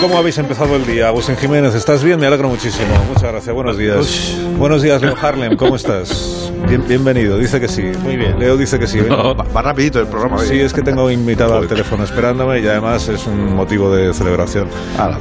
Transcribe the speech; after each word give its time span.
¿cómo 0.00 0.18
habéis 0.18 0.38
empezado 0.38 0.76
el 0.76 0.86
día? 0.86 1.08
Agustín 1.08 1.36
Jiménez, 1.36 1.74
¿estás 1.74 2.02
bien? 2.02 2.18
Me 2.20 2.26
alegro 2.26 2.48
muchísimo. 2.48 2.88
Muchas 3.08 3.30
gracias. 3.32 3.54
Buenos 3.54 3.76
días. 3.76 4.34
Buenos 4.56 4.82
días, 4.82 5.00
Leo 5.02 5.14
Harlem. 5.20 5.56
¿Cómo 5.56 5.76
estás? 5.76 6.50
Bien- 6.68 6.84
bienvenido. 6.86 7.38
Dice 7.38 7.60
que 7.60 7.68
sí. 7.68 7.82
Muy 8.02 8.16
bien. 8.16 8.38
Leo 8.38 8.56
dice 8.56 8.78
que 8.78 8.86
sí. 8.86 9.00
Va, 9.00 9.32
va 9.34 9.62
rapidito 9.62 10.00
el 10.00 10.06
programa. 10.06 10.38
Sí, 10.38 10.58
es 10.60 10.72
que 10.72 10.82
tengo 10.82 11.10
invitado 11.10 11.56
al 11.56 11.66
teléfono 11.66 12.04
esperándome 12.04 12.60
y 12.60 12.66
además 12.66 13.08
es 13.08 13.26
un 13.26 13.54
motivo 13.54 13.94
de 13.94 14.12
celebración. 14.14 14.68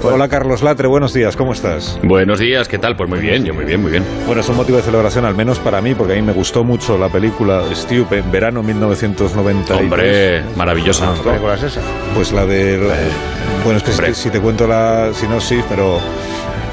Pues. 0.01 0.13
Hola, 0.13 0.27
Carlos 0.27 0.61
Latre. 0.61 0.87
Buenos 0.87 1.13
días. 1.13 1.35
¿Cómo 1.35 1.53
estás? 1.53 1.99
Buenos 2.03 2.39
días, 2.39 2.67
¿qué 2.67 2.77
tal? 2.77 2.95
Pues 2.95 3.09
muy 3.09 3.19
bien, 3.19 3.43
yo 3.45 3.53
muy 3.53 3.65
bien, 3.65 3.81
muy 3.81 3.91
bien. 3.91 4.03
Bueno, 4.25 4.41
es 4.41 4.49
un 4.49 4.55
motivo 4.57 4.77
de 4.77 4.83
celebración, 4.83 5.25
al 5.25 5.35
menos 5.35 5.59
para 5.59 5.81
mí, 5.81 5.95
porque 5.95 6.13
a 6.13 6.15
mí 6.15 6.21
me 6.21 6.33
gustó 6.33 6.63
mucho 6.63 6.97
la 6.97 7.09
película 7.09 7.63
en 8.11 8.31
verano 8.31 8.63
1993. 8.63 9.79
Hombre, 9.81 10.43
maravillosa. 10.55 11.13
¿Qué 11.23 11.29
película 11.29 11.55
es 11.55 11.63
esa? 11.63 11.81
Pues 12.15 12.31
la 12.31 12.45
de... 12.45 12.77
la- 12.77 13.48
bueno, 13.63 13.77
es 13.77 13.83
que 13.83 14.13
si, 14.13 14.23
si 14.23 14.29
te 14.29 14.39
cuento 14.39 14.67
la 14.67 15.11
sinopsis, 15.13 15.63
pero... 15.69 15.99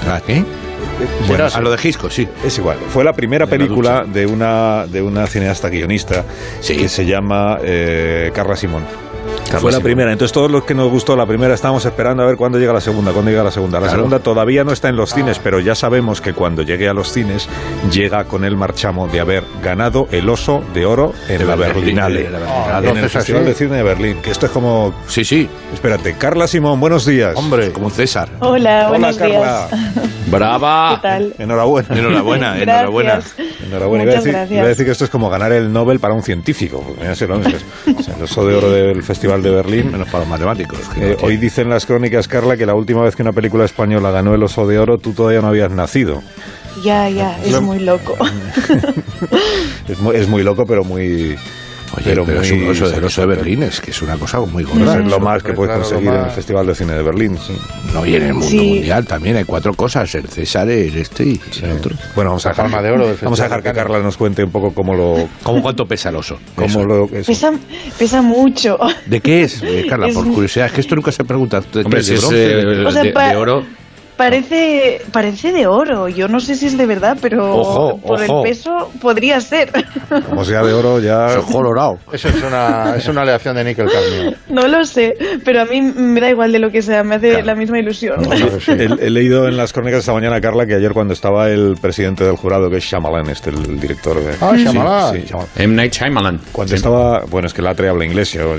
¿Ah, 0.09 0.21
qué? 0.25 0.45
Bueno, 1.29 1.47
a 1.53 1.61
lo 1.61 1.71
de 1.71 1.79
Gisco, 1.79 2.09
sí. 2.09 2.27
Es 2.45 2.57
igual. 2.59 2.79
Fue 2.89 3.05
la 3.05 3.13
primera 3.13 3.45
De 3.45 3.51
la 3.51 3.59
película 3.59 4.05
de 4.07 4.27
una, 4.27 4.87
de 4.87 5.03
una 5.03 5.27
cineasta 5.27 5.69
guionista 5.69 6.25
Sí. 6.61 6.77
que 6.77 6.89
se 6.89 7.05
llama 7.05 7.59
eh, 7.63 8.31
Carla 8.35 8.57
Simón. 8.57 8.85
Fue 9.61 9.73
la 9.73 9.81
primera. 9.81 10.13
Entonces, 10.13 10.33
todos 10.33 10.51
los 10.51 10.65
que 10.65 10.75
nos 10.75 10.91
gustó 10.91 11.17
la 11.17 11.25
primera 11.27 11.55
estábamos 11.55 11.85
esperando 11.87 12.23
a 12.23 12.27
ver 12.27 12.37
cuándo 12.37 12.59
llega 12.59 12.73
la 12.73 12.81
segunda, 12.81 13.13
cuándo 13.13 13.31
llega 13.31 13.43
la 13.45 13.51
segunda. 13.51 13.79
La 13.79 13.87
Claro. 13.87 13.99
segunda 13.99 14.19
todavía 14.19 14.65
no 14.65 14.73
está 14.73 14.89
en 14.89 14.97
los 14.97 15.13
cines, 15.15 15.39
pero 15.39 15.61
ya 15.61 15.75
sabemos 15.75 16.21
que 16.21 16.33
cuando 16.35 16.63
llegue 16.63 16.89
a 16.89 16.93
los 16.95 17.13
cines 17.13 17.49
llega 17.93 18.25
con 18.25 18.45
el 18.45 18.57
marchamo 18.57 19.07
de 19.09 19.21
haber 19.21 19.45
ganado 19.63 20.09
el 20.11 20.29
oso 20.29 20.63
de 20.75 20.85
oro 20.85 21.13
en 21.29 21.47
la 21.47 21.57
Berlinale. 21.57 22.25
de 22.25 22.31
la 22.31 22.39
en 22.39 22.77
el 22.79 22.85
Entonces, 22.89 23.13
Festival 23.13 23.43
así. 23.43 23.49
de 23.51 23.55
Cine 23.55 23.77
de 23.77 23.83
Berlín. 23.83 24.19
Que 24.23 24.31
esto 24.31 24.47
es 24.47 24.53
como. 24.53 24.95
Sí, 25.07 25.25
sí. 25.25 25.49
Espérate, 25.73 26.15
Carla 26.19 26.47
Simón, 26.47 26.81
buenos 26.81 27.07
días. 27.07 27.35
Hombre, 27.37 27.73
como 27.73 27.87
un 27.87 27.93
César. 27.93 28.29
Hola, 28.41 28.49
Hola, 28.51 28.89
buenos 28.89 29.17
Carla. 29.17 29.69
días. 29.69 29.71
¡Brava! 30.31 30.97
¿Qué 30.97 31.03
tal? 31.09 31.35
Enhorabuena. 31.39 31.89
Enhorabuena, 31.97 32.59
enhorabuena. 32.61 33.21
Enhorabuena. 33.65 34.05
Iba 34.05 34.13
a, 34.13 34.17
decir, 34.17 34.37
iba 34.51 34.63
a 34.65 34.69
decir 34.69 34.85
que 34.85 34.91
esto 34.93 35.05
es 35.05 35.11
como 35.11 35.31
ganar 35.31 35.53
el 35.53 35.73
Nobel 35.73 36.01
para 36.01 36.15
un 36.15 36.23
científico. 36.23 36.83
porque 36.85 37.01
mira, 37.03 37.15
sí, 37.15 37.27
lo 37.27 37.39
mismo. 37.39 37.55
O 37.99 38.03
sea, 38.03 38.17
el 38.17 38.23
oso 38.25 38.45
de 38.45 38.57
oro 38.57 38.71
del 38.71 39.03
Festival 39.05 39.36
de 39.43 39.51
Berlín. 39.51 39.93
Menos 39.93 40.09
para 40.09 40.21
los 40.21 40.29
matemáticos. 40.29 40.79
que 40.95 41.13
Eh, 41.13 41.17
no 41.21 41.27
hoy 41.27 41.37
dicen 41.37 41.69
las 41.69 41.87
crónicas, 41.87 42.29
Carla, 42.29 42.57
que 42.57 42.67
la 42.67 42.75
última 42.75 43.03
vez 43.03 43.17
que 43.17 43.23
una 43.23 43.33
película 43.33 43.65
española 43.65 44.11
ganó 44.11 44.35
el 44.35 44.43
oso 44.43 44.67
de 44.67 44.79
oro, 44.79 44.99
tú 44.99 45.13
todavía 45.13 45.41
no 45.41 45.49
habías 45.49 45.71
nacido. 45.71 46.23
Ya, 46.83 47.09
ya, 47.09 47.39
es 47.43 47.61
muy 47.61 47.79
loco. 47.81 48.17
Es 49.89 50.01
muy, 50.01 50.17
es 50.17 50.29
muy 50.29 50.43
loco, 50.43 50.67
pero 50.67 50.83
muy. 50.85 51.37
Oye, 51.95 52.05
pero, 52.05 52.25
pero 52.25 52.43
es 52.43 52.51
un 52.53 52.69
oso 52.69 52.89
del 52.89 53.05
oso 53.05 53.21
de. 53.23 53.27
Berlín, 53.29 53.63
es 53.63 53.81
que 53.81 53.91
es 53.91 54.03
una 54.03 54.17
cosa 54.17 54.41
muy 54.41 54.65
gorda. 54.65 54.99
es 54.99 55.07
lo 55.07 55.19
más 55.21 55.43
que 55.43 55.53
puedes 55.53 55.77
conseguir 55.77 56.09
en 56.09 56.25
el 56.25 56.31
Festival 56.31 56.67
de 56.67 56.75
Cine 56.75 56.93
de 56.95 57.03
Berlín. 57.03 57.39
sí. 57.39 57.57
No, 57.95 58.05
y 58.05 58.17
en 58.17 58.23
el 58.25 58.33
mundo 58.35 58.49
Sí. 58.49 58.57
mundial 58.59 59.07
también 59.07 59.37
hay 59.37 59.45
cuatro 59.45 59.73
cosas: 59.75 60.15
el 60.15 60.29
César, 60.29 60.69
el 60.69 60.97
este 60.97 61.25
y 61.25 61.41
el 61.63 61.73
otro. 61.73 61.95
Bueno, 62.15 62.31
vamos 62.31 62.45
a 62.47 62.51
dejar, 62.51 62.65
palma 62.67 62.83
de 62.83 62.91
oro 62.91 63.15
vamos 63.23 63.41
a 63.41 63.45
dejar 63.45 63.63
que. 63.63 63.73
Carla 63.73 64.01
nos 64.01 64.17
cuente 64.17 64.43
un 64.45 64.51
poco 64.51 64.73
cómo 64.75 64.95
lo. 64.95 65.29
¿Cómo 65.43 65.63
cuánto 65.63 65.87
pesa 65.87 66.09
el 66.11 66.17
oso? 66.17 66.39
Cómo 66.55 66.67
Eso. 66.67 66.85
lo 66.85 67.05
eso. 67.07 67.27
Pesa, 67.27 67.53
pesa 67.99 68.23
mucho. 68.23 68.79
¿De 69.07 69.21
qué 69.21 69.43
es, 69.43 69.63
eh, 69.65 69.87
Carla? 69.89 70.09
Es 70.09 70.15
por 70.15 70.27
curiosidad, 70.33 70.67
es 70.67 70.73
que 70.73 70.81
esto 70.81 70.95
nunca 70.97 71.13
se 71.13 71.25
pregunta. 71.25 71.61
¿De 71.61 71.67
qué 71.71 71.79
Hombre, 71.81 72.01
es? 72.01 72.07
¿De 72.09 72.15
es 72.15 72.21
bronce? 72.21 72.45
eh, 72.45 72.65
¿De- 72.65 72.87
O 72.87 72.91
sea, 72.91 73.03
de, 73.03 73.13
de 73.13 73.37
oro, 73.37 73.65
Parece, 74.17 75.03
parece 75.13 75.53
de 75.53 75.67
oro. 75.67 76.09
Yo 76.09 76.27
no 76.29 76.41
sé 76.41 76.55
si 76.55 76.67
es 76.67 76.79
de 76.79 76.87
verdad, 76.87 77.19
pero 77.21 77.55
Ojo, 77.55 77.99
por 77.99 78.23
ojo. 78.23 78.43
el 78.45 78.51
peso 78.51 78.91
podría 79.01 79.41
ser. 79.43 79.71
Como 80.31 80.45
sea 80.45 80.63
de 80.63 80.73
oro, 80.73 80.99
ya. 81.01 81.35
Es 81.39 81.45
colorado. 81.45 81.99
Eso 82.13 82.29
es 82.29 82.43
una, 82.43 82.95
es 82.97 83.07
una 83.09 83.23
aleación 83.23 83.57
de 83.57 83.65
níquel 83.65 83.89
cadmio. 83.91 84.35
No 84.49 84.67
lo 84.69 84.85
sé, 84.87 85.17
pero 85.45 85.61
a 85.61 85.65
mí 85.67 85.83
me 85.83 86.21
da 86.21 86.31
igual 86.31 86.51
de 86.53 86.59
lo 86.59 86.71
que 86.71 86.81
sea, 86.83 87.05
me 87.05 87.17
hace 87.17 87.31
Claro. 87.31 87.45
la 87.47 87.55
misma 87.55 87.79
ilusión. 87.79 88.21
He, 88.69 88.85
he 89.07 89.11
leído 89.11 89.47
en 89.49 89.57
las 89.57 89.73
crónicas 89.73 90.01
esta 90.01 90.13
mañana, 90.15 90.41
Carla, 90.41 90.67
que 90.67 90.75
ayer 90.75 90.93
cuando 90.93 91.13
estaba 91.13 91.49
el 91.51 91.77
presidente 91.81 92.25
del 92.25 92.37
jurado, 92.37 92.71
que 92.71 92.79
es 92.79 92.85
Shyamalan, 92.85 93.29
este, 93.29 93.51
el 93.51 93.79
director 93.79 94.19
de... 94.19 94.35
Ah, 94.41 94.55
Shyamalan. 94.57 95.13
Sí, 95.15 95.21
sí, 95.21 95.27
Shyamalan. 95.29 95.49
M. 95.57 95.75
Night 95.75 95.93
Shyamalan. 95.93 96.41
Cuando 96.53 96.71
Sí. 96.71 96.77
estaba... 96.77 97.21
Bueno, 97.29 97.47
es 97.49 97.55
que 97.55 97.61
Latre 97.63 97.89
habla 97.91 98.05
inglés, 98.07 98.33
yo- 98.33 98.57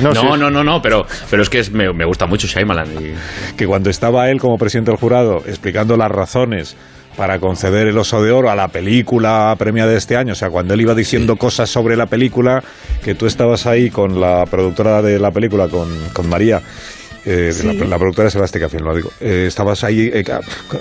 No, 0.00 0.14
sí. 0.14 0.20
no, 0.38 0.50
no, 0.50 0.64
no, 0.64 0.82
pero, 0.82 1.06
pero 1.30 1.42
es 1.42 1.48
que 1.50 1.60
es- 1.60 1.70
me, 1.70 1.92
me 1.92 2.04
gusta 2.04 2.26
mucho 2.26 2.46
Shyamalan. 2.46 2.88
y- 2.94 3.56
que 3.56 3.66
cuando 3.66 3.90
estaba 3.90 4.28
él 4.30 4.40
como 4.40 4.58
presidente 4.58 4.90
del 4.90 4.98
jurado 5.00 5.42
explicando 5.46 5.96
las 5.96 6.10
razones 6.10 6.76
para 7.16 7.38
conceder 7.38 7.86
el 7.86 7.96
Oso 7.96 8.22
de 8.24 8.32
Oro 8.32 8.50
a 8.50 8.56
la 8.56 8.68
película 8.68 9.54
premia 9.56 9.86
de 9.86 9.96
este 9.96 10.16
año, 10.16 10.32
o 10.32 10.36
sea, 10.36 10.50
cuando 10.50 10.74
él 10.74 10.80
iba 10.80 10.94
diciendo 10.96 11.36
cosas 11.36 11.70
sobre 11.70 11.96
la 11.96 12.06
película, 12.06 12.62
que 13.04 13.14
tú 13.14 13.26
estabas 13.26 13.66
ahí 13.66 13.88
con 13.88 14.20
la 14.20 14.44
productora 14.46 15.00
de 15.00 15.20
la 15.20 15.30
película, 15.30 15.68
con, 15.68 15.88
con 16.12 16.28
María, 16.28 16.60
eh, 17.26 17.50
Sí. 17.52 17.66
la, 17.66 17.72
la 17.86 17.98
productora 17.98 18.26
de 18.26 18.30
Sebastián 18.30 18.62
Café, 18.64 18.80
lo 18.80 18.94
digo, 18.94 19.10
eh, 19.20 19.44
estabas 19.48 19.84
ahí 19.84 20.10
eh, 20.12 20.24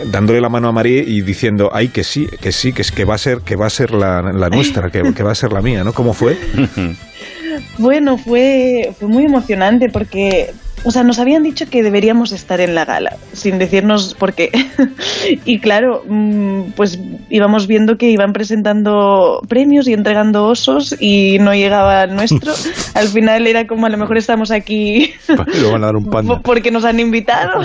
dándole 0.05 0.41
la 0.41 0.49
mano 0.49 0.67
a 0.67 0.71
María 0.71 1.01
y 1.05 1.21
diciendo, 1.21 1.69
ay, 1.73 1.89
que 1.89 2.03
sí, 2.03 2.27
que 2.41 2.51
sí, 2.51 2.73
que, 2.73 2.81
es, 2.81 2.91
que 2.91 3.05
va 3.05 3.15
a 3.15 3.17
ser, 3.17 3.39
que 3.39 3.55
va 3.55 3.67
a 3.67 3.69
ser 3.69 3.91
la, 3.91 4.21
la 4.21 4.49
nuestra, 4.49 4.89
que, 4.89 5.01
que 5.13 5.23
va 5.23 5.31
a 5.31 5.35
ser 5.35 5.51
la 5.53 5.61
mía, 5.61 5.83
¿no? 5.83 5.93
¿Cómo 5.93 6.13
fue? 6.13 6.37
Bueno, 7.77 8.17
fue, 8.17 8.93
fue 8.97 9.07
muy 9.07 9.25
emocionante 9.25 9.87
porque, 9.91 10.51
o 10.83 10.91
sea, 10.91 11.03
nos 11.03 11.19
habían 11.19 11.43
dicho 11.43 11.65
que 11.69 11.81
deberíamos 11.81 12.31
estar 12.31 12.59
en 12.59 12.75
la 12.75 12.85
gala, 12.85 13.17
sin 13.31 13.57
decirnos 13.57 14.13
por 14.13 14.33
qué. 14.33 14.51
y 15.45 15.59
claro, 15.59 16.03
mm, 16.07 16.71
pues 16.75 16.99
íbamos 17.29 17.67
viendo 17.67 17.97
que 17.97 18.09
iban 18.09 18.33
presentando 18.33 19.41
premios 19.47 19.87
y 19.87 19.93
entregando 19.93 20.45
osos 20.45 20.95
y 20.99 21.37
no 21.39 21.53
llegaba 21.53 22.03
el 22.03 22.15
nuestro. 22.15 22.53
Al 22.95 23.07
final 23.07 23.47
era 23.47 23.65
como 23.65 23.85
a 23.85 23.89
lo 23.89 23.97
mejor 23.97 24.17
estamos 24.17 24.51
aquí 24.51 25.13
van 25.27 25.83
a 25.83 25.87
dar 25.87 25.95
un 25.95 26.41
porque 26.43 26.71
nos 26.71 26.85
han 26.85 26.99
invitado. 26.99 27.61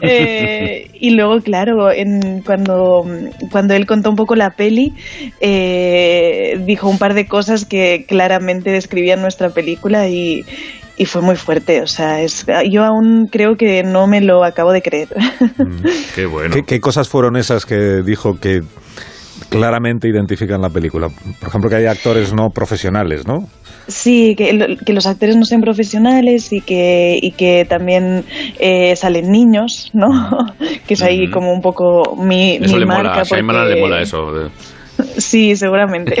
Eh, 0.00 0.90
y 0.94 1.10
luego, 1.10 1.40
claro, 1.40 1.90
en, 1.92 2.42
cuando, 2.42 3.06
cuando 3.50 3.74
él 3.74 3.86
contó 3.86 4.10
un 4.10 4.16
poco 4.16 4.34
la 4.34 4.50
peli, 4.50 4.92
eh, 5.40 6.60
dijo 6.66 6.88
un 6.88 6.98
par 6.98 7.14
de 7.14 7.26
cosas 7.26 7.64
que 7.64 8.04
claramente 8.06 8.70
describían 8.70 9.22
nuestra 9.22 9.50
película 9.50 10.08
y, 10.08 10.44
y 10.96 11.04
fue 11.06 11.22
muy 11.22 11.36
fuerte. 11.36 11.82
O 11.82 11.86
sea, 11.86 12.20
es, 12.22 12.46
yo 12.70 12.84
aún 12.84 13.26
creo 13.30 13.56
que 13.56 13.82
no 13.82 14.06
me 14.06 14.20
lo 14.20 14.44
acabo 14.44 14.72
de 14.72 14.82
creer. 14.82 15.08
Qué 16.14 16.26
bueno. 16.26 16.54
¿Qué, 16.54 16.62
qué 16.62 16.80
cosas 16.80 17.08
fueron 17.08 17.36
esas 17.36 17.66
que 17.66 18.02
dijo 18.04 18.38
que 18.40 18.60
claramente 19.48 20.08
identifican 20.08 20.60
la 20.60 20.70
película? 20.70 21.08
Por 21.40 21.48
ejemplo, 21.48 21.70
que 21.70 21.76
hay 21.76 21.86
actores 21.86 22.32
no 22.32 22.50
profesionales, 22.50 23.26
¿no? 23.26 23.46
Sí, 23.86 24.34
que, 24.34 24.52
lo- 24.54 24.76
que 24.78 24.92
los 24.94 25.06
actores 25.06 25.36
no 25.36 25.44
sean 25.44 25.60
profesionales 25.60 26.52
y 26.52 26.60
que, 26.62 27.18
y 27.20 27.32
que 27.32 27.66
también 27.68 28.24
eh, 28.58 28.96
salen 28.96 29.30
niños, 29.30 29.90
¿no? 29.92 30.08
que 30.86 30.94
es 30.94 31.02
ahí 31.02 31.28
como 31.30 31.52
un 31.52 31.60
poco 31.60 32.16
mi, 32.16 32.56
Eso 32.56 32.74
mi 32.74 32.80
le 32.80 32.86
marca. 32.86 33.02
mola, 33.10 33.20
a 33.20 33.24
Shyamalan 33.24 33.62
porque- 33.64 33.74
le 33.74 33.80
mola 33.82 34.00
eso. 34.00 34.32
de- 34.32 34.50
Sí, 35.16 35.56
seguramente. 35.56 36.16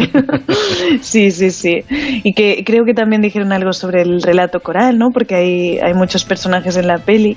sí, 1.00 1.30
sí, 1.30 1.50
sí. 1.50 1.84
Y 2.22 2.32
que 2.34 2.62
creo 2.64 2.84
que 2.84 2.94
también 2.94 3.22
dijeron 3.22 3.52
algo 3.52 3.72
sobre 3.72 4.02
el 4.02 4.22
relato 4.22 4.60
coral, 4.60 4.98
¿no? 4.98 5.10
Porque 5.10 5.34
hay, 5.34 5.78
hay 5.78 5.94
muchos 5.94 6.24
personajes 6.24 6.76
en 6.76 6.86
la 6.86 6.98
peli. 6.98 7.36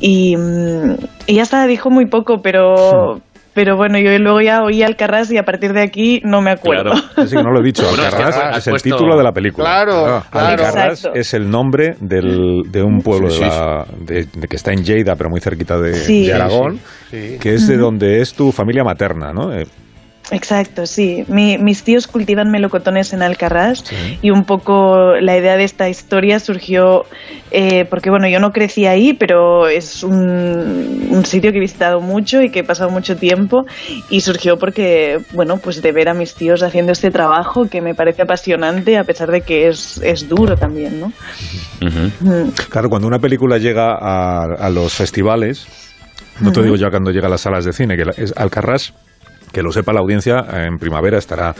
Y, 0.00 0.36
mm, 0.36 0.96
y 1.26 1.34
ya 1.34 1.42
está, 1.42 1.66
dijo 1.66 1.90
muy 1.90 2.06
poco, 2.06 2.40
pero, 2.42 3.20
pero 3.54 3.76
bueno, 3.76 3.98
yo 3.98 4.16
luego 4.18 4.40
ya 4.40 4.62
oí 4.62 4.82
Alcarrás 4.82 5.30
y 5.30 5.36
a 5.38 5.42
partir 5.44 5.72
de 5.72 5.82
aquí 5.82 6.20
no 6.24 6.40
me 6.42 6.50
acuerdo. 6.50 6.90
Claro. 6.92 7.06
Así 7.16 7.36
que 7.36 7.42
no 7.42 7.50
lo 7.50 7.60
he 7.60 7.64
dicho. 7.64 7.82
Bueno, 7.86 8.02
es 8.02 8.14
que 8.14 8.22
Alcarrás 8.22 8.36
has 8.52 8.58
es 8.58 8.66
el 8.66 8.70
puesto- 8.72 8.90
título 8.96 9.16
de 9.16 9.22
la 9.24 9.32
película. 9.32 9.64
Claro, 9.84 10.22
claro. 10.30 10.46
Alcarrás 10.48 10.98
Exacto. 11.00 11.18
es 11.18 11.34
el 11.34 11.50
nombre 11.50 11.96
del, 12.00 12.62
de 12.70 12.82
un 12.82 13.00
pueblo 13.00 13.30
Sí, 13.30 13.40
de, 13.44 13.50
sí, 13.50 13.56
la- 13.56 13.86
de- 14.00 14.26
de 14.40 14.48
que 14.48 14.56
está 14.56 14.72
en 14.72 14.84
Lleida, 14.84 15.16
pero 15.16 15.30
muy 15.30 15.40
cerquita 15.40 15.78
de, 15.78 15.94
Sí. 15.94 16.26
de 16.26 16.34
Aragón, 16.34 16.78
Sí. 17.10 17.36
que 17.40 17.54
es 17.54 17.66
de 17.68 17.76
donde 17.76 18.20
es 18.20 18.34
tu 18.34 18.52
familia 18.52 18.84
materna, 18.84 19.32
¿no? 19.32 19.50
Exacto, 20.30 20.86
sí. 20.86 21.24
Mi- 21.28 21.58
mis 21.58 21.82
tíos 21.84 22.06
cultivan 22.06 22.50
melocotones 22.50 23.12
en 23.12 23.22
Alcarrás 23.22 23.84
y 24.22 24.30
un 24.30 24.44
poco 24.44 25.12
la 25.20 25.36
idea 25.36 25.56
de 25.58 25.64
esta 25.64 25.88
historia 25.90 26.40
surgió 26.40 27.04
eh, 27.50 27.84
porque, 27.84 28.08
bueno, 28.10 28.26
yo 28.26 28.40
no 28.40 28.50
crecí 28.50 28.86
ahí, 28.86 29.12
pero 29.12 29.68
es 29.68 30.02
un, 30.02 31.08
un 31.10 31.26
sitio 31.26 31.52
que 31.52 31.58
he 31.58 31.60
visitado 31.60 32.00
mucho 32.00 32.40
y 32.40 32.50
que 32.50 32.60
he 32.60 32.64
pasado 32.64 32.88
mucho 32.90 33.16
tiempo 33.16 33.66
y 34.08 34.22
surgió 34.22 34.58
porque, 34.58 35.20
bueno, 35.32 35.58
pues 35.58 35.82
de 35.82 35.92
ver 35.92 36.08
a 36.08 36.14
mis 36.14 36.34
tíos 36.34 36.62
haciendo 36.62 36.92
este 36.92 37.10
trabajo 37.10 37.68
que 37.68 37.82
me 37.82 37.94
parece 37.94 38.22
apasionante 38.22 38.96
a 38.96 39.04
pesar 39.04 39.30
de 39.30 39.42
que 39.42 39.68
es, 39.68 39.98
es 39.98 40.26
duro 40.28 40.56
también, 40.56 41.00
¿no? 41.00 41.12
Mm. 41.80 42.48
Claro, 42.70 42.88
cuando 42.88 43.06
una 43.06 43.18
película 43.18 43.58
llega 43.58 43.92
a, 44.00 44.44
a 44.44 44.70
los 44.70 44.92
festivales, 44.94 45.66
no 46.40 46.50
te 46.50 46.62
digo 46.62 46.76
ya 46.76 46.90
cuando 46.90 47.10
llega 47.10 47.26
a 47.26 47.30
las 47.30 47.42
salas 47.42 47.64
de 47.64 47.72
cine, 47.72 47.96
que 47.96 48.04
es 48.16 48.32
Alcarrás, 48.36 48.94
que 49.54 49.62
lo 49.62 49.72
sepa 49.72 49.94
la 49.94 50.00
audiencia, 50.00 50.44
en 50.66 50.76
primavera 50.76 51.16
estará 51.16 51.54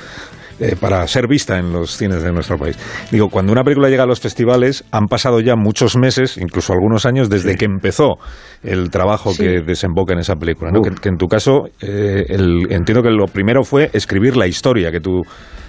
eh, 0.61 0.77
para 0.79 1.07
ser 1.09 1.27
vista 1.27 1.59
en 1.59 1.73
los 1.73 1.97
cines 1.97 2.23
de 2.23 2.31
nuestro 2.33 2.57
país. 2.59 2.79
Digo, 3.11 3.29
cuando 3.29 3.51
una 3.53 3.63
película 3.65 3.89
llega 3.89 4.03
a 4.03 4.07
los 4.07 4.21
festivales, 4.21 4.85
han 4.93 5.07
pasado 5.07 5.41
ya 5.41 5.57
muchos 5.57 5.97
meses, 5.97 6.37
incluso 6.39 6.73
algunos 6.73 7.07
años, 7.07 7.29
desde 7.31 7.57
que 7.57 7.65
empezó 7.65 8.19
el 8.63 8.91
trabajo 8.91 9.33
que 9.37 9.63
desemboca 9.63 10.13
en 10.13 10.21
esa 10.21 10.35
película. 10.37 10.71
¿no? 10.71 10.81
Que, 10.83 10.91
que 11.01 11.09
en 11.09 11.17
tu 11.17 11.27
caso, 11.27 11.69
eh, 11.81 12.25
el- 12.29 12.71
entiendo 12.71 13.03
que 13.03 13.11
lo 13.11 13.27
primero 13.27 13.65
fue 13.65 13.91
escribir 13.95 14.37
la 14.37 14.47
historia 14.47 14.93
que 14.93 15.01
tú 15.01 15.23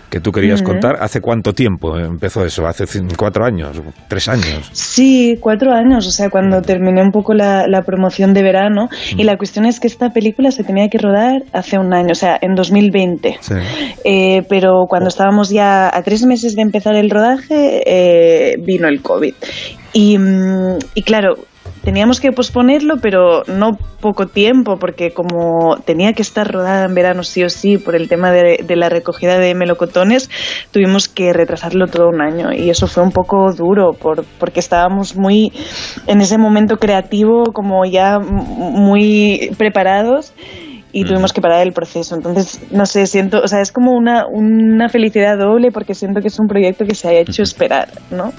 que 0.10 0.20
tú 0.20 0.32
querías 0.32 0.62
contar. 0.62 0.98
¿Hace 1.00 1.22
cuánto 1.22 1.54
tiempo 1.54 1.98
empezó 1.98 2.46
eso? 2.46 2.66
¿Hace 2.68 2.86
cuatro 3.18 3.46
años? 3.46 3.82
¿Tres 4.08 4.28
años? 4.28 4.70
Sí, 4.72 5.38
cuatro 5.40 5.72
años, 5.74 6.08
o 6.08 6.12
sea, 6.12 6.30
cuando 6.30 6.62
terminé 6.62 7.02
un 7.02 7.12
poco 7.12 7.34
la, 7.34 7.68
la 7.68 7.82
promoción 7.82 8.34
de 8.34 8.44
verano. 8.44 8.90
Y 9.18 9.24
la 9.24 9.38
cuestión 9.38 9.66
es 9.66 9.80
que 9.80 9.88
esta 9.88 10.10
película 10.10 10.52
se 10.52 10.64
tenía 10.64 10.88
que 10.90 10.98
rodar 10.98 11.44
hace 11.54 11.78
un 11.78 11.94
año, 11.94 12.12
o 12.12 12.16
sea, 12.16 12.38
en 12.42 12.56
2020. 12.56 13.38
Sí. 13.42 13.54
Eh, 14.04 14.44
pero 14.50 14.86
cuando 14.88 15.10
estábamos 15.10 15.50
ya 15.50 15.90
a 15.96 16.02
tres 16.04 16.26
meses 16.26 16.56
de 16.56 16.62
empezar 16.62 16.96
el 16.96 17.10
rodaje, 17.10 17.84
eh, 17.86 18.56
vino 18.60 18.88
el 18.88 19.02
COVID. 19.02 19.34
Y, 19.94 20.18
mm, 20.18 20.78
y 20.94 21.04
claro, 21.04 21.36
teníamos 21.86 22.20
que 22.20 22.32
posponerlo, 22.32 22.98
pero 23.00 23.44
no 23.48 23.78
poco 24.02 24.28
tiempo, 24.28 24.78
porque 24.78 25.12
como 25.12 25.78
tenía 25.86 26.14
que 26.14 26.24
estar 26.24 26.52
rodada 26.52 26.86
en 26.86 26.96
verano 26.96 27.24
sí 27.24 27.44
o 27.44 27.50
sí 27.50 27.78
por 27.78 27.96
el 27.96 28.10
tema 28.10 28.32
de, 28.32 28.66
la 28.76 28.90
recogida 28.90 29.38
de 29.38 29.54
melocotones, 29.54 30.30
tuvimos 30.72 31.08
que 31.08 31.32
retrasarlo 31.32 31.88
todo 31.88 32.10
un 32.10 32.22
año. 32.22 32.52
Y 32.52 32.70
eso 32.72 32.88
fue 32.88 33.04
un 33.04 33.12
poco 33.12 33.54
duro, 33.54 33.94
por, 33.94 34.26
porque 34.40 34.60
estábamos 34.60 35.16
muy 35.16 35.54
en 36.08 36.22
ese 36.22 36.38
momento 36.38 36.78
creativo, 36.78 37.54
como 37.54 37.86
ya 37.86 38.20
muy 38.20 39.52
preparados 39.58 40.34
y 40.98 41.04
tuvimos 41.04 41.34
que 41.34 41.42
parar 41.42 41.68
el 41.68 41.74
proceso. 41.74 42.16
Entonces, 42.16 42.62
no 42.72 42.86
sé, 42.86 43.06
siento, 43.06 43.42
o 43.44 43.48
sea, 43.50 43.60
es 43.60 43.74
como 43.74 43.92
una, 43.92 44.28
una 44.28 44.88
felicidad 44.88 45.38
doble 45.38 45.70
porque 45.70 45.94
siento 45.94 46.22
que 46.22 46.30
es 46.30 46.40
un 46.40 46.48
proyecto 46.48 46.86
que 46.86 46.96
se 46.96 47.10
haya 47.10 47.20
hecho 47.20 47.44
esperar, 47.44 47.90
¿no? 48.12 48.32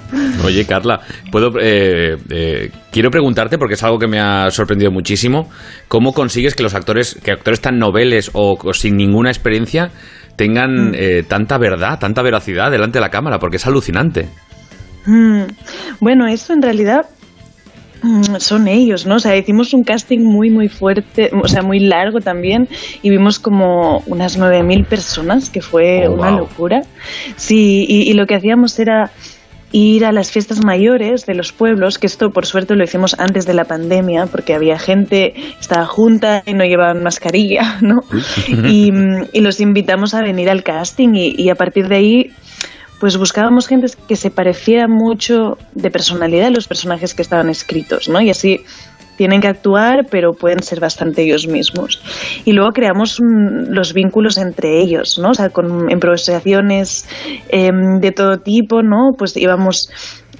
Oye, 0.43 0.65
Carla, 0.65 1.01
puedo, 1.31 1.51
eh, 1.61 2.17
eh, 2.31 2.71
quiero 2.91 3.11
preguntarte, 3.11 3.59
porque 3.59 3.75
es 3.75 3.83
algo 3.83 3.99
que 3.99 4.07
me 4.07 4.21
ha 4.21 4.51
sorprendido 4.51 4.91
muchísimo, 4.91 5.51
¿cómo 5.89 6.15
consigues 6.15 6.55
que 6.55 6.63
los 6.63 6.75
actores, 6.75 7.19
que 7.23 7.31
actores 7.31 7.61
tan 7.61 7.79
noveles 7.79 8.31
o, 8.33 8.57
o 8.59 8.73
sin 8.73 8.97
ninguna 8.97 9.29
experiencia 9.29 9.91
tengan 10.37 10.95
eh, 10.95 11.25
tanta 11.29 11.59
verdad, 11.59 11.99
tanta 11.99 12.23
veracidad 12.23 12.71
delante 12.71 12.97
de 12.97 13.03
la 13.03 13.11
cámara? 13.11 13.39
Porque 13.39 13.59
es 13.59 13.67
alucinante. 13.67 14.31
Mm, 15.05 15.43
Bueno, 16.01 16.27
eso 16.27 16.53
en 16.53 16.63
realidad 16.63 17.05
mm, 17.05 17.16
son 18.39 18.69
ellos, 18.69 19.07
¿no? 19.07 19.17
O 19.17 19.19
sea, 19.19 19.37
hicimos 19.37 19.75
un 19.75 19.83
casting 19.83 20.21
muy, 20.21 20.51
muy 20.51 20.69
fuerte, 20.69 21.31
o 21.43 21.49
sea, 21.49 21.63
muy 21.63 21.81
largo 21.81 22.21
también, 22.21 22.69
y 23.03 23.11
vimos 23.11 23.39
como 23.39 24.03
unas 24.07 24.39
9.000 24.39 24.85
personas, 24.87 25.51
que 25.51 25.61
fue 25.61 26.07
Oh, 26.09 26.13
una 26.13 26.31
wow. 26.31 26.39
locura. 26.41 26.83
Sí, 27.37 27.85
y, 27.89 28.11
y 28.11 28.15
lo 28.15 28.27
que 28.27 28.35
hacíamos 28.37 28.79
era 28.79 29.11
ir 29.73 30.05
a 30.05 30.13
las 30.13 30.31
fiestas 30.31 30.65
mayores 30.65 31.27
de 31.27 31.35
los 31.35 31.53
pueblos, 31.53 31.99
que 31.99 32.07
esto 32.07 32.31
por 32.31 32.47
suerte 32.47 32.77
lo 32.77 32.85
hicimos 32.85 33.17
antes 33.19 33.47
de 33.47 33.53
la 33.55 33.65
pandemia, 33.65 34.27
porque 34.27 34.55
había 34.55 34.79
gente 34.79 35.35
estaba 35.61 35.87
junta 35.87 36.43
y 36.47 36.55
no 36.55 36.65
llevaban 36.65 37.03
mascarilla, 37.03 37.79
¿no? 37.83 38.01
y, 38.69 38.93
mm, 38.93 39.25
y 39.33 39.41
los 39.41 39.61
invitamos 39.61 40.15
a 40.15 40.23
venir 40.23 40.49
al 40.51 40.63
casting 40.63 41.15
y, 41.15 41.35
y 41.37 41.51
a 41.51 41.57
partir 41.57 41.89
de 41.89 41.97
ahí 41.97 42.31
pues 43.01 43.17
buscábamos 43.17 43.67
gente 43.67 43.89
que 44.09 44.17
se 44.17 44.31
pareciera 44.31 44.89
mucho 44.89 45.59
de 45.75 45.91
personalidad 45.91 46.49
a 46.49 46.51
los 46.51 46.67
personajes 46.67 47.15
que 47.15 47.23
estaban 47.23 47.49
escritos, 47.49 48.09
¿no? 48.09 48.21
Y 48.21 48.31
así 48.31 48.65
tienen 49.17 49.41
que 49.41 49.49
actuar, 49.49 50.07
pero 50.11 50.35
pueden 50.35 50.63
ser 50.63 50.81
bastante 50.81 51.23
ellos 51.23 51.47
mismos. 51.47 52.01
Y 52.45 52.53
luego 52.53 52.73
creamos 52.73 53.21
mm, 53.21 53.71
los 53.71 53.93
vínculos 53.93 54.39
entre 54.39 54.81
ellos, 54.81 55.19
¿no? 55.19 55.31
O 55.31 55.35
sea, 55.35 55.51
con 55.51 55.91
improvisaciones 55.91 57.07
em, 57.49 58.01
de 58.01 58.13
todo 58.13 58.39
tipo, 58.39 58.83
¿no? 58.83 59.13
Pues 59.17 59.37
íbamos 59.37 59.91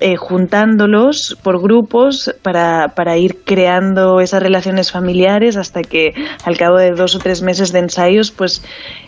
eh, 0.01 0.17
juntándolos 0.17 1.37
por 1.43 1.61
grupos 1.63 2.35
para, 2.43 2.89
para 2.95 3.17
ir 3.17 3.37
creando 3.45 4.21
esas 4.21 4.43
relaciones 4.43 4.91
familiares 4.93 5.57
hasta 5.57 5.83
que 5.83 6.13
al 6.45 6.57
cabo 6.57 6.77
de 6.77 6.93
dos 6.93 7.15
o 7.15 7.19
tres 7.19 7.43
meses 7.43 7.73
de 7.73 7.81
ensayos, 7.81 8.31
pues 8.31 8.63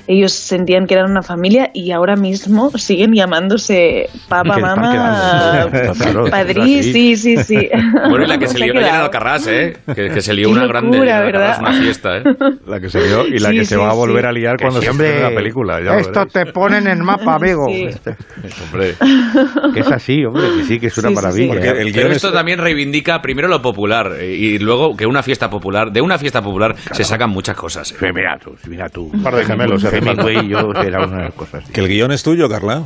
ellos 0.06 0.32
sentían 0.32 0.87
que 0.87 0.94
eran 0.94 1.11
una 1.11 1.23
familia 1.23 1.70
y 1.75 1.93
ahora 1.93 2.17
mismo 2.17 2.70
siguen 2.79 3.12
llamándose 3.14 4.06
papá, 4.29 4.55
Que 4.55 4.61
están 4.61 4.81
mamá, 4.81 6.31
padrí, 6.31 6.82
sí, 6.82 7.17
sí, 7.17 7.37
sí. 7.37 7.69
Bueno, 8.08 8.25
y 8.25 8.29
la 8.29 8.38
que 8.38 8.46
se 8.46 8.58
lió 8.58 8.73
ayer 8.73 8.87
en. 8.88 8.94
Alcarrás, 8.94 9.46
¿eh? 9.49 9.76
Que, 9.94 10.08
que 10.08 10.20
se 10.23 10.32
lió 10.32 10.49
Qué 10.49 10.55
una 10.55 10.67
grande. 10.67 10.96
locura, 10.96 11.19
en 11.19 11.25
Alcarrás, 11.26 11.58
¿verdad? 11.58 11.73
Una 11.73 11.82
fiesta, 11.82 12.17
¿eh? 12.19 12.23
La 12.67 12.81
que 12.81 12.88
se 12.88 13.02
dio 13.02 13.26
y 13.26 13.38
la 13.38 13.50
Sí, 13.50 13.56
que 13.56 13.64
se 13.67 13.75
sí, 13.75 13.81
va 13.81 13.91
a 13.91 13.94
volver 13.94 14.23
sí. 14.23 14.29
a 14.29 14.32
liar 14.32 14.56
cuando 14.58 14.81
sí, 14.81 14.87
se 14.87 14.91
hombre. 14.91 15.23
la 15.23 15.31
película. 15.31 15.81
ya 15.84 15.99
Esto 15.99 16.25
te 16.26 16.46
pone 16.46 16.79
en 16.79 16.87
el 16.87 16.99
mapa, 17.02 17.34
amigo. 17.34 17.67
Sí. 17.69 17.87
Hombre. 18.64 18.94
Que 19.75 19.81
es 19.81 19.91
así, 19.93 20.25
hombre, 20.25 20.44
que 20.56 20.64
sí, 20.64 20.78
que 20.81 20.87
es 20.89 20.99
una 20.99 21.09
Sí, 21.09 21.15
maravilla. 21.15 21.53
sí. 21.55 21.59
Porque 21.61 21.69
el 21.83 21.93
Pero 21.93 22.13
esto 22.13 22.29
es- 22.29 22.35
también 22.35 22.59
reivindica 22.59 23.21
primero 23.23 23.49
lo 23.49 23.61
popular 23.63 24.13
eh, 24.19 24.35
y 24.35 24.59
luego 24.59 24.97
que 24.97 25.07
una 25.07 25.23
fiesta 25.23 25.49
popular, 25.51 25.91
de 25.93 26.01
una 26.01 26.19
fiesta 26.19 26.43
popular 26.43 26.75
se 26.93 27.05
sacan 27.05 27.31
muchas 27.31 27.57
cosas. 27.57 27.93
eh. 28.01 28.13
Mira 28.15 28.39
tú, 28.39 28.55
mira 28.69 28.89
tú. 28.89 29.11
Un 29.13 29.23
par 29.23 29.35
de 29.37 29.45
gemelos, 29.45 29.83
y 29.83 30.49
yo 30.49 30.73
era 30.75 31.05
una 31.07 31.17
de 31.19 31.23
las 31.25 31.35
cosas. 31.35 31.65
que 31.71 31.81
el 31.81 31.89
guion 31.89 32.13
es 32.13 32.23
tuyo, 32.23 32.49
Carla. 32.49 32.85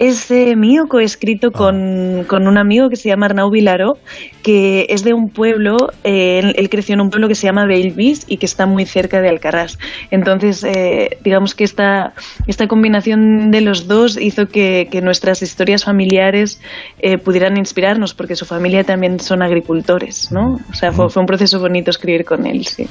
Es 0.00 0.30
eh, 0.30 0.56
mío, 0.56 0.86
coescrito 0.88 1.50
con, 1.52 2.24
con 2.26 2.48
un 2.48 2.56
amigo 2.56 2.88
que 2.88 2.96
se 2.96 3.10
llama 3.10 3.26
Arnau 3.26 3.50
Vilaró, 3.50 3.98
que 4.42 4.86
es 4.88 5.04
de 5.04 5.12
un 5.12 5.28
pueblo, 5.28 5.76
eh, 6.04 6.38
él, 6.38 6.54
él 6.56 6.70
creció 6.70 6.94
en 6.94 7.02
un 7.02 7.10
pueblo 7.10 7.28
que 7.28 7.34
se 7.34 7.46
llama 7.46 7.66
Belvis 7.66 8.24
y 8.26 8.38
que 8.38 8.46
está 8.46 8.64
muy 8.64 8.86
cerca 8.86 9.20
de 9.20 9.28
Alcarrás. 9.28 9.78
Entonces, 10.10 10.64
eh, 10.64 11.18
digamos 11.22 11.54
que 11.54 11.64
esta, 11.64 12.14
esta 12.46 12.66
combinación 12.66 13.50
de 13.50 13.60
los 13.60 13.88
dos 13.88 14.16
hizo 14.18 14.46
que, 14.46 14.88
que 14.90 15.02
nuestras 15.02 15.42
historias 15.42 15.84
familiares 15.84 16.62
eh, 17.00 17.18
pudieran 17.18 17.58
inspirarnos, 17.58 18.14
porque 18.14 18.36
su 18.36 18.46
familia 18.46 18.84
también 18.84 19.20
son 19.20 19.42
agricultores, 19.42 20.32
¿no? 20.32 20.60
O 20.70 20.74
sea, 20.74 20.92
fue, 20.92 21.10
fue 21.10 21.20
un 21.20 21.26
proceso 21.26 21.60
bonito 21.60 21.90
escribir 21.90 22.24
con 22.24 22.46
él, 22.46 22.64
sí. 22.64 22.88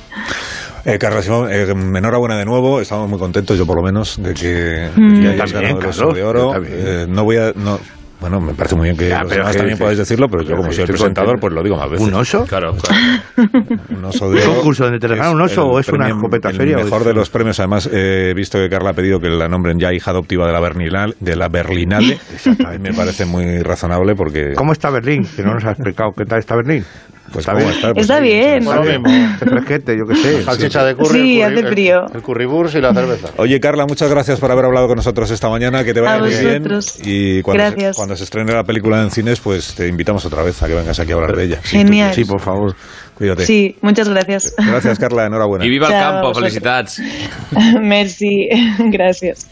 Eh, 0.86 0.98
Carla 0.98 1.22
Simón, 1.22 1.50
eh, 1.52 1.68
enhorabuena 1.70 2.38
de 2.38 2.46
nuevo. 2.46 2.80
Estamos 2.82 3.10
muy 3.10 3.20
contentos, 3.20 3.58
yo 3.58 3.66
por 3.66 3.76
lo 3.78 3.84
menos, 3.84 4.22
de 4.22 4.34
que, 4.34 4.48
de 4.48 4.92
que 4.96 5.00
Mm. 5.02 5.28
hayas 5.28 5.54
ganado 5.54 5.80
el 5.80 5.86
Oso 5.86 6.00
Carlos, 6.00 6.16
de 6.16 6.24
Oro. 6.24 6.54
Eh, 6.66 7.06
no 7.10 7.24
voy 7.24 7.38
a... 7.38 7.52
No, 7.56 7.80
bueno, 8.22 8.42
me 8.42 8.54
parece 8.54 8.76
muy 8.76 8.86
bien 8.86 8.98
que 8.98 9.08
Ya, 9.08 9.24
los 9.24 9.32
demás 9.32 9.56
también 9.56 9.78
podáis 9.78 9.98
decirlo, 9.98 10.28
pero 10.30 10.44
yo 10.44 10.58
como 10.58 10.72
soy 10.74 10.82
el 10.82 10.88
presentador, 10.90 11.40
contento. 11.40 11.42
pues 11.42 11.54
lo 11.54 11.64
digo 11.64 11.78
más 11.78 11.90
veces. 11.90 12.06
¿Un 12.08 12.14
oso? 12.16 12.46
Claro, 12.46 12.76
claro. 12.76 13.02
Un 13.98 14.04
oso 14.06 14.30
de 14.30 14.40
¿Es 14.40 14.48
un 14.48 14.56
concurso 14.56 14.84
donde 14.84 15.00
te 15.00 15.08
regalan 15.08 15.36
un 15.36 15.42
oso 15.42 15.62
el 15.62 15.68
o 15.70 15.80
es 15.80 15.88
una 15.90 16.06
premio- 16.08 16.16
escopeta 16.18 16.50
el 16.50 16.56
feria 16.58 16.78
o 16.80 16.84
mejor 16.84 17.04
de 17.06 17.14
los 17.14 17.30
premios. 17.30 17.60
Además, 17.62 17.90
he 17.92 18.34
visto 18.34 18.58
que 18.58 18.68
Carla 18.70 18.90
ha 18.90 18.94
pedido 18.94 19.20
que 19.22 19.30
la 19.30 19.48
nombren 19.48 19.80
ya 19.80 19.94
hija 19.94 20.12
adoptiva 20.12 20.46
de 20.48 20.52
la, 20.52 20.60
Berlinale, 20.60 21.14
de 21.22 21.36
la 21.38 21.48
Berlinale. 21.48 22.14
Exactamente. 22.34 22.90
Me 22.92 22.94
parece 22.96 23.26
muy 23.26 23.60
razonable 23.62 24.16
porque... 24.16 24.54
¿Cómo 24.54 24.74
está 24.74 24.90
Berlín? 24.90 25.26
Que 25.36 25.42
no 25.44 25.54
nos 25.54 25.64
ha 25.64 25.72
explicado 25.72 26.12
qué 26.12 26.26
tal 26.26 26.40
está 26.40 26.56
Berlín. 26.58 26.84
Pues, 27.32 27.40
¿Está 27.48 27.52
¿cómo 27.54 27.64
bien? 27.66 27.76
está? 27.76 27.94
Pues 27.94 28.04
Está 28.06 28.18
sí, 28.18 28.24
bien. 28.24 28.60
sí, 28.62 28.66
Bueno, 28.66 28.84
sí. 28.84 28.92
lo 28.94 29.00
mismo. 29.00 29.38
Qué 29.40 29.46
fresquete, 29.46 29.98
yo 29.98 30.06
qué 30.06 30.16
sé. 30.16 30.44
Salchicha 30.46 30.84
de 30.84 30.96
curry. 30.96 31.10
Sí, 31.10 31.42
el 31.42 31.54
curry- 31.54 31.60
hace 31.60 31.68
frío. 31.68 32.00
El, 32.10 32.16
el 32.16 32.22
currywurst 32.22 32.76
y 32.76 32.82
la 32.82 32.94
cerveza. 32.94 33.28
Oye, 33.38 33.60
Carla, 33.60 33.86
muchas 33.88 34.10
gracias 34.10 34.40
por 34.40 34.52
haber 34.52 34.66
hablado 34.66 34.88
con 34.88 34.96
nosotros 34.98 35.30
esta 35.32 35.50
mañana. 35.50 35.84
Que 35.84 35.94
te 35.94 36.00
vaya 36.02 36.16
A 36.16 36.20
muy 36.20 36.30
bien. 36.30 36.64
vosotros. 36.64 37.00
Y 37.04 37.42
cuando 37.42 37.70
se, 37.72 37.92
cuando 37.96 38.16
se 38.16 38.24
estrene 38.24 38.52
la 38.54 38.64
película 38.64 39.02
en 39.02 39.12
cines, 39.12 39.40
pues 39.40 39.76
te 39.76 39.88
invitamos 39.88 40.26
otra 40.26 40.44
vez 40.44 40.62
a 40.64 40.68
que 40.68 40.74
vengas 40.74 41.00
aquí 41.00 41.12
a 41.12 41.16
hablar 41.16 41.36
de 41.36 41.44
ella. 41.46 41.60
Genial. 41.64 42.14
Sí, 42.14 42.26
por 42.26 42.40
favor. 42.42 42.76
Cuídate. 43.16 43.46
Sí, 43.46 43.76
muchas 43.82 44.08
gracias. 44.10 44.54
Gracias, 44.58 44.98
Carla. 44.98 45.26
Enhorabuena. 45.26 45.66
Y 45.66 45.70
viva 45.70 45.88
el 45.88 45.94
Chao, 45.94 46.12
campo, 46.14 46.28
vosotros. 46.30 46.52
felicidades. 46.54 47.02
Merci, 47.82 48.48
gracias. 48.92 49.50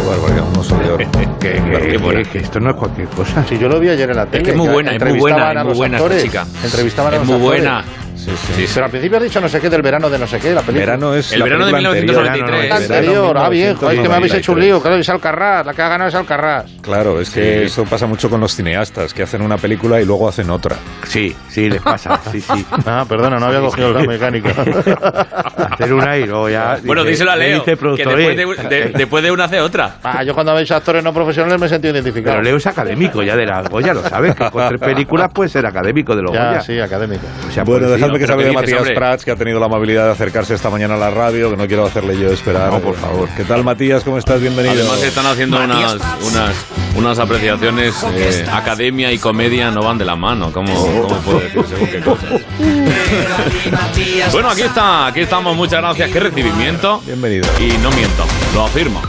Qué 0.00 0.08
barbaridad, 0.08 0.44
un 0.52 0.58
oso 0.58 0.76
de 0.78 0.90
oro. 0.90 1.04
Que, 1.40 1.52
Qué 1.52 1.88
que, 1.92 1.98
buena. 1.98 2.22
que- 2.22 2.28
que 2.28 2.38
esto 2.38 2.60
no 2.60 2.70
es 2.70 2.76
cualquier 2.76 3.08
cosa. 3.08 3.44
Si 3.46 3.58
yo 3.58 3.68
lo 3.68 3.80
vi 3.80 3.88
ayer 3.88 4.10
en 4.10 4.16
la 4.16 4.26
tele. 4.26 4.42
que 4.44 4.50
es 4.50 4.56
muy 4.56 4.68
buena, 4.68 4.92
es 4.92 5.00
muy 5.02 5.18
buena, 5.18 5.36
entrevistaban 5.38 5.56
a 5.56 5.60
es 5.60 5.64
muy 5.64 5.68
los 5.70 5.78
buena 5.78 5.96
esta 5.96 6.04
actores, 6.06 6.22
chica. 6.24 6.46
Entrevistaban 6.64 7.12
a 7.12 7.16
Es 7.16 7.20
los 7.20 7.28
muy 7.28 7.36
actores. 7.38 7.62
buena. 7.62 7.84
Sí, 8.24 8.30
sí. 8.36 8.66
Pero 8.74 8.84
al 8.86 8.90
principio 8.90 9.18
has 9.18 9.24
dicho 9.24 9.40
no 9.40 9.48
sé 9.48 9.60
qué 9.60 9.70
del 9.70 9.82
verano 9.82 10.08
de 10.10 10.18
no 10.18 10.26
sé 10.26 10.38
qué, 10.38 10.52
la 10.52 10.60
película. 10.62 10.80
Verano 10.92 11.14
es 11.14 11.32
El 11.32 11.38
la 11.40 11.44
verano 11.44 11.66
de 11.66 11.72
película 11.72 11.90
anterior. 11.98 12.22
1993. 12.22 12.68
La 12.70 12.78
Verano 12.78 12.94
anterior, 13.00 13.38
ah, 13.38 13.48
bien, 13.48 13.70
es 13.70 13.78
que 14.00 14.08
me 14.08 14.14
habéis 14.14 14.34
hecho 14.34 14.52
un 14.52 14.58
1993. 14.58 14.64
lío, 14.66 14.80
claro, 14.82 14.96
es 14.96 15.08
Alcarrás, 15.08 15.66
la 15.66 15.74
que 15.74 15.82
ha 15.82 15.88
ganado 15.88 16.08
es 16.08 16.14
Alcarrás. 16.14 16.64
Claro, 16.82 17.20
es 17.20 17.30
que 17.30 17.64
eso 17.64 17.84
pasa 17.84 18.06
mucho 18.06 18.28
con 18.30 18.40
los 18.40 18.54
cineastas, 18.54 19.14
que 19.14 19.22
hacen 19.22 19.42
una 19.42 19.56
película 19.56 20.00
y 20.00 20.04
luego 20.04 20.28
hacen 20.28 20.50
otra. 20.50 20.76
Sí, 21.06 21.34
sí, 21.48 21.68
les 21.70 21.80
pasa. 21.82 22.20
Sí, 22.30 22.40
sí. 22.40 22.66
Ah, 22.86 23.04
perdona, 23.08 23.38
no 23.38 23.46
había 23.46 23.60
cogido 23.60 23.92
la 23.92 24.02
mecánica. 24.04 24.50
Hacer 25.70 25.92
una 25.92 26.16
y 26.16 26.26
luego 26.26 26.48
ya. 26.48 26.78
Bueno, 26.84 27.02
dice- 27.02 27.10
díselo 27.12 27.30
a 27.32 27.36
le 27.36 27.48
Leo, 27.50 27.64
que 27.64 27.70
después 27.72 28.00
"Oye, 28.06 28.34
de, 28.36 28.68
de- 28.68 28.92
después 28.96 29.22
de 29.22 29.30
una 29.30 29.44
hace 29.44 29.60
otra. 29.60 29.96
Ah, 30.02 30.22
yo 30.24 30.34
cuando 30.34 30.52
habéis 30.52 30.70
actores 30.70 31.02
no 31.04 31.12
profesionales 31.12 31.58
me 31.60 31.66
he 31.66 31.68
sentido 31.68 31.94
identificado. 31.94 32.34
Pero 32.36 32.42
Leo 32.42 32.56
es 32.56 32.66
académico 32.66 33.22
ya 33.22 33.36
de 33.36 33.46
la 33.46 33.62
Goya, 33.62 33.92
lo 33.94 34.02
sabes, 34.02 34.34
que 34.34 34.50
con 34.50 34.68
tres 34.68 34.80
películas 34.80 35.30
puede 35.32 35.48
ser 35.50 35.66
académico 35.66 36.16
de 36.16 36.22
los 36.22 36.32
Ya, 36.32 36.48
Goya. 36.48 36.60
sí, 36.62 36.78
académico. 36.80 37.22
O 37.48 37.52
sea, 37.52 37.64
Bueno, 37.64 37.88
sí, 38.14 38.20
que 38.20 38.26
salude 38.26 38.44
¿qué 38.44 38.48
a 38.48 38.50
dices, 38.50 38.62
Matías 38.62 38.78
hombre? 38.80 38.94
Prats, 38.94 39.24
que 39.24 39.30
ha 39.30 39.36
tenido 39.36 39.60
la 39.60 39.66
amabilidad 39.66 40.04
de 40.06 40.10
acercarse 40.12 40.54
esta 40.54 40.70
mañana 40.70 40.94
a 40.94 40.98
la 40.98 41.10
radio, 41.10 41.50
que 41.50 41.56
no 41.56 41.66
quiero 41.66 41.86
hacerle 41.86 42.18
yo 42.18 42.30
esperar. 42.32 42.72
No, 42.72 42.80
por 42.80 42.96
favor. 42.96 43.28
¿Qué 43.36 43.44
tal, 43.44 43.64
Matías? 43.64 44.04
¿Cómo 44.04 44.18
estás? 44.18 44.40
Bienvenido. 44.40 44.74
Además 44.74 45.02
están 45.02 45.26
haciendo 45.26 45.56
unas, 45.58 45.94
unas, 46.22 46.54
unas 46.96 47.18
apreciaciones, 47.18 47.94
eh, 48.14 48.46
academia 48.52 49.12
y 49.12 49.18
comedia 49.18 49.70
no 49.70 49.82
van 49.82 49.98
de 49.98 50.04
la 50.04 50.16
mano, 50.16 50.52
¿cómo, 50.52 50.72
cómo 51.02 51.16
puede 51.20 51.40
decir 51.44 51.64
según 51.68 51.86
qué 51.88 52.00
cosas? 52.00 52.30
Bueno, 54.32 54.50
aquí 54.50 54.62
está, 54.62 55.06
aquí 55.06 55.20
estamos, 55.20 55.56
muchas 55.56 55.80
gracias, 55.80 56.10
qué 56.10 56.20
recibimiento. 56.20 57.00
Bienvenido. 57.06 57.48
Y 57.58 57.76
no 57.78 57.90
miento, 57.90 58.24
lo 58.54 58.64
afirmo. 58.64 59.00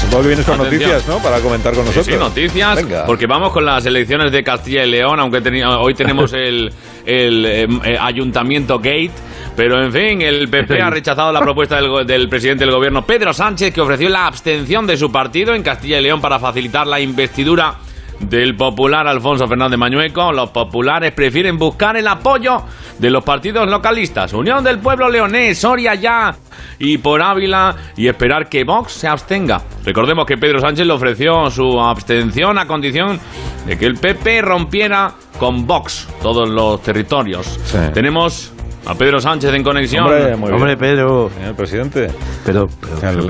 Supongo 0.00 0.22
que 0.22 0.28
vienes 0.28 0.44
con 0.46 0.60
Atención. 0.60 0.90
noticias, 0.90 1.08
¿no? 1.08 1.22
Para 1.22 1.38
comentar 1.40 1.72
con 1.72 1.84
Sí, 1.84 1.88
nosotros. 1.90 2.06
sí, 2.14 2.20
noticias, 2.20 2.76
Venga. 2.76 3.06
porque 3.06 3.26
vamos 3.26 3.52
con 3.52 3.64
las 3.64 3.86
elecciones 3.86 4.30
de 4.32 4.42
Castilla 4.44 4.84
y 4.84 4.90
León, 4.90 5.20
aunque 5.20 5.38
hoy 5.38 5.94
tenemos 5.94 6.32
el, 6.34 6.72
el 7.04 7.44
eh, 7.46 7.68
eh, 7.84 7.96
Ayuntamiento 8.00 8.78
Gate. 8.78 9.12
Pero 9.56 9.82
en 9.82 9.92
fin, 9.92 10.22
el 10.22 10.48
PP 10.48 10.80
ha 10.80 10.90
rechazado 10.90 11.32
la 11.32 11.40
propuesta 11.40 11.80
del 12.04 12.28
presidente 12.28 12.64
del 12.64 12.74
gobierno 12.74 13.04
Pedro 13.04 13.34
Sánchez, 13.34 13.74
que 13.74 13.80
ofreció 13.80 14.08
la 14.08 14.26
abstención 14.26 14.86
de 14.86 14.96
su 14.96 15.10
partido 15.12 15.54
en 15.54 15.62
Castilla 15.62 15.98
y 15.98 16.02
León 16.02 16.20
para 16.20 16.38
facilitar 16.38 16.86
la 16.86 17.00
investidura 17.00 17.74
del 18.20 18.54
popular 18.56 19.08
Alfonso 19.08 19.46
Fernández 19.46 19.78
Mañueco. 19.78 20.32
Los 20.32 20.50
populares 20.50 21.12
prefieren 21.12 21.58
buscar 21.58 21.96
el 21.96 22.06
apoyo 22.06 22.62
de 22.98 23.10
los 23.10 23.24
partidos 23.24 23.68
localistas, 23.68 24.32
Unión 24.32 24.62
del 24.62 24.78
Pueblo 24.78 25.08
Leonés, 25.08 25.58
Soria 25.58 25.94
Ya 25.94 26.34
y 26.78 26.98
por 26.98 27.22
Ávila, 27.22 27.74
y 27.96 28.08
esperar 28.08 28.48
que 28.48 28.64
Vox 28.64 28.92
se 28.92 29.08
abstenga. 29.08 29.62
Recordemos 29.84 30.26
que 30.26 30.36
Pedro 30.36 30.60
Sánchez 30.60 30.86
le 30.86 30.92
ofreció 30.92 31.50
su 31.50 31.80
abstención 31.80 32.58
a 32.58 32.66
condición 32.66 33.18
de 33.66 33.78
que 33.78 33.86
el 33.86 33.94
PP 33.94 34.42
rompiera 34.42 35.12
con 35.38 35.66
Vox 35.66 36.08
todos 36.22 36.48
los 36.48 36.82
territorios. 36.82 37.58
Sí. 37.64 37.78
Tenemos 37.94 38.52
a 38.86 38.94
Pedro 38.94 39.20
Sánchez 39.20 39.54
en 39.54 39.62
conexión. 39.62 40.04
Hombre, 40.04 40.36
muy 40.36 40.52
Hombre, 40.52 40.76
bien. 40.76 40.78
Pedro. 40.78 41.30
Señor 41.34 41.54
presidente. 41.54 42.08
Pero, 42.44 42.68
pero. 43.00 43.26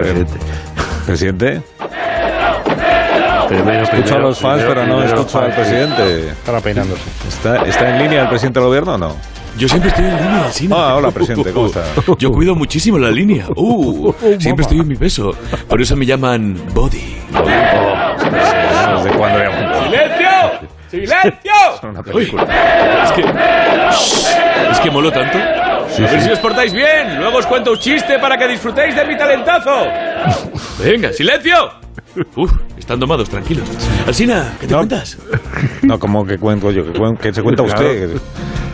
Presidente. 1.07 1.63
Primero, 3.51 3.83
Escucho 3.83 3.99
a 3.99 4.05
primero, 4.05 4.21
los 4.29 4.39
fans, 4.39 4.63
primero, 4.63 4.81
pero 4.83 4.87
no 4.87 5.03
escucho 5.03 5.39
al 5.41 5.53
fans, 5.53 5.55
sí. 5.55 5.61
presidente. 5.75 6.29
Estará 6.31 6.61
peinándose. 6.61 7.03
¿Está, 7.29 7.57
¿Está 7.65 7.91
en 7.91 8.03
línea 8.03 8.23
el 8.23 8.29
presidente 8.29 8.61
del 8.61 8.69
gobierno 8.69 8.95
o 8.95 8.99
no? 8.99 9.17
Yo 9.59 9.69
siempre 9.69 9.91
estoy 9.91 10.05
en 10.05 10.17
línea, 10.17 10.45
Alsina. 10.47 10.77
Ah, 10.79 10.95
hola, 10.95 11.11
presidente, 11.11 11.53
¿cómo 11.53 11.67
está? 11.67 11.83
Yo 12.19 12.31
cuido 12.33 12.55
muchísimo 12.55 12.99
la 12.99 13.11
línea. 13.11 13.47
Uh, 13.57 14.13
siempre 14.39 14.63
estoy 14.63 14.79
en 14.81 14.89
mi 14.89 14.95
peso. 14.97 15.35
Por 15.69 15.83
eso 15.83 15.97
me 15.97 16.07
llaman 16.07 16.57
Body. 16.73 17.17
¿Desde 17.33 19.11
cuándo? 19.17 19.39
¡Silencio! 19.85 20.31
¡Silencio! 20.89 21.53
Una 21.83 22.01
Uy, 22.01 22.05
película. 22.13 23.03
es 23.05 23.13
que. 23.13 23.23
Shh, 23.23 24.71
Es 24.73 24.81
que 24.81 24.91
molo 24.91 25.11
tanto. 25.11 25.39
a 25.39 26.11
ver 26.11 26.21
si 26.23 26.31
os 26.31 26.39
portáis 26.39 26.73
bien. 26.73 27.19
Luego 27.19 27.39
os 27.39 27.47
cuento 27.47 27.73
un 27.73 27.79
chiste 27.79 28.19
para 28.21 28.39
que 28.39 28.47
disfrutéis 28.49 28.95
de 28.95 29.05
mi 29.05 29.17
talentazo. 29.17 29.87
Venga, 30.79 31.13
silencio. 31.13 31.80
Uf, 32.37 32.51
están 32.79 32.99
domados, 33.01 33.29
tranquilos. 33.31 33.69
Alsina, 34.07 34.55
¿qué 34.61 34.67
te 34.67 34.73
No. 34.73 34.79
cuentas? 34.79 35.19
No, 35.83 35.99
como 35.99 36.25
que 36.25 36.39
cuento 36.39 36.71
yo, 36.71 36.85
que, 36.85 36.93
cuen- 36.99 37.17
que 37.19 37.33
se 37.33 37.43
cuenta 37.43 37.63
usted. 37.63 38.19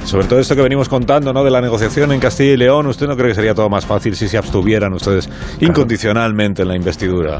sobre 0.04 0.26
todo 0.26 0.38
esto 0.38 0.54
que 0.56 0.62
venimos 0.62 0.88
contando, 0.88 1.32
¿no? 1.32 1.44
De 1.44 1.50
la 1.50 1.60
negociación 1.60 2.12
en 2.12 2.20
Castilla 2.20 2.52
y 2.52 2.56
León, 2.56 2.86
¿usted 2.86 3.06
no 3.06 3.16
cree 3.16 3.28
que 3.28 3.34
sería 3.34 3.54
todo 3.54 3.68
más 3.68 3.84
fácil 3.86 4.14
si 4.16 4.28
se 4.28 4.38
abstuvieran 4.38 4.92
ustedes 4.92 5.28
incondicionalmente 5.60 6.62
en 6.62 6.68
la 6.68 6.76
investidura? 6.76 7.38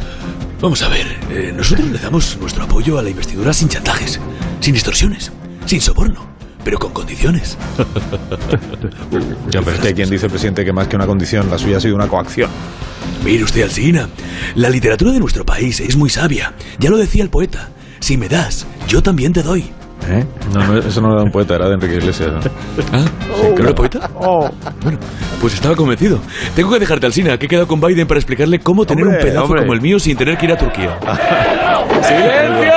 Vamos 0.61 0.83
a 0.83 0.88
ver, 0.88 1.07
eh, 1.31 1.53
nosotros 1.55 1.88
le 1.88 1.99
damos 1.99 2.37
nuestro 2.41 2.65
apoyo 2.65 2.99
a 2.99 3.03
la 3.03 3.11
investidura 3.11 3.53
sin 3.53 3.69
chantajes, 3.69 4.19
sin 4.61 4.73
distorsiones, 4.75 5.31
sin 5.67 5.81
soborno, 5.81 6.26
pero 6.65 6.79
con 6.79 6.93
condiciones. 6.93 7.57
Ya, 9.50 9.61
pero 9.62 9.73
es 9.73 9.81
que 9.81 9.88
hay 9.88 9.95
quien 9.95 10.11
dice, 10.11 10.29
presidente, 10.29 10.65
que 10.65 10.73
más 10.73 10.88
que 10.88 10.97
una 10.97 11.07
condición, 11.07 11.49
la 11.50 11.59
suya 11.59 11.76
ha 11.76 11.81
sido 11.81 11.95
una 11.95 12.09
coacción. 12.09 12.50
Mire 13.25 13.45
usted, 13.45 13.63
Alsina, 13.63 14.09
la 14.55 14.71
literatura 14.71 15.13
de 15.13 15.19
nuestro 15.19 15.45
país 15.45 15.81
es 15.81 15.97
muy 15.97 16.09
sabia. 16.11 16.53
Ya 16.79 16.91
lo 16.91 16.97
decía 16.97 17.23
el 17.23 17.31
poeta. 17.31 17.69
Si 18.01 18.17
me 18.17 18.29
das, 18.29 18.67
yo 18.87 19.03
también 19.03 19.33
te 19.33 19.43
doy. 19.43 19.65
¿Eh? 20.09 20.25
No, 20.55 20.65
no, 20.65 20.79
eso 20.79 21.01
no 21.01 21.13
era 21.15 21.23
un 21.23 21.33
poeta, 21.33 21.57
era 21.57 21.67
de 21.69 21.75
Enrique 21.75 21.97
Iglesias. 21.97 22.31
¿no? 22.31 22.39
¿Ah? 22.93 23.05
¿No 23.59 23.65
era 23.65 23.75
poeta? 23.75 24.09
Bueno, 24.83 24.99
pues 25.41 25.55
estaba 25.55 25.75
convencido. 25.75 26.21
Tengo 26.55 26.71
que 26.71 26.79
dejarte, 26.79 27.07
Alsina, 27.07 27.37
que 27.39 27.47
he 27.47 27.49
quedado 27.49 27.67
con 27.67 27.81
Biden 27.81 28.07
para 28.07 28.21
explicarle 28.21 28.61
cómo 28.61 28.85
tener 28.85 29.05
Hombre, 29.05 29.19
un 29.19 29.25
pedazo 29.27 29.45
hombre. 29.47 29.61
como 29.63 29.73
el 29.75 29.81
mío 29.81 29.99
sin 29.99 30.17
tener 30.17 30.37
que 30.39 30.47
ir 30.47 30.53
a 30.53 30.57
Turquía. 30.57 30.99
¡Silencio! 32.03 32.73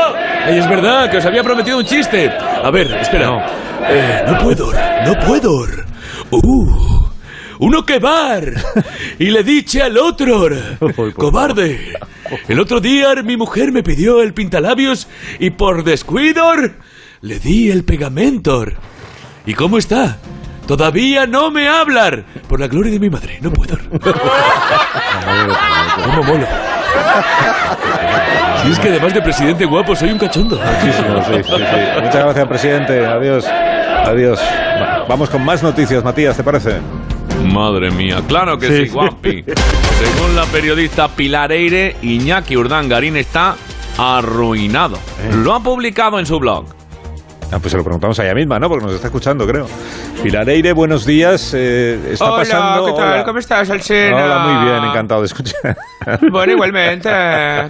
Ay, 0.46 0.58
es 0.58 0.68
verdad, 0.70 1.12
que 1.12 1.18
os 1.18 1.26
había 1.26 1.44
prometido 1.44 1.78
un 1.78 1.86
chiste. 1.86 2.30
A 2.30 2.72
ver, 2.72 2.92
espera. 2.94 3.30
Eh, 3.90 4.24
no 4.28 4.38
puedo, 4.40 4.72
no 5.06 5.14
puedo. 5.28 5.66
¡Uh! 6.32 6.99
¡Uno 7.60 7.86
que 7.86 8.00
bar! 8.00 8.54
Y 9.20 9.26
le 9.32 9.44
dije 9.44 9.84
al 9.84 9.98
otro, 9.98 10.50
¡cobarde! 11.16 11.94
El 12.48 12.60
otro 12.60 12.80
día 12.80 13.14
mi 13.24 13.36
mujer 13.38 13.72
me 13.72 13.84
pidió 13.84 14.22
el 14.22 14.34
pintalabios 14.34 15.08
y 15.40 15.50
por 15.52 15.84
descuido 15.84 16.44
le 17.22 17.40
di 17.40 17.70
el 17.70 17.84
pegamento. 17.84 18.66
¿Y 19.46 19.54
cómo 19.54 19.78
está? 19.78 20.18
Todavía 20.68 21.26
no 21.26 21.50
me 21.52 21.68
hablar. 21.68 22.24
Por 22.48 22.60
la 22.60 22.68
gloria 22.68 22.92
de 22.94 23.00
mi 23.00 23.10
madre, 23.10 23.40
no 23.42 23.52
puedo. 23.52 23.78
¿Cómo 26.06 26.24
mola? 26.24 26.48
Si 28.64 28.72
es 28.72 28.80
que 28.80 28.90
además 28.90 29.14
de 29.14 29.22
presidente 29.22 29.66
guapo, 29.66 29.96
soy 29.96 30.12
un 30.12 30.20
cachondo. 30.20 30.58
Muchísimo, 30.60 31.24
sí, 31.26 31.34
sí, 31.44 31.56
sí. 31.58 32.02
Muchas 32.04 32.24
gracias, 32.24 32.48
presidente. 32.48 33.06
Adiós. 33.06 33.46
Adiós. 33.48 34.40
Va- 34.40 35.06
Vamos 35.10 35.30
con 35.30 35.44
más 35.44 35.64
noticias, 35.64 36.04
Matías, 36.04 36.38
¿te 36.38 36.44
parece? 36.44 36.78
Madre 37.46 37.92
mía, 37.92 38.22
claro 38.28 38.58
que 38.58 38.86
sí, 38.86 38.92
guapi. 38.92 39.44
Según 39.44 40.36
la 40.36 40.46
periodista 40.46 41.08
Pilar 41.08 41.52
Eire, 41.52 41.96
Iñaki 42.02 42.56
Urdangarín 42.58 43.18
está 43.18 43.56
arruinado. 43.98 44.98
Lo 45.44 45.54
ha 45.54 45.62
publicado 45.62 46.20
en 46.20 46.26
su 46.26 46.40
blog. 46.40 46.79
Ah, 47.52 47.58
pues 47.60 47.72
se 47.72 47.78
lo 47.78 47.84
preguntamos 47.84 48.20
a 48.20 48.26
ella 48.26 48.36
misma, 48.36 48.60
¿no? 48.60 48.70
Porque 48.70 48.86
nos 48.86 48.94
está 48.94 49.08
escuchando, 49.08 49.48
creo. 49.48 49.66
Pilar 50.22 50.48
Eire, 50.50 50.72
buenos 50.74 51.04
días. 51.06 51.52
eh, 51.56 52.00
está 52.12 52.30
pasando... 52.36 52.94
Hola. 52.94 53.26
estás, 53.40 53.70
Alcina? 53.72 54.24
Hola, 54.24 54.40
muy 54.40 54.66
bien, 54.70 54.84
encantado 54.84 55.22
de 55.22 55.28
escuchar. 55.28 55.78
Bueno, 56.32 56.54
igualmente, 56.54 57.10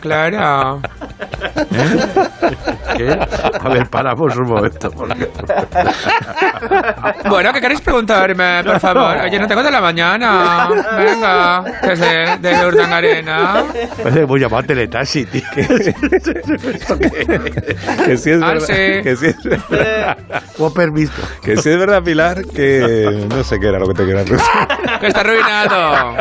claro. 0.02 0.80
¿Qué? 2.96 3.20
A 3.60 3.70
ver, 3.70 3.88
paramos 3.90 4.36
un 4.38 4.48
momento. 4.48 4.92
porque- 4.92 5.30
Bueno, 7.28 7.52
¿qué 7.52 7.60
queréis 7.60 7.82
preguntarme, 7.82 8.64
por 8.64 8.80
favor? 8.80 9.18
Oye, 9.26 9.40
no 9.40 9.48
tengo 9.48 9.64
de 9.64 9.72
la 9.72 9.82
mañana. 9.82 10.70
Venga, 10.96 11.64
que 11.82 11.92
es 11.94 12.00
de, 12.00 12.38
de 12.40 12.66
Urdangarena. 12.68 13.64
Parece 13.98 14.20
que 14.20 14.26
voy 14.26 14.40
a 14.42 14.44
llamar 14.48 14.64
a 14.64 14.68
Teletaxi, 14.68 15.26
tío. 15.26 15.42
que 18.06 18.16
sí 18.18 18.30
es 18.32 18.42
Ah, 18.42 18.48
verdad. 18.54 18.68
Que 18.68 19.16
sí 19.20 19.26
es 19.26 19.44
verdad. 19.44 19.66
¿Cómo 20.58 20.74
permiso? 20.74 21.14
Que 21.44 21.58
sí 21.58 21.70
es 21.70 21.78
verdad, 21.78 22.04
Pilar, 22.04 22.44
que 22.46 23.26
no 23.30 23.44
sé 23.44 23.60
qué 23.60 23.68
era 23.68 23.80
lo 23.80 23.88
que 23.88 23.94
te 23.94 24.06
quería. 24.06 24.26
Que 25.00 25.08
está 25.08 25.22
arruinado. 25.22 26.16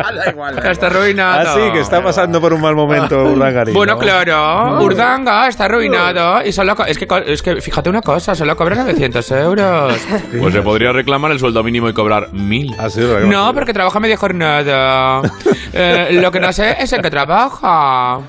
Que 0.62 0.70
está 0.70 0.86
arruinado. 0.86 1.48
Ah, 1.48 1.54
sí, 1.54 1.72
que 1.72 1.80
está 1.80 2.02
pasando 2.02 2.40
por 2.40 2.52
un 2.52 2.60
mal 2.60 2.74
momento 2.74 3.24
Urdangarín. 3.24 3.74
Bueno, 3.74 3.94
¿no? 3.94 3.98
claro, 3.98 4.82
Urdanga 4.82 5.48
está 5.48 5.64
arruinado 5.64 6.44
y 6.44 6.52
solo... 6.52 6.74
Es 6.86 6.98
que, 6.98 7.06
co- 7.06 7.16
es 7.18 7.42
que 7.42 7.60
fíjate 7.60 7.90
una 7.90 8.02
cosa, 8.02 8.34
solo 8.34 8.56
cobra 8.56 8.76
900 8.76 9.30
euros. 9.32 9.94
Pues 10.40 10.54
se 10.54 10.62
podría 10.62 10.92
reclamar 10.92 11.32
el 11.32 11.38
sueldo 11.38 11.62
mínimo 11.62 11.88
y 11.88 11.92
cobrar 11.92 12.32
mil. 12.32 12.74
Ah, 12.78 12.88
sí, 12.90 13.00
verdad. 13.00 13.26
No, 13.28 13.52
porque 13.54 13.72
trabaja 13.72 13.98
media 14.00 14.16
jornada. 14.16 15.22
Eh, 15.70 16.08
lo 16.22 16.32
que 16.32 16.40
no 16.40 16.50
sé 16.52 16.76
es 16.80 16.90
en 16.94 17.02
qué 17.02 17.10
trabaja. 17.10 18.20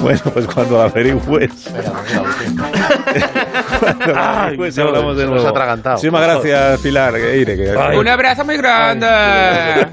Bueno, 0.00 0.20
pues 0.32 0.46
cuando 0.46 0.78
la 0.78 0.84
averigües. 0.84 1.50
La 4.06 4.42
averigües 4.44 4.76
no, 4.76 4.84
hablamos 4.88 5.16
de 5.16 5.26
nuevo. 5.26 5.46
ha 5.46 5.50
atragantado. 5.50 5.96
Muchísimas 5.96 6.22
gracias, 6.22 6.80
Pilar. 6.80 7.14
Eire, 7.16 7.56
que- 7.56 7.96
Un 7.96 8.08
abrazo 8.08 8.44
muy 8.44 8.56
grande. 8.56 9.06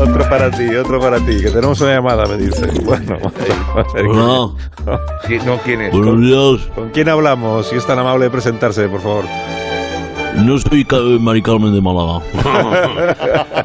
Otro 0.00 0.28
para 0.30 0.50
ti, 0.50 0.74
otro 0.76 0.98
para 1.00 1.18
ti. 1.18 1.42
Que 1.42 1.50
tenemos 1.50 1.78
una 1.82 1.92
llamada, 1.94 2.24
me 2.26 2.36
dice. 2.38 2.66
Bueno, 2.82 3.18
vamos 3.74 3.90
a 3.90 3.94
ver. 3.94 4.06
Hola, 4.06 4.50
Sí, 5.28 5.38
no, 5.44 5.58
¿quién 5.58 5.82
es? 5.82 5.92
buenos 5.92 6.20
días. 6.20 6.68
¿Con 6.74 6.88
quién 6.90 7.08
hablamos? 7.08 7.68
Si 7.68 7.76
es 7.76 7.86
tan 7.86 7.98
amable 7.98 8.24
de 8.24 8.30
presentarse, 8.30 8.88
por 8.88 9.00
favor. 9.02 9.24
No 10.36 10.58
soy 10.58 10.86
Mari 11.20 11.42
Carmen 11.42 11.72
de 11.72 11.80
Málaga. 11.80 12.20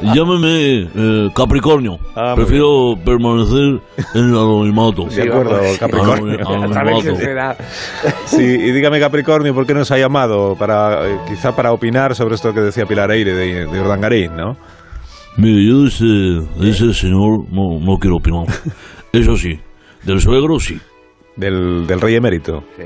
Llámeme 0.14 0.88
eh, 0.94 1.30
Capricornio. 1.34 1.98
Ah, 2.14 2.34
Prefiero 2.36 2.94
permanecer 3.04 3.80
en 4.14 4.24
el 4.24 4.30
anonimato. 4.30 5.04
De 5.04 5.22
acuerdo, 5.22 5.58
Capricornio. 5.78 6.38
Anonimato. 6.46 7.16
Sí, 8.26 8.42
y 8.42 8.72
dígame, 8.72 9.00
Capricornio, 9.00 9.54
¿por 9.54 9.66
qué 9.66 9.74
nos 9.74 9.90
ha 9.90 9.98
llamado? 9.98 10.54
Para, 10.56 11.08
eh, 11.08 11.18
quizá 11.28 11.54
para 11.54 11.72
opinar 11.72 12.14
sobre 12.14 12.34
esto 12.34 12.52
que 12.52 12.60
decía 12.60 12.84
Pilar 12.86 13.10
Eire 13.10 13.32
de, 13.32 13.66
de 13.66 13.80
Urdangarín, 13.80 14.36
¿no? 14.36 14.56
Mire, 15.36 15.66
yo 15.66 15.82
de 15.82 15.88
ese, 15.88 16.04
de 16.04 16.70
ese 16.70 16.94
señor 16.94 17.44
no, 17.50 17.78
no 17.80 17.98
quiero 17.98 18.16
opinar. 18.16 18.46
Eso 19.12 19.36
sí, 19.36 19.58
del 20.02 20.20
suegro 20.20 20.58
sí. 20.60 20.78
Del, 21.36 21.86
del 21.86 22.00
rey 22.00 22.14
emérito. 22.16 22.64
Ah, 22.66 22.72
Sí, 22.76 22.82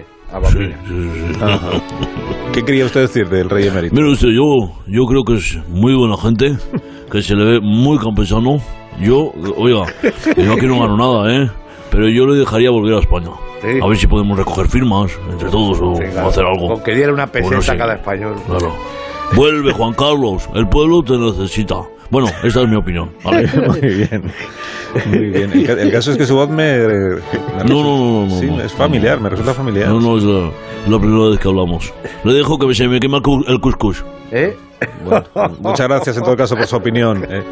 sí, 0.53 0.59
sí, 0.87 1.11
sí. 1.15 1.41
¿Qué 2.53 2.65
quería 2.65 2.87
usted 2.87 3.03
decir 3.03 3.29
del 3.29 3.49
rey 3.49 3.67
emérito? 3.69 3.95
Mire 3.95 4.11
usted, 4.11 4.29
yo, 4.29 4.73
yo 4.87 5.07
creo 5.07 5.25
que 5.25 5.35
es 5.35 5.59
muy 5.69 5.95
buena 5.95 6.17
gente, 6.17 6.57
que 7.11 7.23
se 7.23 7.35
le 7.35 7.45
ve 7.45 7.61
muy 7.61 7.99
campesano. 7.99 8.59
Yo, 9.01 9.33
oiga, 9.57 9.87
yo 10.37 10.53
aquí 10.53 10.67
no 10.67 10.81
gano 10.81 10.97
nada, 10.97 11.33
¿eh? 11.45 11.51
Pero 11.91 12.09
yo 12.09 12.27
le 12.27 12.39
dejaría 12.39 12.71
volver 12.71 12.95
a 12.95 12.99
España. 13.01 13.31
Sí. 13.63 13.69
A 13.83 13.87
ver 13.87 13.97
si 13.97 14.07
podemos 14.07 14.37
recoger 14.39 14.69
firmas 14.69 15.13
entre 15.31 15.49
todos 15.49 15.79
o 15.81 15.95
Sí, 15.97 16.03
claro. 16.13 16.29
hacer 16.29 16.45
algo. 16.45 16.69
Con 16.75 16.83
que 16.83 16.95
diera 16.95 17.13
una 17.13 17.27
peseta 17.27 17.49
Bueno, 17.49 17.63
sí. 17.63 17.71
a 17.71 17.77
cada 17.77 17.95
español. 17.95 18.35
Claro. 18.47 18.75
Vuelve, 19.35 19.73
Juan 19.73 19.93
Carlos. 19.95 20.49
El 20.55 20.69
pueblo 20.69 21.03
te 21.03 21.17
necesita. 21.19 21.77
Bueno, 22.11 22.29
esta 22.43 22.63
es 22.63 22.69
mi 22.69 22.77
opinión. 22.77 23.11
¿vale? 23.25 23.49
Muy 23.67 23.81
bien. 23.81 24.33
Muy 25.07 25.19
bien. 25.31 25.53
El, 25.53 25.67
ca- 25.67 25.81
el 25.81 25.93
caso 25.93 26.11
es 26.13 26.17
que 26.19 26.27
su 26.27 26.35
voz 26.35 26.49
me. 26.49 26.79
me 26.79 27.21
No, 27.65 27.83
no, 27.83 27.97
no, 27.99 28.27
no, 28.27 28.41
Sí, 28.41 28.47
no. 28.47 28.61
es 28.61 28.73
familiar, 28.73 29.21
me 29.21 29.29
resulta 29.29 29.55
familiar. 29.55 29.89
No, 29.89 30.01
no, 30.01 30.19
es 30.19 30.25
la, 30.25 30.51
la 30.89 30.99
primera 30.99 31.29
vez 31.31 31.39
que 31.39 31.49
hablamos. 31.49 31.93
Le 32.25 32.33
dejo 32.35 32.59
que 32.59 32.75
se 32.75 32.89
me 32.89 32.99
quema 32.99 33.19
el 33.19 33.23
cu- 33.23 33.45
el 33.47 33.61
cuscús. 33.61 34.05
¿Eh? 34.33 34.57
Bueno, 35.05 35.25
muchas 35.61 35.87
gracias 35.89 36.17
en 36.17 36.23
todo 36.25 36.37
caso 36.37 36.57
por 36.57 36.67
su 36.67 36.77
opinión. 36.77 37.25
eh, 37.31 37.43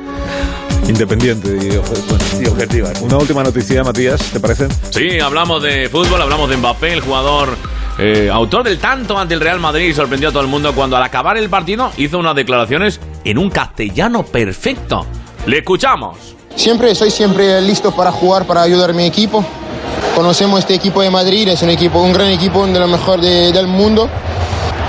independiente 0.88 1.48
y, 1.60 2.42
Y 2.42 2.46
objetiva. 2.46 2.88
Una 3.02 3.18
última 3.18 3.42
noticia, 3.42 3.84
Matías, 3.84 4.20
¿te 4.32 4.40
parece? 4.40 4.68
Sí, 4.90 5.20
hablamos 5.20 5.62
de 5.62 5.88
fútbol, 5.90 6.20
hablamos 6.22 6.48
de 6.48 6.56
Mbappé, 6.56 6.94
el 6.94 7.00
jugador 7.00 7.50
eh, 7.98 8.30
autor 8.32 8.62
del 8.64 8.78
tanto 8.78 9.18
ante 9.18 9.34
el 9.34 9.40
Real 9.40 9.60
Madrid 9.60 9.88
y 9.88 9.92
sorprendió 9.92 10.30
a 10.30 10.32
todo 10.32 10.42
el 10.42 10.48
mundo 10.48 10.72
cuando 10.74 10.96
al 10.96 11.02
acabar 11.02 11.36
el 11.36 11.50
partido 11.50 11.90
hizo 11.98 12.18
unas 12.18 12.34
declaraciones 12.34 13.00
en 13.30 13.38
un 13.38 13.50
castellano 13.50 14.22
perfecto. 14.24 15.06
Le 15.46 15.58
escuchamos. 15.58 16.16
Siempre, 16.56 16.94
soy 16.94 17.10
siempre 17.10 17.60
listo 17.60 17.92
para 17.92 18.10
jugar, 18.10 18.44
para 18.46 18.62
ayudar 18.62 18.90
a 18.90 18.92
mi 18.92 19.04
equipo. 19.04 19.44
Conocemos 20.14 20.60
este 20.60 20.74
equipo 20.74 21.02
de 21.02 21.10
Madrid, 21.10 21.46
es 21.48 21.62
un 21.62 21.70
equipo, 21.70 22.00
un 22.00 22.12
gran 22.12 22.28
equipo, 22.28 22.60
uno 22.60 22.72
de 22.72 22.80
los 22.80 22.90
mejores 22.90 23.24
de- 23.24 23.52
del 23.52 23.66
mundo. 23.68 24.08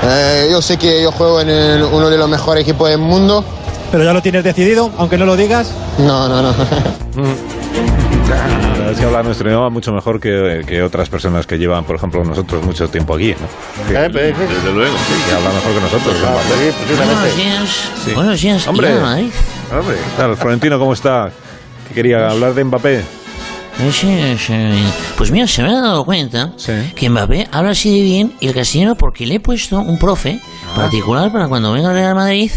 Eh, 0.03 0.47
yo 0.49 0.61
sé 0.61 0.77
que 0.77 1.03
yo 1.03 1.11
juego 1.11 1.41
en 1.41 1.49
el- 1.49 1.83
uno 1.83 2.09
de 2.09 2.17
los 2.17 2.27
mejores 2.29 2.63
equipos 2.63 2.89
del 2.89 2.97
mundo. 2.99 3.43
Pero 3.91 4.03
ya 4.03 4.13
lo 4.13 4.21
tienes 4.21 4.43
decidido, 4.43 4.89
aunque 4.97 5.17
no 5.17 5.25
lo 5.25 5.35
digas. 5.35 5.71
No, 5.99 6.27
no, 6.27 6.41
no. 6.41 6.53
Verdad 8.89 9.01
es 9.03 9.05
que 9.05 9.15
habla 9.15 9.23
nuestro 9.23 9.47
idioma 9.47 9.69
mucho 9.69 9.93
mejor 9.93 10.19
que, 10.19 10.63
que 10.65 10.81
otras 10.81 11.09
personas 11.09 11.45
que 11.45 11.59
llevan, 11.59 11.83
por 11.83 11.95
ejemplo, 11.95 12.23
nosotros 12.23 12.65
mucho 12.65 12.89
tiempo 12.89 13.13
aquí, 13.13 13.35
¿no? 13.39 13.45
Eh, 13.95 14.09
pues, 14.11 14.35
Desde 14.35 14.73
luego. 14.73 14.97
Sí, 14.97 15.13
que 15.29 15.35
habla 15.35 15.51
mejor 15.51 15.73
que 15.75 15.81
nosotros. 15.81 16.15
ah, 16.25 16.37
sí, 16.47 16.71
posiblemente. 16.81 17.35
días. 17.35 17.91
Sí. 18.03 18.13
Buenos 18.15 18.41
días. 18.41 18.67
Hombre. 18.67 18.95
Hombre, 18.97 19.29
¿qué 19.95 20.17
tal? 20.17 20.35
Florentino, 20.35 20.79
¿cómo 20.79 20.93
está? 20.93 21.29
Que 21.87 21.93
quería 21.93 22.31
hablar 22.31 22.55
de 22.55 22.63
Mbappé. 22.63 23.03
Eh, 23.81 23.91
sí, 23.93 24.35
sí. 24.45 24.53
Pues 25.17 25.31
mira, 25.31 25.47
se 25.47 25.63
me 25.63 25.69
ha 25.69 25.79
dado 25.81 26.03
cuenta 26.03 26.51
Sí. 26.57 26.73
que 26.95 27.09
Mbappé 27.09 27.47
habla 27.51 27.71
así 27.71 27.97
de 27.97 28.03
bien 28.03 28.33
y 28.41 28.47
el 28.47 28.53
castellano 28.53 28.95
porque 28.95 29.25
le 29.25 29.35
he 29.35 29.39
puesto 29.39 29.79
un 29.79 29.97
profe 29.97 30.39
particular 30.75 31.31
para 31.31 31.47
cuando 31.47 31.71
venga 31.71 31.89
al 31.89 31.95
Real 31.95 32.13
Madrid 32.15 32.51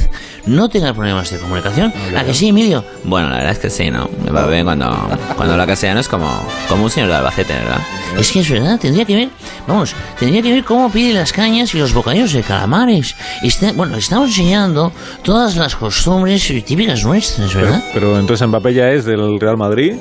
no 0.46 0.68
tenga 0.68 0.92
problemas 0.92 1.30
de 1.30 1.38
comunicación. 1.38 1.92
¿A 2.16 2.24
que 2.24 2.34
sí, 2.34 2.48
Emilio? 2.48 2.84
Bueno, 3.04 3.28
la 3.30 3.36
verdad 3.36 3.52
es 3.52 3.58
que 3.60 3.70
sí, 3.70 3.90
¿no? 3.90 4.08
Mbappé 4.28 4.64
cuando, 4.64 4.90
cuando 5.36 5.52
habla 5.54 5.66
castellano 5.66 6.00
es 6.00 6.08
como, 6.08 6.28
como 6.68 6.84
un 6.84 6.90
señor 6.90 7.08
de 7.10 7.14
Albacete, 7.14 7.52
¿verdad? 7.54 7.80
Es 8.18 8.32
que 8.32 8.40
es 8.40 8.50
verdad, 8.50 8.78
tendría 8.80 9.04
que 9.04 9.14
ver, 9.14 9.28
vamos, 9.68 9.94
tendría 10.18 10.42
que 10.42 10.52
ver 10.52 10.64
cómo 10.64 10.90
pide 10.90 11.12
las 11.14 11.32
cañas 11.32 11.72
y 11.74 11.78
los 11.78 11.94
bocadillos 11.94 12.32
de 12.32 12.42
calamares. 12.42 13.14
Está- 13.42 13.72
bueno, 13.72 13.96
estamos 13.96 14.28
enseñando 14.30 14.92
todas 15.22 15.54
las 15.56 15.76
costumbres 15.76 16.42
típicas 16.66 17.04
nuestras, 17.04 17.52
Pero, 17.52 17.64
¿verdad? 17.64 17.84
pero 17.94 18.18
entonces 18.18 18.46
Mbappé 18.48 18.74
ya 18.74 18.90
es 18.90 19.04
del 19.04 19.38
Real 19.38 19.56
Madrid. 19.56 19.94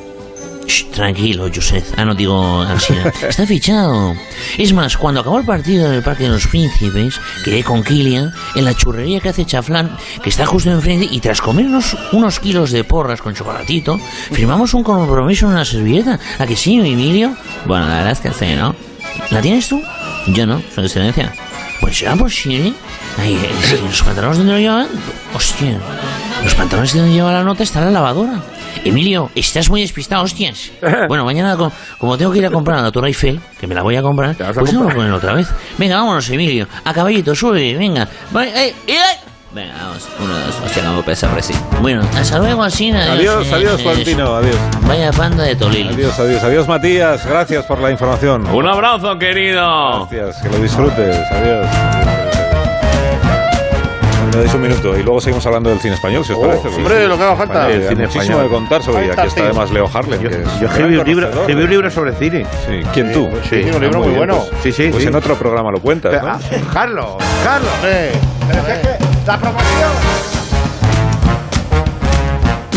Shh, 0.71 0.89
tranquilo, 0.91 1.49
Josep. 1.53 1.83
Ah, 1.97 2.05
no 2.05 2.15
digo 2.15 2.61
Alcina. 2.61 3.11
Está 3.27 3.45
fichado. 3.45 4.15
Es 4.57 4.71
más, 4.71 4.95
cuando 4.95 5.19
acabó 5.19 5.37
el 5.39 5.45
partido 5.45 5.87
en 5.87 5.95
el 5.95 6.01
Parque 6.01 6.23
de 6.23 6.29
los 6.29 6.47
Príncipes, 6.47 7.19
quedé 7.43 7.61
con 7.61 7.83
Kilian 7.83 8.31
en 8.55 8.63
la 8.63 8.73
churrería 8.73 9.19
que 9.19 9.29
hace 9.29 9.45
Chaflán, 9.45 9.97
que 10.23 10.29
está 10.29 10.45
justo 10.45 10.71
enfrente, 10.71 11.09
y 11.11 11.19
tras 11.19 11.41
comernos 11.41 11.97
unos 12.13 12.39
kilos 12.39 12.71
de 12.71 12.85
porras 12.85 13.21
con 13.21 13.35
chocolatito, 13.35 13.99
firmamos 14.31 14.73
un 14.73 14.83
compromiso 14.83 15.47
en 15.47 15.51
una 15.51 15.65
servilleta. 15.65 16.17
¿A 16.39 16.47
que 16.47 16.55
sí, 16.55 16.75
Emilio? 16.75 17.35
Bueno, 17.65 17.87
la 17.89 17.95
verdad 17.95 18.11
es 18.13 18.19
que 18.19 18.31
sí, 18.31 18.55
¿no? 18.55 18.73
¿La 19.29 19.41
tienes 19.41 19.67
tú? 19.67 19.81
Yo 20.27 20.45
no, 20.45 20.61
su 20.73 20.79
excelencia. 20.79 21.33
Pues 21.81 21.97
será 21.97 22.15
posible. 22.15 22.73
Ay, 23.17 23.33
eh, 23.33 23.49
si 23.61 23.75
los 23.75 24.03
pantalones 24.03 24.37
donde 24.37 24.53
lo 24.53 24.59
llevan. 24.59 24.87
Hostia. 25.35 25.77
Los 26.45 26.55
pantalones 26.55 26.93
donde 26.93 27.11
lleva 27.11 27.33
la 27.33 27.43
nota 27.43 27.63
está 27.63 27.79
en 27.79 27.85
la 27.85 27.91
lavadora. 27.91 28.41
Emilio, 28.83 29.29
estás 29.35 29.69
muy 29.69 29.81
despistado, 29.81 30.23
hostias. 30.23 30.71
Bueno, 31.07 31.25
mañana, 31.25 31.55
co- 31.57 31.71
como 31.97 32.17
tengo 32.17 32.31
que 32.31 32.39
ir 32.39 32.45
a 32.45 32.51
comprar 32.51 32.79
a 32.79 32.81
la 32.83 32.91
Torre 32.91 33.07
Eiffel, 33.09 33.39
que 33.59 33.67
me 33.67 33.75
la 33.75 33.81
voy 33.81 33.95
a 33.95 34.01
comprar, 34.01 34.35
pues 34.35 34.73
vamos 34.73 34.91
a 34.91 34.95
poner 34.95 35.11
otra 35.11 35.33
vez. 35.33 35.47
Venga, 35.77 35.97
vámonos, 35.97 36.29
Emilio. 36.29 36.67
A 36.85 36.93
caballito, 36.93 37.33
sube, 37.35 37.75
venga. 37.77 38.07
Eh, 38.35 38.73
eh. 38.87 38.95
Venga, 39.53 39.73
vamos. 39.83 40.07
Uno, 40.19 40.33
dos. 40.37 40.55
Hostia, 40.65 40.83
no 40.83 40.93
me 40.93 41.03
pesa, 41.03 41.27
hombre, 41.27 41.43
sí. 41.43 41.53
Bueno, 41.81 42.01
hasta 42.15 42.39
luego, 42.39 42.63
Alcina. 42.63 43.11
Adiós, 43.11 43.51
adiós, 43.51 43.79
eh, 43.79 43.83
Florentino, 43.83 44.35
adiós. 44.35 44.55
Vaya 44.83 45.11
panda 45.11 45.43
de 45.43 45.55
Tolil. 45.57 45.89
Adiós, 45.89 46.17
adiós, 46.19 46.41
adiós, 46.43 46.67
Matías. 46.69 47.25
Gracias 47.25 47.65
por 47.65 47.79
la 47.81 47.91
información. 47.91 48.47
Un 48.47 48.67
abrazo, 48.67 49.17
querido. 49.19 50.07
Gracias, 50.09 50.41
que 50.41 50.49
lo 50.49 50.57
disfrutes. 50.63 51.17
Adiós. 51.31 52.00
Me 54.31 54.37
dais 54.37 54.53
un 54.53 54.61
minuto 54.61 54.97
y 54.97 55.03
luego 55.03 55.19
seguimos 55.19 55.45
hablando 55.45 55.69
del 55.69 55.79
cine 55.79 55.95
español, 55.95 56.23
si 56.23 56.31
os 56.31 56.37
Oh, 56.39 56.41
parece. 56.47 56.69
hombre, 56.69 57.01
sí, 57.01 57.07
lo 57.07 57.17
que 57.17 57.23
haga 57.23 57.35
falta. 57.35 57.69
El 57.69 57.81
cine 57.87 58.03
muchísimo 58.03 58.21
español. 58.23 58.43
de 58.43 58.49
contar 58.49 58.83
sobre 58.83 59.03
ella. 59.05 59.13
Aquí 59.17 59.27
está 59.27 59.43
además 59.43 59.71
Leo 59.71 59.89
Harlem. 59.93 60.21
Yo, 60.21 60.29
que 60.29 60.35
es 60.35 60.41
yo 60.43 60.59
un 60.59 60.65
escribí 60.71 60.97
un 60.97 61.05
libro, 61.05 61.27
escribí 61.29 61.63
un 61.63 61.69
libro 61.69 61.91
sobre 61.91 62.13
cine. 62.15 62.45
Sí, 62.65 62.81
¿quién 62.93 63.11
tú? 63.11 63.29
pues 63.29 63.47
sí, 63.49 63.55
un 63.73 63.81
libro 63.81 63.99
Ah, 64.01 64.07
muy 64.07 64.15
bueno. 64.15 64.37
pues- 64.37 64.63
Sí, 64.63 64.71
sí, 64.71 64.89
Pues 64.89 65.03
sí. 65.03 65.09
en 65.09 65.15
otro 65.15 65.35
programa 65.35 65.69
lo 65.71 65.79
cuentas, 65.81 66.13
Ah, 66.23 66.39
¿no? 66.39 66.73
Carlos, 66.73 67.07
Carlos. 67.43 67.71
Pero 67.81 68.59
es 68.59 68.79
que 68.79 69.05
la 69.27 69.37
promoción. 69.37 69.91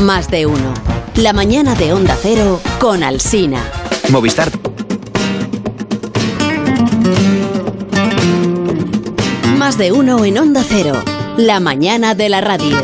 Más 0.03 0.29
de 0.31 0.47
uno. 0.47 0.75
La 1.17 1.33
mañana 1.33 1.75
de 1.77 1.93
Onda 1.93 2.17
Cero 2.21 2.61
con 2.81 3.05
Alsina. 3.05 3.61
Movistar. 4.11 4.49
Más 9.57 9.79
de 9.79 9.93
uno 9.93 10.25
en 10.25 10.37
Onda 10.39 10.63
Cero. 10.67 10.95
La 11.37 11.59
mañana 11.59 12.15
de 12.15 12.29
la 12.29 12.41
radio. 12.41 12.77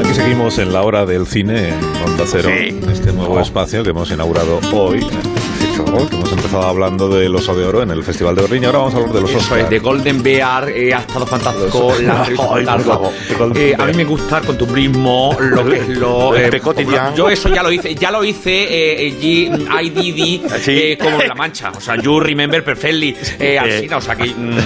Aquí 0.00 0.14
seguimos 0.14 0.58
en 0.58 0.74
la 0.74 0.82
hora 0.82 1.06
del 1.06 1.26
cine 1.26 1.70
en 1.70 1.74
Onda 2.04 2.24
Cero, 2.26 2.50
en 2.50 2.90
este 2.90 3.14
nuevo 3.14 3.40
espacio 3.40 3.82
que 3.82 3.90
hemos 3.90 4.10
inaugurado 4.10 4.60
hoy. 4.74 5.00
Que 5.86 6.14
hemos 6.14 6.30
empezado 6.32 6.62
hablando 6.64 7.08
del 7.08 7.34
Oso 7.34 7.54
de 7.54 7.64
Oro 7.64 7.82
en 7.82 7.90
el 7.90 8.02
Festival 8.04 8.34
de 8.34 8.42
Berlín 8.42 8.62
y 8.64 8.66
ahora 8.66 8.78
vamos 8.78 8.94
a 8.94 8.96
hablar 8.98 9.12
de 9.14 9.20
los 9.22 9.30
Eso 9.30 9.38
Oscars. 9.38 9.62
es, 9.64 9.70
de 9.70 9.78
Golden 9.78 10.22
Bear 10.22 10.68
eh, 10.68 10.92
ha 10.92 10.98
estado 10.98 11.26
fantástico. 11.26 11.92
La 12.02 12.26
Eh, 13.54 13.74
a 13.78 13.84
mí 13.86 13.92
me 13.94 14.04
gusta 14.04 14.38
el 14.38 14.44
costumbrismo, 14.46 15.36
lo 15.40 15.64
que 15.66 15.76
es 15.76 15.88
lo. 15.88 16.34
Eh, 16.36 16.50
yo 17.16 17.28
eso 17.30 17.48
ya 17.48 17.62
lo 17.62 17.72
hice, 17.72 17.94
ya 17.94 18.10
lo 18.10 18.22
hice 18.24 18.50
eh, 18.64 19.06
eh, 19.08 19.14
G- 19.20 19.84
IDD 19.84 20.58
Sí. 20.60 20.72
eh, 20.72 20.98
como 21.00 21.20
en 21.22 21.28
La 21.28 21.34
Mancha. 21.34 21.72
O 21.74 21.80
sea, 21.80 21.96
you 21.96 22.20
remember 22.20 22.62
perfectly. 22.62 23.16
Eh, 23.38 23.58
así, 23.58 23.88
o 23.92 24.00
sea 24.00 24.14
que. 24.16 24.26
mm, 24.26 24.58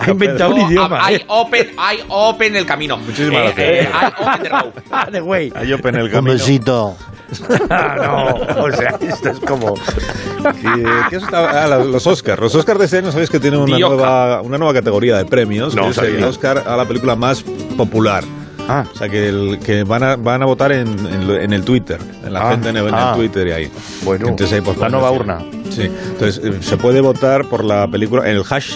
Ha 0.00 0.10
inventado 0.10 0.54
un 0.54 0.70
idioma. 0.70 1.12
I 1.12 1.22
open, 1.28 1.68
I 1.78 2.00
open 2.08 2.56
el 2.56 2.66
camino. 2.66 2.96
Muchísimas 2.96 3.52
Eh, 3.56 3.86
gracias. 3.86 3.86
eh, 3.86 3.88
I 3.92 4.06
open 4.22 4.42
the 4.42 4.48
road. 4.48 4.72
Ah. 4.90 5.60
Ahí 5.60 5.72
open 5.72 5.94
el 5.96 6.04
Un 6.04 6.10
camino. 6.10 6.32
besito. 6.32 6.96
No, 7.68 8.34
o 8.64 8.72
sea, 8.72 8.96
esto 9.00 9.30
es 9.30 9.40
como. 9.40 9.74
¿Qué- 9.74 10.84
qué 11.10 11.16
es 11.16 11.22
esta- 11.22 11.64
ah, 11.64 11.78
los 11.78 12.06
Oscars. 12.06 12.40
Los 12.40 12.54
Oscars 12.54 12.78
de 12.78 12.84
este 12.86 12.98
año 12.98 13.12
sabéis 13.12 13.30
que 13.30 13.40
tienen 13.40 13.60
una 13.60 13.78
nueva, 13.78 14.40
una 14.42 14.58
nueva 14.58 14.74
categoría 14.74 15.16
de 15.18 15.24
premios, 15.26 15.74
No, 15.74 15.84
que 15.84 15.90
es 15.90 15.98
el. 15.98 16.24
Oscar 16.24 16.64
a 16.66 16.76
la 16.76 16.84
película 16.86 17.16
más 17.16 17.42
popular. 17.76 18.24
Ah, 18.68 18.84
O 18.92 18.96
sea, 18.96 19.08
que, 19.08 19.28
el, 19.28 19.58
que 19.58 19.82
van, 19.82 20.02
a, 20.04 20.14
van 20.16 20.42
a 20.42 20.46
votar 20.46 20.70
en, 20.70 20.88
en, 21.28 21.52
el 21.52 21.64
Twitter, 21.64 21.98
en 22.24 22.32
la 22.32 22.46
Ah, 22.46 22.50
gente 22.52 22.68
en 22.68 22.76
el, 22.76 22.88
ah. 22.94 23.14
Twitter 23.16 23.48
y 23.48 23.50
ahí. 23.52 23.72
Bueno, 24.02 24.28
Entonces 24.28 24.54
ahí, 24.56 24.60
pues, 24.60 24.76
la 24.78 24.88
nueva 24.88 25.08
decir- 25.10 25.20
urna. 25.20 25.38
Sí, 25.70 25.82
entonces 25.82 26.40
eh, 26.44 26.58
se 26.60 26.76
puede 26.76 27.00
votar 27.00 27.46
por 27.46 27.64
la 27.64 27.88
película, 27.88 28.28
en 28.30 28.36
el 28.36 28.44
hash, 28.48 28.74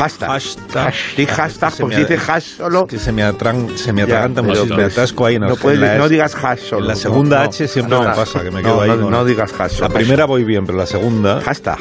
hashtag. 0.00 0.28
hashtag. 0.28 1.28
Hashtag, 1.28 1.72
Se 1.72 1.82
porque 1.82 1.96
si 1.96 2.02
dices 2.02 2.28
hash 2.28 2.44
solo. 2.56 2.86
que 2.86 2.98
se 2.98 3.12
me, 3.12 3.22
atran, 3.22 3.76
se 3.78 3.92
me 3.92 4.02
atraganta 4.02 4.42
mucho, 4.42 4.66
me 4.66 4.84
atasco 4.84 5.26
ahí. 5.26 5.36
en 5.36 5.42
No, 5.42 5.52
el- 5.54 5.58
puedes- 5.58 5.78
la- 5.80 5.96
no 5.98 6.08
digas 6.08 6.34
hash 6.34 6.60
solo. 6.60 6.82
En 6.82 6.88
la 6.88 6.94
no, 6.94 7.00
segunda 7.00 7.38
no. 7.38 7.44
H 7.50 7.68
siempre 7.68 7.96
No, 7.98 8.02
me 8.08 8.14
pasa, 8.14 8.42
que 8.42 8.50
me 8.50 8.62
no, 8.62 8.68
quedo 8.68 8.80
ahí. 8.82 8.88
no, 8.90 9.10
no 9.10 9.24
digas 9.24 9.52
hash. 9.52 9.72
La 9.72 9.86
solo. 9.88 9.94
primera 9.94 10.24
voy 10.24 10.44
bien, 10.44 10.66
pero 10.66 10.78
la 10.78 10.86
segunda... 10.86 11.40
Hashtag. 11.42 11.78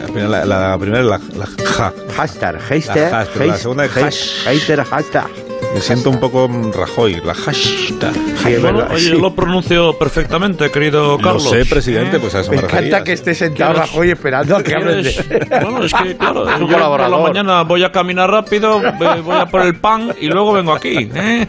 La 0.00 0.04
primera, 0.06 0.28
la, 0.28 0.68
la 0.70 0.78
primera 0.78 1.00
es 1.00 1.06
la, 1.06 1.20
la 1.36 1.46
ja. 1.64 1.92
Hashtag. 2.16 2.60
Hashtag. 2.60 3.14
hash, 3.14 3.28
pero 3.34 3.46
la 3.46 3.56
segunda 3.56 3.84
es 3.84 3.96
hash. 3.96 4.44
Hater, 4.44 4.84
hashtag. 4.84 5.26
Me 5.74 5.80
siento 5.80 6.10
un 6.10 6.20
poco 6.20 6.48
mm, 6.48 6.72
Rajoy, 6.72 7.20
la 7.24 7.34
hashtag. 7.34 8.12
Sí, 8.42 8.52
es 8.52 8.62
verdad. 8.62 8.88
Oye, 8.90 9.00
sí. 9.00 9.10
lo 9.18 9.34
pronuncio 9.34 9.98
perfectamente, 9.98 10.70
querido 10.70 11.12
Lo 11.16 11.18
Carlos. 11.18 11.50
sé, 11.50 11.64
presidente, 11.66 12.18
pues 12.18 12.34
a 12.34 12.40
eso 12.40 12.50
Me 12.50 12.56
me, 12.56 12.62
refería. 12.62 12.86
encanta 12.88 13.04
que 13.04 13.12
esté 13.12 13.34
sentado 13.34 13.72
¿Quieres- 13.74 13.88
Rajoy 13.90 14.10
esperando 14.10 14.56
a 14.56 14.62
que 14.62 14.74
hables. 14.74 15.28
Bueno, 15.48 15.84
es 15.84 15.92
que 15.92 16.16
claro, 16.18 16.44
yo 16.46 16.52
por 16.52 16.60
la 16.60 16.76
colaborador. 16.76 17.22
mañana 17.22 17.62
voy 17.62 17.84
a 17.84 17.92
caminar 17.92 18.30
rápido, 18.30 18.80
voy 18.80 19.36
a 19.36 19.46
por 19.46 19.62
el 19.62 19.76
pan 19.76 20.14
y 20.20 20.26
luego 20.28 20.52
vengo 20.52 20.72
aquí. 20.74 21.10
¿eh? 21.14 21.46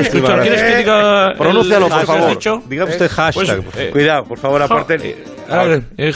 Escucha, 0.00 0.28
vale. 0.30 0.42
¿quieres 0.42 0.62
que 0.62 0.76
diga? 0.78 1.30
el- 1.32 1.36
Pronúncialo, 1.36 1.88
por 1.88 1.90
lo 1.90 1.96
que 1.96 2.12
has 2.12 2.18
favor. 2.18 2.30
dicho? 2.30 2.62
Diga 2.66 2.84
usted 2.84 3.08
hashtag. 3.10 3.62
Pues, 3.62 3.76
eh, 3.76 3.90
Cuidado, 3.92 4.24
por 4.24 4.38
favor, 4.38 4.62
aparte. 4.62 4.94
eh, 5.02 5.24
a 5.48 5.64
ver, 5.64 5.82
eh, 5.96 6.12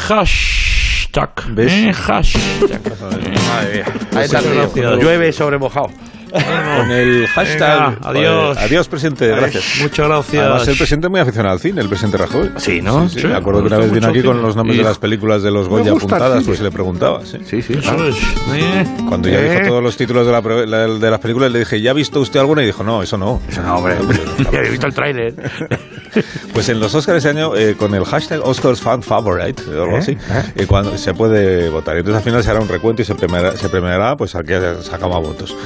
hashtag. 1.15 1.55
¿Ves? 1.55 1.73
eh, 1.73 1.93
hashtag. 1.93 3.01
Madre 3.01 3.29
mía. 3.31 3.39
Ahí 3.61 3.83
Muchas 4.13 4.25
está 4.25 4.39
el 4.39 4.45
lío. 4.45 4.55
gracias. 4.63 4.99
Llueve 5.03 5.33
sobre 5.33 5.59
mojado. 5.59 5.91
con 6.35 6.91
el 6.91 7.29
hashtag. 7.29 7.91
Venga, 7.95 8.09
adiós. 8.11 8.57
eh, 8.57 8.61
adiós, 8.65 8.89
presidente. 8.89 9.29
Gracias. 9.29 9.65
Muchas 9.83 10.09
gracias. 10.09 10.43
Además, 10.43 10.67
el 10.69 10.77
presidente 10.77 11.07
es 11.07 11.11
muy 11.13 11.21
aficionado 11.21 11.53
al 11.53 11.61
cine, 11.61 11.81
el 11.81 11.89
presidente 11.89 12.17
Rajoy. 12.19 12.51
Sí, 12.57 12.83
¿no? 12.83 13.09
Sí, 13.09 13.15
sí, 13.15 13.21
Sí, 13.21 13.27
me 13.29 13.37
acuerdo 13.37 13.61
que 13.61 13.67
una 13.69 13.79
vez 13.79 13.93
vino 13.93 14.09
aquí 14.09 14.21
con 14.23 14.43
los 14.43 14.57
nombres 14.57 14.75
Y- 14.77 14.79
de 14.83 14.85
las 14.85 14.99
películas 14.99 15.43
de 15.45 15.53
los 15.53 15.69
Goya 15.69 15.93
apuntadas, 15.93 16.43
pues 16.43 16.59
se 16.59 16.65
le 16.65 16.73
preguntaba. 16.73 17.25
Sí, 17.25 17.39
Sí, 17.49 17.63
sí. 17.63 17.75
Eso 17.75 18.09
es. 18.09 18.17
¿eh? 18.53 18.85
Cuando 19.09 19.29
ya 19.29 19.39
¿Eh? 19.41 19.51
dijo 19.59 19.69
todos 19.69 19.83
los 19.85 19.97
títulos 19.97 20.27
de, 20.27 20.33
la 20.67 20.89
de 20.89 21.11
las 21.11 21.21
películas, 21.21 21.53
le 21.53 21.61
dije, 21.61 21.81
¿ya 21.81 21.93
ha 21.93 21.95
visto 21.95 22.19
usted 22.21 22.41
alguna? 22.41 22.65
Y 22.65 22.67
dijo, 22.67 22.83
no, 22.83 23.01
eso 23.03 23.17
no. 23.17 23.41
Eso 23.49 23.63
no, 23.63 23.77
hombre. 23.77 23.97
Ya 24.53 24.59
he 24.59 24.71
visto 24.71 24.89
el 24.89 24.95
tráiler. 24.95 25.35
Pues 26.53 26.69
en 26.69 26.81
los 26.81 26.95
Oscars 26.95 27.19
ese 27.19 27.31
año, 27.31 27.57
eh, 27.57 27.75
con 27.77 27.95
el 27.95 28.05
hashtag 28.05 28.41
Oscars 28.45 28.81
Fan 28.81 29.03
Favorite, 29.03 29.63
o 29.67 29.83
algo 29.83 29.97
¿Eh? 29.97 29.99
así, 29.99 30.13
¿Eh? 30.13 30.53
eh, 30.57 30.67
cuando 30.67 30.97
se 30.97 31.15
puede 31.15 31.69
votar. 31.69 31.97
Entonces 31.97 32.19
al 32.19 32.23
final 32.23 32.45
se 32.45 32.51
hará 32.51 32.61
un 32.61 32.69
recuento 32.69 33.03
y 33.03 33.05
se 33.05 33.15
premiará, 33.15 33.57
se 33.57 33.69
premiará 33.69 34.17
pues 34.17 34.35
al 34.35 34.45
que 34.45 34.59
más 34.59 35.21
votos. 35.21 35.57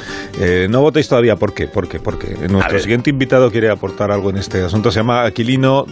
Eh, 0.40 0.66
no 0.70 0.80
votéis 0.80 1.08
todavía, 1.08 1.36
¿por 1.36 1.52
qué? 1.52 1.66
¿Por 1.66 1.88
qué? 1.88 2.00
Porque 2.00 2.36
nuestro 2.48 2.78
siguiente 2.78 3.10
invitado 3.10 3.50
quiere 3.50 3.70
aportar 3.70 4.10
algo 4.10 4.30
en 4.30 4.38
este 4.38 4.62
asunto. 4.62 4.90
Se 4.90 5.00
llama 5.00 5.24
Aquilino 5.24 5.86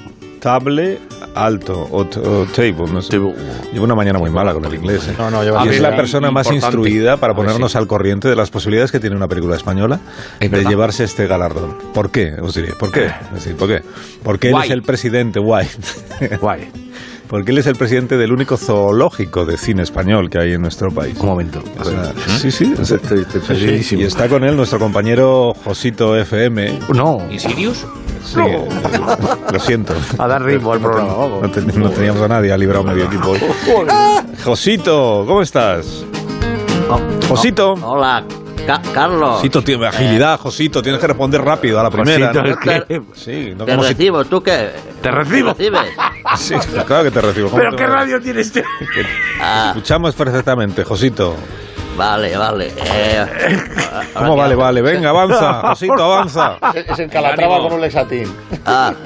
Table 0.47 1.01
Alto 1.35 1.89
o, 1.91 2.03
o 2.03 2.47
Table, 2.55 2.87
no 2.93 3.03
sé. 3.03 3.15
Llevo 3.15 3.35
una 3.83 3.97
mañana 3.97 4.21
muy 4.21 4.31
mala 4.31 4.55
con 4.55 4.65
el 4.65 4.75
inglés. 4.75 5.09
¿eh? 5.09 5.15
No, 5.19 5.29
no, 5.29 5.43
y 5.65 5.69
es 5.71 5.81
la 5.81 5.97
persona 5.97 6.31
más 6.31 6.47
Importante. 6.47 6.77
instruida 6.77 7.17
para 7.17 7.35
ponernos 7.35 7.73
sí. 7.73 7.79
al 7.79 7.89
corriente 7.89 8.29
de 8.29 8.37
las 8.37 8.51
posibilidades 8.51 8.93
que 8.93 9.01
tiene 9.01 9.17
una 9.17 9.27
película 9.27 9.57
española 9.57 9.99
Es 10.39 10.49
de 10.49 10.57
verdad. 10.57 10.71
llevarse 10.71 11.03
este 11.03 11.27
galardón. 11.27 11.77
¿Por 11.93 12.13
qué? 12.13 12.35
Os 12.41 12.55
diré. 12.55 12.75
¿Por 12.75 12.93
qué? 12.93 13.07
Es 13.07 13.33
decir, 13.33 13.57
¿por 13.57 13.67
qué? 13.67 13.83
Porque 14.23 14.51
él 14.51 14.57
es 14.63 14.71
el 14.71 14.83
presidente, 14.85 15.41
guay. 15.41 15.67
Guay. 16.41 16.71
Porque 17.29 17.51
él 17.51 17.59
es 17.59 17.67
el 17.67 17.75
presidente 17.77 18.17
del 18.17 18.33
único 18.33 18.57
zoológico 18.57 19.45
de 19.45 19.57
cine 19.57 19.83
español 19.83 20.31
que 20.31 20.39
hay 20.39 20.53
en 20.53 20.63
nuestro 20.63 20.91
país. 20.93 21.19
Un 21.19 21.27
momento. 21.27 21.61
O 21.81 21.85
sea, 21.85 22.13
sí, 22.39 22.51
sí. 22.53 22.73
es- 22.79 22.91
Estoy- 22.93 23.27
estoy 23.35 23.83
sí. 23.83 23.97
Y 23.97 24.05
está 24.05 24.29
con 24.29 24.45
él 24.45 24.57
nuestro 24.57 24.79
compañero 24.79 25.53
Josito 25.65 26.17
FM. 26.17 26.79
No. 26.95 27.19
¿Y 27.31 27.39
Sirius? 27.39 27.85
Sí, 28.25 28.41
eh, 28.41 28.69
lo 29.53 29.59
siento. 29.61 29.95
A 30.19 30.27
dar 30.29 30.43
ritmo 30.43 30.73
al 30.73 30.81
programa. 30.81 31.09
No, 31.43 31.51
ten- 31.51 31.67
no 31.81 31.91
teníamos 31.91 32.23
a 32.23 32.29
nadie, 32.29 32.53
ha 32.53 32.57
librado 32.59 32.85
medio 32.85 33.05
equipo 33.07 33.31
hoy. 33.31 33.41
Josito, 34.45 35.25
¿cómo 35.27 35.43
estás? 35.43 36.05
Josito. 37.29 37.75
Hola, 37.83 38.25
Ca- 38.67 38.83
Carlos. 38.93 39.37
Josito, 39.37 39.63
tiene 39.63 39.87
agilidad, 39.87 40.39
Josito, 40.41 40.83
tienes 40.83 41.01
que 41.01 41.07
responder 41.07 41.41
rápido 41.43 41.79
a 41.81 41.83
la 41.85 41.91
primera. 41.91 42.33
Sí, 43.15 43.55
no 43.57 43.65
Te 43.65 43.73
como 43.73 43.83
si... 43.85 43.89
recibo, 43.91 44.25
¿tú 44.25 44.43
qué? 44.43 44.71
Te 45.01 45.11
recibo. 45.11 45.55
¿Me 45.59 45.71
recibes? 45.71 45.81
Sí, 46.37 46.55
claro 46.87 47.05
que 47.05 47.11
te 47.13 47.21
recibo. 47.21 47.49
¿Cómo 47.51 47.59
¿Pero 47.61 47.71
te 47.71 47.77
qué 47.77 47.87
radio 47.87 48.21
tiene 48.21 48.41
este? 48.41 48.65
Ah, 49.41 49.67
Escuchamos 49.69 50.15
perfectamente, 50.17 50.83
Josito. 50.83 51.37
vale, 51.97 52.37
vale. 52.37 52.73
Eh, 52.77 53.27
¿Cómo 54.13 54.35
vale, 54.37 54.57
vale? 54.57 54.83
Venga, 54.83 55.11
avanza, 55.11 55.61
Josito, 55.69 56.03
avanza. 56.03 56.59
Es, 56.75 56.89
es 56.89 56.99
el 56.99 57.09
Calatrava 57.11 57.59
con 57.61 57.75
un 57.75 57.81
lexatín. 57.81 58.35
Ah. 58.65 58.93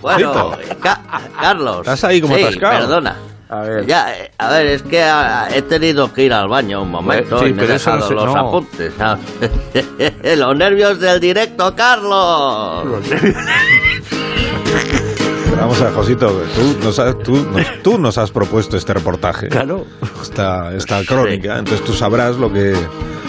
Bueno. 0.00 0.52
Ca- 0.80 1.00
Carlos. 1.40 1.78
Estás 1.78 2.04
ahí 2.04 2.20
como 2.20 2.36
sí, 2.36 2.42
atascado. 2.42 2.78
Perdona. 2.80 3.16
A 3.48 3.60
ver. 3.60 3.86
Ya, 3.86 4.12
eh, 4.16 4.30
a 4.38 4.50
ver, 4.50 4.66
es 4.66 4.82
que 4.82 5.02
ah, 5.02 5.48
he 5.54 5.62
tenido 5.62 6.12
que 6.12 6.24
ir 6.24 6.32
al 6.32 6.48
baño 6.48 6.82
un 6.82 6.90
momento 6.90 7.36
Eh, 7.36 7.40
sí, 7.44 7.50
y 7.50 7.52
me 7.54 7.62
he 7.62 7.66
no 7.66 7.72
dejado 7.74 8.08
se- 8.08 8.14
los 8.14 8.24
no. 8.26 8.36
apuntes. 8.36 8.92
los 10.38 10.56
nervios 10.56 10.98
del 10.98 11.20
directo, 11.20 11.74
Carlos. 11.76 12.84
Vamos 15.58 15.80
a 15.80 15.84
ver, 15.84 15.94
Josito, 15.94 16.42
tú 16.54 16.76
nos, 16.84 16.98
has, 16.98 17.18
tú, 17.20 17.36
nos, 17.36 17.82
tú 17.82 17.98
nos 17.98 18.18
has 18.18 18.30
propuesto 18.30 18.76
este 18.76 18.92
reportaje, 18.94 19.48
Claro. 19.48 19.86
esta, 20.20 20.74
esta 20.74 21.02
crónica, 21.04 21.58
entonces 21.58 21.84
tú 21.84 21.92
sabrás 21.94 22.36
lo 22.36 22.52
que... 22.52 22.74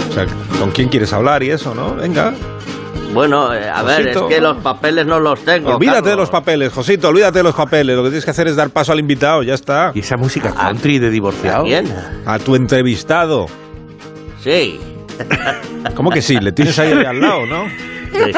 O 0.09 0.13
sea, 0.13 0.25
con 0.59 0.71
quién 0.71 0.89
quieres 0.89 1.13
hablar 1.13 1.41
y 1.43 1.51
eso, 1.51 1.73
¿no? 1.73 1.95
Venga, 1.95 2.33
Bueno, 3.13 3.53
eh, 3.53 3.69
a 3.69 3.83
ver, 3.83 4.09
es 4.09 4.17
que 4.23 4.39
los 4.41 4.57
papeles 4.57 5.05
no 5.05 5.19
los 5.19 5.39
tengo. 5.43 5.75
olvídate 5.75 6.09
de 6.09 6.15
los 6.15 6.29
papeles, 6.29 6.71
Josito, 6.73 7.07
olvídate 7.09 7.39
de 7.39 7.43
los 7.43 7.55
papeles. 7.55 7.95
Lo 7.95 8.03
que 8.03 8.09
tienes 8.09 8.25
que 8.25 8.31
hacer 8.31 8.47
es 8.47 8.55
dar 8.55 8.69
paso 8.69 8.91
al 8.91 8.99
invitado, 8.99 9.43
ya 9.43 9.53
está. 9.53 9.91
¿Y 9.95 9.99
esa 9.99 10.17
música 10.17 10.53
country 10.53 10.99
de 10.99 11.07
¿A 11.07 11.09
divorciado? 11.09 11.63
quién? 11.63 11.85
A 12.25 12.37
tu 12.39 12.55
entrevistado. 12.55 13.47
Sí. 14.43 14.79
¿Cómo 15.95 16.11
que 16.11 16.21
sí? 16.21 16.37
Le 16.39 16.51
tienes 16.51 16.77
ahí 16.79 16.91
al 16.91 17.19
lado, 17.19 17.45
¿no? 17.45 17.65
sí, 18.11 18.31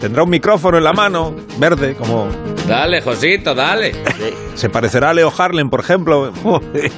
Tendrá 0.00 0.22
un 0.22 0.30
micrófono 0.30 0.78
en 0.78 0.84
la 0.84 0.92
mano, 0.92 1.34
verde, 1.58 1.94
como... 1.94 2.28
Dale, 2.66 3.00
Josito, 3.02 3.54
dale. 3.54 3.92
sí. 3.92 4.34
Se 4.54 4.68
parecerá 4.68 5.10
a 5.10 5.14
Leo 5.14 5.32
Harlem, 5.36 5.68
por 5.70 5.80
ejemplo. 5.80 6.32
Pues 6.42 6.92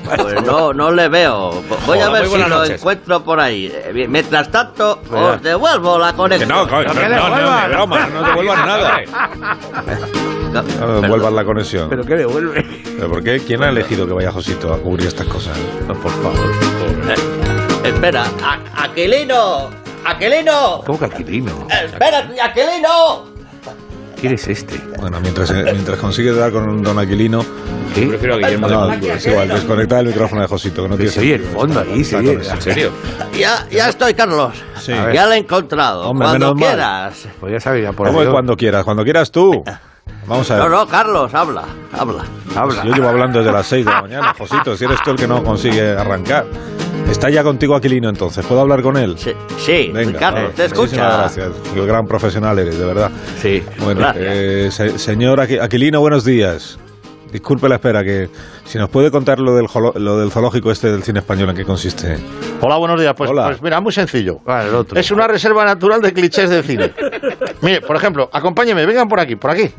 no, 0.44 0.72
no 0.72 0.90
le 0.90 1.08
veo. 1.08 1.62
Voy 1.86 1.98
a 2.00 2.08
ver 2.10 2.26
si 2.26 2.36
lo 2.38 2.48
noches. 2.48 2.80
encuentro 2.80 3.22
por 3.24 3.40
ahí. 3.40 3.72
Eh, 3.72 4.06
Mientras 4.08 4.50
tanto, 4.50 5.00
os 5.10 5.42
devuelvo 5.42 5.98
la 5.98 6.10
Que 6.10 6.16
conexión. 6.16 6.48
no, 6.50 6.68
coño, 6.68 6.88
No, 6.88 6.92
que 6.94 7.08
no, 7.08 7.08
no, 7.08 7.36
devuelvan. 7.36 7.62
de 7.70 7.74
broma, 7.76 8.06
no 8.08 8.22
devuelvas 8.24 8.66
nada. 8.66 9.00
No 10.80 11.00
devuelvas 11.00 11.32
la 11.32 11.44
conexión. 11.44 11.88
¿Pero 11.88 12.04
qué 12.04 12.14
devuelve? 12.16 12.62
¿Pero 12.96 13.08
por 13.08 13.22
qué? 13.22 13.40
¿Quién 13.40 13.62
ha 13.62 13.68
elegido 13.70 14.06
que 14.06 14.12
vaya 14.12 14.30
Josito 14.30 14.72
a 14.72 14.78
cubrir 14.78 15.06
estas 15.08 15.26
cosas? 15.26 15.56
por 15.86 16.10
favor. 16.22 16.50
Eh, 17.08 17.88
espera, 17.88 18.24
A- 18.42 18.84
Aquilino, 18.84 19.70
Aquilino, 20.06 20.82
¿Cómo 20.84 20.98
que 20.98 21.04
Aquilino? 21.06 21.66
espera, 21.70 22.28
Aquilino. 22.42 23.24
¿Quién 24.20 24.34
es 24.34 24.48
este? 24.48 24.80
Bueno, 24.98 25.20
mientras, 25.20 25.50
eh, 25.50 25.64
mientras 25.72 25.98
consigue 25.98 26.32
dar 26.32 26.50
con 26.52 26.82
Don 26.82 26.98
Aquilino... 26.98 27.44
Yo 27.94 28.08
prefiero 28.08 28.34
a 28.34 28.38
Guillermo 28.38 28.68
No, 28.68 28.88
del 28.88 29.04
es 29.04 29.26
igual, 29.26 29.48
desconecta 29.48 30.00
el 30.00 30.06
micrófono 30.06 30.40
de 30.42 30.48
Josito, 30.48 30.82
que 30.82 30.88
no 30.88 30.96
tiene 30.96 31.12
Se 31.12 31.34
el 31.34 31.42
fondo 31.44 31.80
ahí, 31.80 32.00
eso. 32.00 32.18
¿En 32.18 32.62
serio? 32.62 32.90
Ya, 33.38 33.66
ya 33.70 33.88
estoy, 33.88 34.14
Carlos. 34.14 34.54
Sí. 34.80 34.92
Ya 35.12 35.26
lo 35.26 35.32
he 35.32 35.38
encontrado. 35.38 36.08
Hombre, 36.08 36.26
Cuando 36.28 36.54
menos 36.54 36.60
mal. 36.60 36.70
quieras. 36.70 37.28
Pues 37.38 37.52
ya 37.52 37.60
sabía, 37.60 37.92
por 37.92 38.06
¿Cómo 38.08 38.20
que 38.20 38.28
cuando 38.28 38.56
quieras? 38.56 38.82
Cuando 38.84 39.04
quieras 39.04 39.30
tú. 39.30 39.62
Vamos 40.26 40.50
a 40.50 40.54
ver. 40.54 40.64
No, 40.64 40.70
no, 40.70 40.86
Carlos, 40.88 41.32
habla, 41.34 41.64
habla. 41.92 42.24
Habla. 42.56 42.82
Si 42.82 42.88
yo 42.88 42.94
llevo 42.94 43.08
hablando 43.08 43.38
desde 43.38 43.52
las 43.52 43.66
6 43.66 43.84
de 43.84 43.90
la 43.92 44.02
mañana, 44.02 44.34
Josito, 44.36 44.76
si 44.76 44.84
eres 44.86 45.02
tú 45.04 45.10
el 45.12 45.16
que 45.16 45.28
no 45.28 45.44
consigue 45.44 45.92
arrancar. 45.92 46.46
Está 47.10 47.30
ya 47.30 47.42
contigo 47.42 47.74
Aquilino, 47.76 48.08
entonces. 48.08 48.44
¿Puedo 48.44 48.60
hablar 48.60 48.82
con 48.82 48.96
él? 48.96 49.16
Sí, 49.18 49.32
sí 49.58 49.90
Venga, 49.94 50.18
Carlos, 50.18 50.42
vale. 50.44 50.54
te 50.54 50.64
escucha. 50.66 50.96
gracias. 50.96 51.52
El 51.74 51.86
gran 51.86 52.06
profesional 52.06 52.58
eres, 52.58 52.78
de 52.78 52.84
verdad. 52.84 53.10
Sí. 53.40 53.62
Bueno, 53.78 54.00
Gracias. 54.00 54.24
eh, 54.26 54.68
se- 54.70 54.98
señor 54.98 55.38
Aqu- 55.38 55.62
Aquilino, 55.62 56.00
buenos 56.00 56.24
días. 56.24 56.78
Disculpe 57.32 57.68
la 57.68 57.76
espera, 57.76 58.04
que 58.04 58.28
si 58.64 58.78
nos 58.78 58.88
puede 58.90 59.10
contar 59.10 59.40
lo 59.40 59.54
del, 59.56 59.66
lo 59.96 60.18
del 60.18 60.30
zoológico 60.30 60.70
este 60.70 60.90
del 60.92 61.02
cine 61.02 61.18
español, 61.18 61.50
¿en 61.50 61.56
qué 61.56 61.64
consiste? 61.64 62.16
Hola, 62.60 62.76
buenos 62.76 63.00
días. 63.00 63.12
Pues, 63.16 63.28
Hola. 63.28 63.46
pues 63.46 63.60
mira, 63.60 63.80
muy 63.80 63.92
sencillo. 63.92 64.36
Ah, 64.46 64.62
el 64.64 64.72
otro. 64.74 64.98
Es 64.98 65.10
una 65.10 65.26
reserva 65.26 65.64
natural 65.64 66.00
de 66.00 66.12
clichés 66.12 66.48
del 66.48 66.62
cine. 66.62 66.92
Mire, 67.64 67.80
por 67.80 67.96
ejemplo, 67.96 68.28
acompáñeme, 68.30 68.84
vengan 68.84 69.08
por 69.08 69.18
aquí, 69.18 69.36
por 69.36 69.50
aquí. 69.50 69.72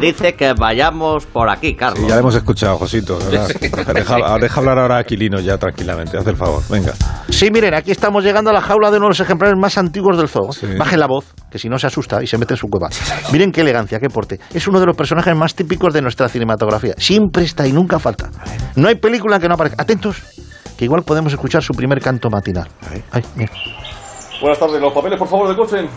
Dice 0.00 0.34
que 0.34 0.54
vayamos 0.54 1.24
por 1.26 1.48
aquí, 1.48 1.74
Carlos. 1.74 2.00
Sí, 2.00 2.08
ya 2.08 2.18
hemos 2.18 2.34
escuchado, 2.34 2.76
Josito. 2.78 3.18
Deja, 3.18 4.38
deja 4.40 4.60
hablar 4.60 4.78
ahora 4.78 4.96
a 4.96 4.98
Aquilino 4.98 5.38
ya 5.38 5.56
tranquilamente, 5.56 6.18
haz 6.18 6.26
el 6.26 6.36
favor. 6.36 6.62
Venga. 6.68 6.92
Sí, 7.28 7.50
miren, 7.52 7.74
aquí 7.74 7.92
estamos 7.92 8.24
llegando 8.24 8.50
a 8.50 8.52
la 8.52 8.60
jaula 8.60 8.90
de 8.90 8.96
uno 8.96 9.06
de 9.06 9.10
los 9.10 9.20
ejemplares 9.20 9.56
más 9.56 9.78
antiguos 9.78 10.16
del 10.18 10.28
zoo. 10.28 10.52
Sí. 10.52 10.66
Bajen 10.76 10.98
la 10.98 11.06
voz, 11.06 11.32
que 11.48 11.58
si 11.58 11.68
no 11.68 11.78
se 11.78 11.86
asusta 11.86 12.22
y 12.22 12.26
se 12.26 12.38
mete 12.38 12.54
en 12.54 12.58
su 12.58 12.66
cueva. 12.66 12.88
Miren 13.32 13.52
qué 13.52 13.60
elegancia, 13.60 14.00
qué 14.00 14.08
porte. 14.08 14.40
Es 14.52 14.66
uno 14.66 14.80
de 14.80 14.86
los 14.86 14.96
personajes 14.96 15.36
más 15.36 15.54
típicos 15.54 15.94
de 15.94 16.02
nuestra 16.02 16.28
cinematografía. 16.28 16.94
Siempre 16.98 17.44
está 17.44 17.66
y 17.68 17.72
nunca 17.72 18.00
falta. 18.00 18.30
No 18.74 18.88
hay 18.88 18.96
película 18.96 19.38
que 19.38 19.46
no 19.46 19.54
aparezca. 19.54 19.80
Atentos, 19.80 20.22
que 20.76 20.84
igual 20.84 21.02
podemos 21.04 21.32
escuchar 21.32 21.62
su 21.62 21.72
primer 21.72 22.00
canto 22.00 22.30
matinal. 22.30 22.68
Ay, 23.12 23.22
mira. 23.36 23.52
Buenas 24.40 24.58
tardes, 24.58 24.80
los 24.80 24.92
papeles 24.92 25.18
por 25.18 25.28
favor 25.28 25.48
de 25.48 25.56
coche. 25.56 25.88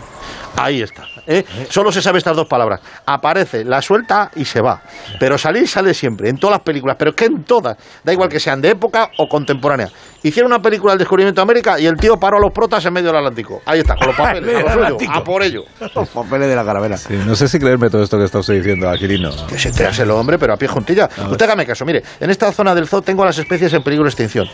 Ahí 0.56 0.82
está. 0.82 1.04
¿eh? 1.26 1.44
Solo 1.68 1.92
se 1.92 2.02
sabe 2.02 2.18
estas 2.18 2.36
dos 2.36 2.46
palabras. 2.46 2.80
Aparece, 3.06 3.64
la 3.64 3.80
suelta 3.80 4.30
y 4.34 4.44
se 4.44 4.60
va. 4.60 4.82
Pero 5.18 5.38
salir 5.38 5.68
sale 5.68 5.94
siempre, 5.94 6.28
en 6.28 6.38
todas 6.38 6.56
las 6.56 6.62
películas, 6.62 6.96
pero 6.98 7.10
es 7.10 7.16
que 7.16 7.26
en 7.26 7.44
todas. 7.44 7.76
Da 8.04 8.12
igual 8.12 8.28
que 8.28 8.40
sean 8.40 8.60
de 8.60 8.70
época 8.70 9.10
o 9.18 9.28
contemporáneas. 9.28 9.92
Hicieron 10.22 10.52
una 10.52 10.60
película 10.60 10.92
del 10.92 10.98
descubrimiento 10.98 11.40
de 11.40 11.42
América 11.42 11.78
y 11.80 11.86
el 11.86 11.96
tío 11.96 12.18
paró 12.18 12.36
a 12.36 12.40
los 12.40 12.52
protas 12.52 12.84
en 12.84 12.92
medio 12.92 13.08
del 13.08 13.16
Atlántico. 13.16 13.62
Ahí 13.64 13.80
está, 13.80 13.96
con 13.96 14.08
los 14.08 14.16
papeles, 14.18 14.54
a 14.66 14.76
lo 14.76 14.98
suyo, 14.98 15.10
a 15.10 15.24
por 15.24 15.42
ello. 15.42 15.64
Los 15.94 16.08
papeles 16.08 16.48
de 16.48 16.56
la 16.56 16.64
caravela. 16.64 16.96
Sí, 16.96 17.18
no 17.26 17.34
sé 17.34 17.48
si 17.48 17.58
creerme 17.58 17.88
todo 17.88 18.02
esto 18.02 18.18
que 18.18 18.24
está 18.24 18.38
usted 18.38 18.54
diciendo, 18.54 18.88
Aquilino. 18.90 19.30
Que 19.46 19.58
se 19.58 20.02
el 20.02 20.10
hombre, 20.10 20.38
pero 20.38 20.52
a 20.52 20.56
pie 20.56 20.68
juntilla. 20.68 21.08
Usted 21.30 21.44
hágame 21.44 21.64
caso, 21.64 21.84
mire, 21.84 22.02
en 22.20 22.30
esta 22.30 22.52
zona 22.52 22.74
del 22.74 22.86
zoo 22.86 23.02
tengo 23.02 23.24
las 23.24 23.38
especies 23.38 23.72
en 23.72 23.82
peligro 23.82 24.04
de 24.04 24.10
extinción. 24.10 24.48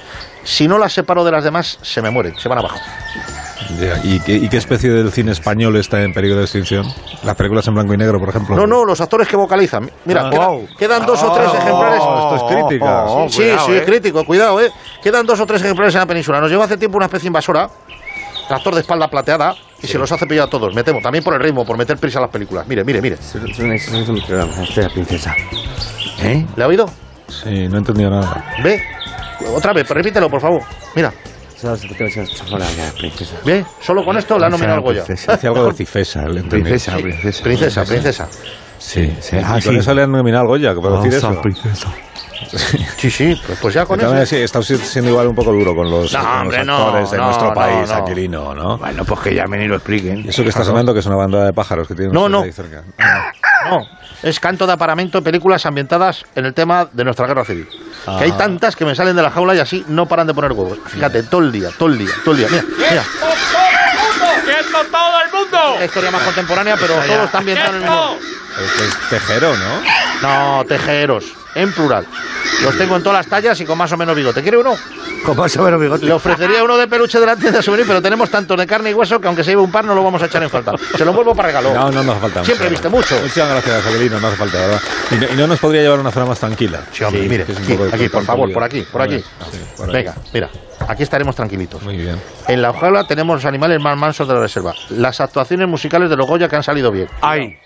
Si 0.45 0.69
no 0.69 0.79
las 0.79 0.93
separo 0.93 1.25
de 1.25 1.33
las 1.33 1.43
demás, 1.43 1.79
se 1.83 2.01
me 2.03 2.11
mueren, 2.11 2.39
se 2.39 2.49
van 2.49 2.59
abajo. 2.59 2.79
¿Y, 4.05 4.21
qué, 4.21 4.35
y 4.35 4.49
qué 4.49 4.57
especie 4.57 4.91
del 4.91 5.11
cine 5.13 5.33
español 5.33 5.77
está 5.77 6.03
en 6.03 6.13
peligro 6.13 6.39
de 6.39 6.45
extinción? 6.45 6.87
Las 7.25 7.35
películas 7.37 7.67
en 7.69 7.75
blanco 7.75 7.95
y 7.95 7.97
negro, 7.97 8.19
por 8.19 8.29
ejemplo. 8.29 8.57
No, 8.57 8.67
no, 8.67 8.85
los 8.85 9.01
actores 9.01 9.29
que 9.29 9.37
vocalizan. 9.37 9.91
Mira, 10.05 10.27
Ah. 10.27 10.31
queda- 10.31 10.47
Wow. 10.49 10.69
quedan 10.79 11.07
dos 11.07 11.23
o 11.23 11.33
tres 11.33 11.49
Oh, 11.53 11.57
ejemplares. 11.57 11.99
esto 11.99 12.37
es 12.37 12.43
crítica. 12.55 13.05
Oh, 13.05 13.29
sí, 13.29 13.43
sí, 13.67 13.73
es 13.73 13.83
crítico, 13.85 14.25
cuidado, 14.25 14.61
eh. 14.61 14.71
Quedan 15.03 15.27
dos 15.27 15.41
o 15.41 15.47
tres 15.47 15.63
ejemplares 15.63 15.95
en 15.95 16.01
la 16.01 16.07
península. 16.07 16.41
Nos 16.41 16.51
llevó 16.51 16.63
hace 16.63 16.77
tiempo 16.77 16.97
una 16.97 17.07
especie 17.07 17.27
invasora, 17.29 17.69
tractor 18.49 18.75
de 18.75 18.81
espalda 18.83 19.09
plateada, 19.09 19.55
y 19.83 19.87
se 19.87 19.99
los 19.99 20.11
hace 20.11 20.27
pillar 20.27 20.47
a 20.47 20.51
todos. 20.51 20.75
Me 20.75 20.83
temo, 20.85 21.01
también 21.01 21.23
por 21.25 21.35
el 21.35 21.41
ritmo, 21.41 21.65
por 21.65 21.77
meter 21.77 21.97
prisa 21.99 22.19
a 22.19 22.23
las 22.23 22.31
películas. 22.31 22.67
Mire, 22.67 22.85
mire, 22.85 23.01
mire. 23.03 23.17
princesa. 24.95 25.35
¿Eh? 26.23 26.47
¿Le 26.57 26.65
ha 26.65 26.67
oído? 26.67 26.87
Sí, 27.29 27.69
no 27.69 27.77
he 27.77 27.79
entendido 27.79 28.11
nada. 28.11 28.45
¿Ve? 28.63 28.81
Otra 29.55 29.73
vez, 29.73 29.89
repítelo, 29.91 30.31
por 30.31 30.41
favor. 30.41 30.63
Mira. 30.95 31.13
Bien, 33.45 33.67
solo 33.81 34.05
con 34.05 34.17
esto 34.17 34.39
la 34.39 34.49
nominado 34.49 34.83
Goya. 34.83 35.03
Hace 35.03 35.47
algo 35.47 35.67
de 35.67 35.75
Cifesa. 35.75 36.25
Princesa, 36.49 36.97
princesa. 36.97 37.43
Princesa, 37.43 37.85
princesa. 37.85 38.29
Sí, 38.79 39.13
sí. 39.21 39.37
Ah, 39.37 39.59
y 39.59 39.63
con 39.63 39.75
sí. 39.75 39.81
eso 39.81 39.95
le 39.95 40.03
han 40.03 40.13
nominado 40.13 40.47
Goya, 40.47 40.75
que 40.75 40.81
puedo 40.81 41.03
decir 41.03 41.15
eso. 41.15 41.43
Sí, 42.97 43.11
sí, 43.11 43.41
pues, 43.47 43.59
pues 43.61 43.75
ya 43.75 43.85
con 43.87 43.99
También, 43.99 44.23
eso. 44.23 44.35
sí, 44.37 44.43
está 44.43 44.63
siendo 44.63 45.11
igual 45.11 45.29
un 45.29 45.35
poco 45.35 45.53
duro 45.53 45.75
con 45.75 45.91
los, 45.91 46.13
No, 46.13 46.19
con 46.21 46.29
los 46.31 46.41
hombre, 46.43 46.65
no, 46.65 46.77
actores 46.87 47.11
de 47.11 47.19
no, 47.19 47.25
nuestro 47.27 47.49
no, 47.49 47.55
país, 47.55 47.89
no. 47.89 47.95
Aquilino, 47.95 48.55
¿no? 48.55 48.79
Bueno, 48.79 49.05
pues 49.05 49.21
que 49.21 49.35
llamen 49.35 49.63
y 49.63 49.69
lo 49.69 49.77
expliquen. 49.77 50.25
Y 50.25 50.29
eso 50.29 50.43
que 50.43 50.49
está 50.49 50.61
Claro. 50.61 50.73
sonando 50.73 50.93
que 50.95 51.01
es 51.01 51.07
una 51.07 51.17
banda 51.17 51.45
de 51.45 51.53
pájaros 51.53 51.87
que 51.89 51.95
tiene 51.95 52.13
No, 52.13 52.29
no. 52.29 52.43
ahí 52.43 52.53
cerca. 52.53 52.83
No, 53.69 53.81
es 54.23 54.41
canto 54.41 54.67
de 54.67 54.73
aparamento, 54.73 55.23
películas 55.23 55.67
ambientadas 55.67 56.25
en 56.35 56.47
el 56.47 56.55
tema 56.55 56.89
de 56.93 57.05
nuestra 57.05 57.27
guerra 57.27 57.45
civil. 57.45 57.69
Que 58.19 58.25
hay 58.25 58.31
Ah. 58.31 58.37
tantas 58.39 58.77
que 58.77 58.85
me 58.85 58.95
salen 58.95 59.17
de 59.17 59.23
la 59.23 59.31
jaula 59.31 59.55
y 59.55 59.59
así 59.59 59.85
no 59.89 60.07
paran 60.07 60.27
de 60.27 60.35
poner 60.35 60.53
huevos. 60.53 60.79
Fíjate, 60.87 61.25
todo 61.25 61.41
el 61.43 61.53
día, 61.53 61.71
todo 61.79 61.89
el 61.89 61.99
día, 61.99 62.11
todo 62.25 62.35
el 62.35 62.39
día. 62.39 62.49
Mira, 62.51 62.65
mira. 62.91 63.03
¡Quieto 64.45 64.85
todo 64.91 65.21
el 65.25 65.33
mundo! 65.33 65.59
La 65.79 65.85
historia 65.85 66.11
más 66.11 66.23
contemporánea, 66.23 66.77
pero 66.81 66.95
todo 66.95 67.25
está 67.25 67.39
ambientado 67.39 67.71
en 67.71 67.77
el 67.77 67.83
mismo. 67.83 68.17
Este 68.65 68.85
es 68.87 69.09
tejero, 69.11 69.57
¿no? 69.57 69.83
No, 70.23 70.65
tejeros, 70.67 71.25
en 71.55 71.73
plural. 71.73 72.07
Los 72.63 72.77
tengo 72.79 72.97
en 72.97 73.03
todas 73.03 73.19
las 73.19 73.27
tallas 73.27 73.61
y 73.61 73.65
con 73.65 73.77
más 73.77 73.93
o 73.93 73.97
menos 73.97 74.17
bigote. 74.17 74.41
¿Quiere 74.43 74.57
uno? 74.57 74.75
Con 75.25 75.37
más 75.37 75.55
o 75.57 75.63
menos 75.63 75.81
bigote. 75.81 76.07
Le 76.07 76.13
ofrecería 76.13 76.65
uno 76.65 76.77
de 76.77 76.87
peluche 76.87 77.21
de 77.21 77.27
la 77.27 77.37
tienda 77.37 77.61
souvenir, 77.61 77.87
pero 77.87 78.01
tenemos 78.01 78.31
tantos 78.31 78.57
de 78.57 78.67
carne 78.67 78.91
y 78.91 78.95
hueso 78.95 79.21
que 79.21 79.27
aunque 79.27 79.45
se 79.45 79.51
lleve 79.51 79.63
un 79.63 79.71
par 79.71 79.85
no 79.85 79.95
lo 79.95 80.03
vamos 80.03 80.23
a 80.23 80.27
echar 80.27 80.43
en 80.43 80.51
falta. 80.51 80.73
Se 80.97 81.05
lo 81.05 81.13
vuelvo 81.13 81.35
para 81.35 81.49
regalo. 81.49 81.75
No, 81.75 81.91
no 81.91 82.03
nos 82.03 82.15
hace 82.17 82.21
falta. 82.21 82.45
Siempre 82.45 82.69
viste 82.69 82.89
mucho. 82.89 83.15
Muchas 83.21 83.49
gracias, 83.49 83.87
Aquilino, 83.87 84.21
no 84.21 84.29
hace 84.29 84.37
falta, 84.37 84.59
¿verdad? 84.59 84.81
Y 85.11 85.15
no, 85.17 85.27
y 85.33 85.37
no 85.37 85.47
nos 85.47 85.59
podría 85.59 85.83
llevar 85.83 86.01
una 86.01 86.11
zona 86.11 86.27
más 86.27 86.41
tranquila. 86.41 86.81
Sí, 86.93 87.05
hombre, 87.05 87.29
mire, 87.29 87.45
aquí, 87.45 87.75
por 87.77 87.91
tanto 87.91 88.21
favor, 88.23 88.53
por 88.53 88.63
aquí, 88.65 88.83
por 88.91 89.03
aquí. 89.03 89.19
Sí, 89.19 89.59
por 89.77 89.89
ahí. 89.89 89.97
Venga, 89.97 90.15
mira, 90.33 90.51
aquí 90.89 91.03
estaremos 91.03 91.37
tranquilitos. 91.37 91.83
Muy 91.83 91.97
bien. 91.97 92.21
En 92.49 92.63
la 92.63 92.73
jaula 92.73 93.07
tenemos 93.07 93.37
los 93.37 93.45
animales 93.45 93.81
más 93.81 93.97
mansos 93.99 94.27
de 94.27 94.35
la 94.35 94.41
reserva. 94.41 94.75
Las 94.91 95.21
actuaciones 95.21 95.69
musicales 95.69 96.09
de 96.09 96.17
los 96.17 96.27
Goya 96.27 96.49
que 96.49 96.57
han 96.57 96.63
salido 96.63 96.91
bien. 96.91 97.09
Ay. 97.21 97.59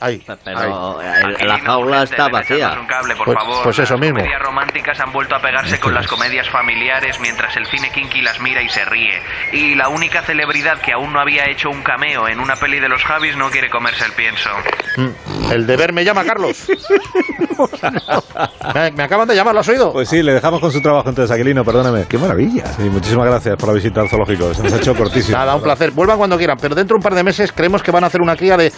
Ahí. 0.00 0.22
Pero 0.44 1.00
eh, 1.02 1.46
la 1.46 1.58
jaula 1.60 2.02
está 2.02 2.28
vacía. 2.28 2.76
Pues, 3.24 3.38
pues 3.62 3.78
eso 3.78 3.96
mismo. 3.96 4.18
comedias 4.18 4.42
románticas 4.42 5.00
han 5.00 5.12
vuelto 5.12 5.36
a 5.36 5.40
pegarse 5.40 5.78
con 5.78 5.94
las 5.94 6.06
comedias 6.06 6.48
familiares 6.50 7.18
mientras 7.20 7.56
el 7.56 7.66
cine 7.66 7.90
kinky 7.90 8.20
las 8.22 8.40
mira 8.40 8.62
y 8.62 8.68
se 8.68 8.84
ríe. 8.84 9.20
Y 9.52 9.74
la 9.74 9.88
única 9.88 10.22
celebridad 10.22 10.78
que 10.80 10.92
aún 10.92 11.12
no 11.12 11.20
había 11.20 11.48
hecho 11.48 11.70
un 11.70 11.82
cameo 11.82 12.28
en 12.28 12.40
una 12.40 12.56
peli 12.56 12.80
de 12.80 12.88
los 12.88 13.02
Javis 13.04 13.36
no 13.36 13.50
quiere 13.50 13.70
comerse 13.70 14.04
el 14.04 14.12
pienso. 14.12 14.50
Mm, 14.96 15.52
El 15.52 15.66
deber 15.66 15.92
me 15.92 16.04
llama, 16.04 16.24
Carlos. 16.24 16.66
me, 18.74 18.90
me 18.92 19.02
acaban 19.02 19.28
de 19.28 19.34
llamar, 19.34 19.54
¿lo 19.54 19.60
has 19.60 19.68
oído? 19.68 19.92
Pues 19.92 20.08
sí, 20.08 20.22
le 20.22 20.32
dejamos 20.32 20.60
con 20.60 20.72
su 20.72 20.80
trabajo 20.82 21.08
entonces, 21.08 21.34
Aquilino, 21.34 21.64
perdóname. 21.64 22.04
Qué 22.08 22.18
maravilla. 22.18 22.66
Sí, 22.66 22.82
muchísimas 22.90 23.26
gracias 23.26 23.56
por 23.56 23.68
la 23.68 23.74
visita 23.74 24.00
al 24.00 24.08
zoológico. 24.08 24.52
Se 24.54 24.62
nos 24.62 24.72
ha 24.72 24.76
hecho 24.76 24.94
cortísimo. 24.94 25.38
Nada, 25.38 25.54
un 25.54 25.62
placer. 25.62 25.90
Vuelvan 25.92 26.18
cuando 26.18 26.36
quieran, 26.36 26.56
pero 26.60 26.74
dentro 26.74 26.94
de 26.94 26.98
un 26.98 27.02
par 27.02 27.14
de 27.14 27.22
meses 27.22 27.52
creemos 27.52 27.82
que 27.82 27.90
van 27.90 28.04
a 28.04 28.08
hacer 28.08 28.20
una 28.20 28.36
cría 28.36 28.56
de 28.56 28.72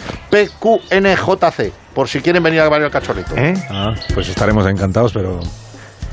PQNJC, 1.15 1.71
por 1.93 2.07
si 2.07 2.21
quieren 2.21 2.43
venir 2.43 2.61
a 2.61 2.69
ver 2.69 2.81
el 2.81 2.91
cachorrito. 2.91 3.35
¿Eh? 3.35 3.53
Ah, 3.69 3.93
pues 4.13 4.29
estaremos 4.29 4.65
encantados, 4.67 5.13
pero... 5.13 5.39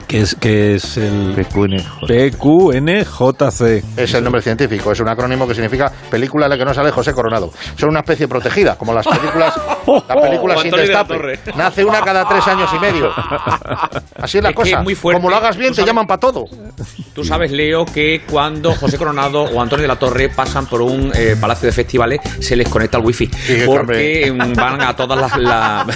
¿Qué 0.07 0.21
es, 0.21 0.37
qué 0.39 0.75
es 0.75 0.99
el 0.99 1.35
PQNJ? 1.35 2.07
PQNJC? 2.07 3.63
Es 3.99 4.15
el 4.15 4.23
nombre 4.23 4.43
científico, 4.43 4.93
es 4.93 5.01
un 5.01 5.09
acrónimo 5.09 5.49
que 5.49 5.55
significa 5.55 5.91
película 6.11 6.47
en 6.47 6.51
la 6.51 6.59
que 6.59 6.65
no 6.65 6.75
sale 6.75 6.91
José 6.91 7.13
Coronado. 7.15 7.51
Son 7.77 7.89
una 7.89 8.01
especie 8.01 8.29
protegida, 8.29 8.77
como 8.77 8.93
las 8.93 9.07
películas, 9.07 9.55
las 9.87 10.17
películas 10.17 10.59
O 10.59 10.63
sin 10.63 10.71
la 10.71 10.77
destape. 10.79 11.39
Nace 11.57 11.85
una 11.85 12.01
cada 12.03 12.27
tres 12.29 12.47
años 12.47 12.71
y 12.75 12.79
medio. 12.79 13.11
Así 14.19 14.39
es 14.39 14.43
la 14.45 14.51
Es 14.51 14.57
que 14.57 14.63
cosa. 14.63 14.77
es 14.79 14.83
muy 14.83 14.95
fuerte. 14.95 15.19
Como 15.21 15.31
lo 15.31 15.37
hagas 15.37 15.57
bien, 15.57 15.71
Tú 15.71 15.77
te 15.77 15.81
sabes- 15.83 15.87
llaman 15.89 16.07
para 16.07 16.21
todo. 16.21 16.45
Tú 17.15 17.25
sabes, 17.25 17.51
Leo, 17.53 17.85
que 17.85 18.23
cuando 18.29 18.75
José 18.75 18.99
Coronado 18.99 19.43
o 19.43 19.61
Antonio 19.61 19.83
de 19.83 19.89
la 19.89 19.97
Torre 19.99 20.29
pasan 20.29 20.67
por 20.67 20.83
un 20.83 21.13
eh, 21.15 21.37
palacio 21.41 21.67
de 21.67 21.73
festivales, 21.73 22.21
se 22.41 22.57
les 22.57 22.69
conecta 22.69 22.99
el 22.99 23.05
wifi. 23.05 23.31
porque 23.67 24.33
mm, 24.33 24.53
van 24.57 24.81
a 24.83 24.97
todas 24.97 25.19
las 25.21 25.37
la- 25.39 25.87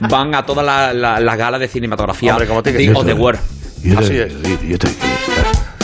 van 0.00 0.34
a 0.34 0.44
todas 0.44 0.64
las 0.64 0.94
la, 0.94 1.20
las 1.20 1.36
galas 1.36 1.60
de 1.60 1.68
cinematografía 1.68 2.32
Hombre, 2.32 2.46
como 2.48 2.62
que 2.62 2.72
de 2.72 2.92
of 2.94 3.04
the 3.04 3.12
World. 3.14 3.40
Así 3.98 4.16
es. 4.18 4.32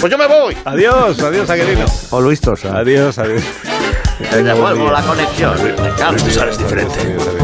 Pues 0.01 0.13
yo 0.13 0.17
me 0.17 0.27
voy. 0.29 0.57
Adiós, 0.65 1.21
adiós, 1.21 1.51
Aquilino. 1.51 1.87
O 2.11 2.21
Luis 2.21 2.41
Tosa. 2.41 2.79
Adiós, 2.79 3.19
adiós. 3.19 3.43
Te 4.31 4.43
devuelvo 4.45 4.91
la 4.93 5.03
conexión. 5.03 5.57
Carlos. 5.99 6.23
es 6.27 6.59
diferente. 6.59 7.38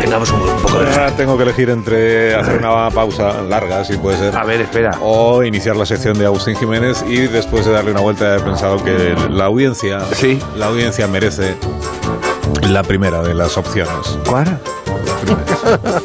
Tengamos 0.00 0.30
un, 0.30 0.40
poco 0.62 0.78
de 0.80 0.90
Ahora 0.90 1.10
tengo 1.16 1.36
que 1.36 1.42
elegir 1.44 1.70
entre 1.70 2.34
hacer 2.34 2.58
una 2.58 2.90
pausa 2.90 3.40
larga, 3.42 3.84
si 3.84 3.96
puede 3.96 4.18
ser. 4.18 4.36
A 4.36 4.44
ver, 4.44 4.60
espera. 4.60 4.92
O 5.00 5.42
iniciar 5.42 5.76
la 5.76 5.86
sección 5.86 6.18
de 6.18 6.26
Agustín 6.26 6.56
Jiménez 6.56 7.04
y 7.08 7.26
después 7.26 7.64
de 7.64 7.72
darle 7.72 7.92
una 7.92 8.00
vuelta 8.00 8.36
he 8.36 8.40
pensado 8.40 8.82
que 8.82 9.14
la 9.30 9.44
audiencia, 9.46 10.00
Sí. 10.14 10.38
la 10.56 10.66
audiencia 10.66 11.06
merece 11.06 11.54
la 12.68 12.82
primera 12.82 13.22
de 13.22 13.34
las 13.34 13.56
opciones. 13.56 14.18
¿Cuál? 14.28 14.58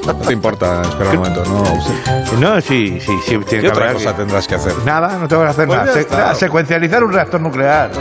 No 0.05 0.15
te 0.15 0.33
importa, 0.33 0.81
espera 0.83 1.09
un 1.11 1.17
momento, 1.17 1.43
no. 1.45 1.65
Agustín? 1.65 1.95
No, 2.39 2.61
sí, 2.61 2.99
sí, 3.01 3.11
sí. 3.25 3.37
Tiene 3.39 3.45
¿Qué 3.45 3.59
que 3.61 3.69
otra 3.69 3.85
haber 3.85 3.97
cosa 3.97 4.15
tendrás 4.15 4.47
que 4.47 4.55
hacer? 4.55 4.73
Nada, 4.85 5.17
no 5.17 5.27
tengo 5.27 5.43
que 5.43 5.49
hacer 5.49 5.67
Pues 5.67 5.79
Se- 5.93 6.07
nada, 6.09 6.35
Secuencializar 6.35 7.03
un 7.03 7.11
reactor 7.11 7.41
nuclear. 7.41 7.91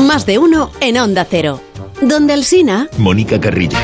Más 0.00 0.26
de 0.26 0.38
uno 0.38 0.70
en 0.80 0.98
Onda 0.98 1.26
Cero. 1.28 1.60
Donde 2.00 2.34
el 2.34 2.44
Sina. 2.44 2.88
Mónica 2.98 3.40
Carrillo. 3.40 3.78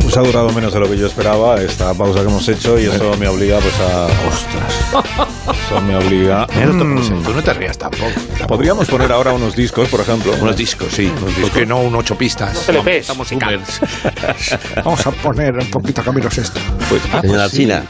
Pues 0.00 0.16
ha 0.16 0.20
durado 0.22 0.50
menos 0.52 0.72
de 0.72 0.80
lo 0.80 0.88
que 0.88 0.96
yo 0.96 1.06
esperaba 1.08 1.60
esta 1.60 1.92
pausa 1.92 2.20
que 2.20 2.28
hemos 2.28 2.48
hecho 2.48 2.78
y 2.78 2.84
eso 2.84 3.16
me 3.18 3.28
obliga 3.28 3.58
pues 3.58 3.74
a... 3.80 4.06
¡Ostras! 4.06 5.66
Eso 5.66 5.80
me 5.82 5.96
obliga... 5.96 6.46
Mm. 6.46 7.22
Tú 7.22 7.34
no 7.34 7.42
te 7.42 7.52
rías 7.52 7.76
tampoco. 7.76 8.12
Podríamos 8.48 8.88
poner 8.88 9.12
ahora 9.12 9.32
unos 9.32 9.54
discos, 9.54 9.88
por 9.88 10.00
ejemplo. 10.00 10.32
Unos 10.40 10.56
discos, 10.56 10.88
sí. 10.92 11.12
¿Por 11.40 11.50
qué 11.50 11.66
no 11.66 11.80
un 11.80 11.94
ocho 11.96 12.16
pistas? 12.16 12.66
LPs. 12.68 13.08
Vamos 14.84 15.06
a 15.06 15.10
poner 15.10 15.58
un 15.58 15.70
poquito 15.70 16.00
a 16.00 16.04
Camilo 16.04 16.30
Sesto. 16.30 16.60
Pues, 16.88 17.02
ah, 17.12 17.20
Señora 17.20 17.42
pues 17.42 17.50
sí. 17.50 17.56
China. 17.58 17.84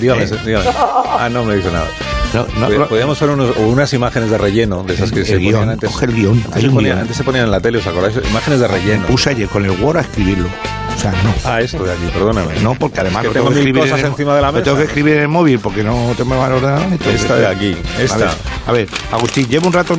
Dígame, 0.00 0.24
Eh. 0.24 0.30
dígame. 0.44 0.66
Ah, 1.18 1.28
no 1.30 1.44
me 1.44 1.56
dice 1.56 1.70
nada. 1.70 1.88
No, 2.34 2.46
no, 2.58 2.68
Pod- 2.68 2.78
no. 2.78 2.88
Podríamos 2.88 3.18
poner 3.18 3.34
unos- 3.34 3.56
o 3.56 3.60
unas 3.68 3.92
imágenes 3.94 4.28
de 4.30 4.36
relleno, 4.36 4.82
de 4.82 4.94
esas 4.94 5.10
que 5.10 5.20
El 5.20 5.26
se 5.26 5.36
guion, 5.38 5.52
ponían 5.54 5.70
antes. 5.70 5.90
coge 5.90 6.04
el 6.06 6.12
guion, 6.14 6.32
Antes 6.34 6.54
hay 6.56 6.60
se, 6.62 6.68
un 6.68 6.74
ponían, 6.74 6.92
guion. 6.94 7.00
antes 7.02 7.16
se 7.16 7.24
ponían 7.24 7.44
en 7.46 7.50
la 7.50 7.60
tele, 7.60 7.78
¿os 7.78 7.86
acordáis? 7.86 8.16
Imágenes 8.28 8.60
de 8.60 8.68
relleno. 8.68 9.06
Puse 9.06 9.30
ayer 9.30 9.48
con 9.48 9.64
el 9.64 9.70
Word 9.70 9.96
a 9.98 10.00
escribirlo. 10.02 10.48
O 10.94 10.98
sea, 10.98 11.12
no. 11.12 11.34
Ah, 11.44 11.60
esto 11.60 11.84
de 11.84 11.92
aquí, 11.92 12.02
perdóname. 12.12 12.54
No, 12.62 12.74
porque 12.74 13.00
además 13.00 13.22
Es 13.24 13.28
que 13.28 13.34
tengo 13.34 13.48
que 13.48 13.54
mil 13.54 13.58
escribir 13.60 13.82
cosas 13.82 13.98
en 14.00 14.04
el- 14.06 14.10
encima 14.12 14.34
de 14.34 14.40
la 14.42 14.46
lo 14.48 14.52
mesa. 14.54 14.64
tengo 14.64 14.76
que 14.78 14.84
escribir 14.84 15.14
en 15.14 15.22
el 15.22 15.28
móvil 15.28 15.58
porque 15.60 15.82
no 15.84 16.12
te 16.16 16.24
me 16.24 16.36
va 16.36 16.46
a 16.46 16.54
ordenar. 16.54 16.80
Esta 17.14 17.36
de 17.36 17.46
aquí, 17.46 17.76
esta. 17.98 18.14
A 18.16 18.18
ver, 18.18 18.28
a 18.66 18.72
ver, 18.72 18.88
Agustín, 19.12 19.46
llevo 19.48 19.68
un 19.68 19.72
rato. 19.72 19.96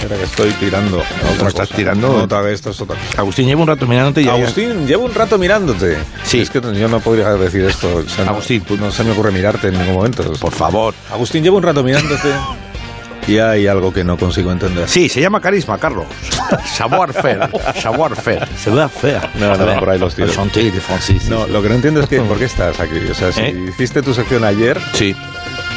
Espera 0.00 0.16
que 0.16 0.24
estoy 0.24 0.50
tirando. 0.52 0.98
Otra 1.34 1.48
estás 1.48 1.68
cosa. 1.68 1.76
tirando? 1.76 2.08
No, 2.08 2.24
otra 2.24 2.40
vez, 2.40 2.54
esto 2.54 2.70
es 2.70 2.80
otra 2.80 2.96
cosa. 2.96 3.20
Agustín, 3.20 3.46
llevo 3.46 3.62
un 3.62 3.68
rato 3.68 3.86
mirándote 3.86 4.22
y 4.22 4.24
ya- 4.24 4.32
Agustín, 4.32 4.86
llevo 4.86 5.04
un 5.04 5.14
rato 5.14 5.36
mirándote. 5.36 5.98
Sí. 6.24 6.40
Es 6.40 6.48
que 6.50 6.60
yo 6.60 6.88
no 6.88 7.00
podría 7.00 7.30
decir 7.34 7.64
esto. 7.64 7.96
o 7.96 8.08
sea, 8.08 8.24
no- 8.24 8.30
Agustín. 8.32 8.64
no 8.78 8.90
se 8.90 9.04
me 9.04 9.10
ocurre 9.12 9.30
mirarte 9.30 9.68
en 9.68 9.78
ningún 9.78 9.94
momento. 9.94 10.22
Por 10.40 10.52
favor. 10.52 10.94
Agustín, 11.12 11.42
llevo 11.44 11.58
un 11.58 11.62
rato 11.62 11.82
mirándote 11.82 12.28
y 13.28 13.36
hay 13.38 13.66
algo 13.66 13.92
que 13.92 14.02
no 14.02 14.16
consigo 14.16 14.50
entender. 14.50 14.88
Sí, 14.88 15.10
se 15.10 15.20
llama 15.20 15.38
carisma, 15.40 15.76
Carlos. 15.76 16.06
Savoir 16.74 17.12
faire. 17.12 17.50
Savoir 17.80 18.16
faire. 18.16 18.48
Savoir 18.56 18.88
faire. 18.88 19.20
No, 19.38 19.54
no, 19.54 19.78
por 19.78 19.90
ahí 19.90 19.98
los 19.98 20.16
de 20.16 20.26
Francis. 20.26 21.28
No, 21.28 21.46
lo 21.46 21.62
que 21.62 21.68
no 21.68 21.74
entiendo 21.74 22.00
es 22.00 22.08
que 22.08 22.20
por 22.22 22.38
qué 22.38 22.46
estás 22.46 22.80
aquí. 22.80 22.96
O 23.10 23.14
sea, 23.14 23.32
si 23.32 23.42
¿Eh? 23.42 23.66
hiciste 23.68 24.00
tu 24.02 24.14
sección 24.14 24.44
ayer, 24.44 24.80
Sí. 24.94 25.14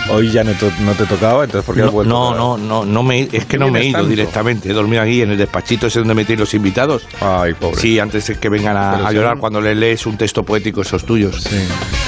Hoy 0.09 0.31
ya 0.31 0.43
no 0.43 0.51
te, 0.53 0.69
no 0.81 0.91
te 0.93 1.05
tocaba, 1.05 1.43
entonces 1.43 1.65
¿por 1.65 1.75
qué 1.75 1.81
has 1.81 1.87
No, 1.87 1.91
vuelto? 1.91 2.09
no, 2.13 2.35
no, 2.35 2.57
no, 2.57 2.85
no 2.85 3.03
me, 3.03 3.27
es 3.31 3.45
que 3.45 3.57
no 3.57 3.69
me 3.69 3.81
he 3.81 3.85
ido 3.85 3.97
tanto? 3.99 4.09
directamente. 4.09 4.69
He 4.69 4.73
dormido 4.73 5.01
aquí 5.01 5.21
en 5.21 5.31
el 5.31 5.37
despachito 5.37 5.87
ese 5.87 5.99
donde 5.99 6.13
metí 6.13 6.35
los 6.35 6.53
invitados. 6.53 7.07
Ay, 7.21 7.53
pobre. 7.53 7.79
Sí, 7.81 7.99
antes 7.99 8.27
de 8.27 8.35
que 8.37 8.49
vengan 8.49 8.75
a, 8.77 9.11
llorar 9.11 9.37
cuando 9.37 9.61
le 9.61 9.75
lees 9.75 10.05
un 10.05 10.17
texto 10.17 10.43
poético 10.43 10.81
esos 10.81 11.05
tuyos. 11.05 11.41
Sí. 11.43 11.57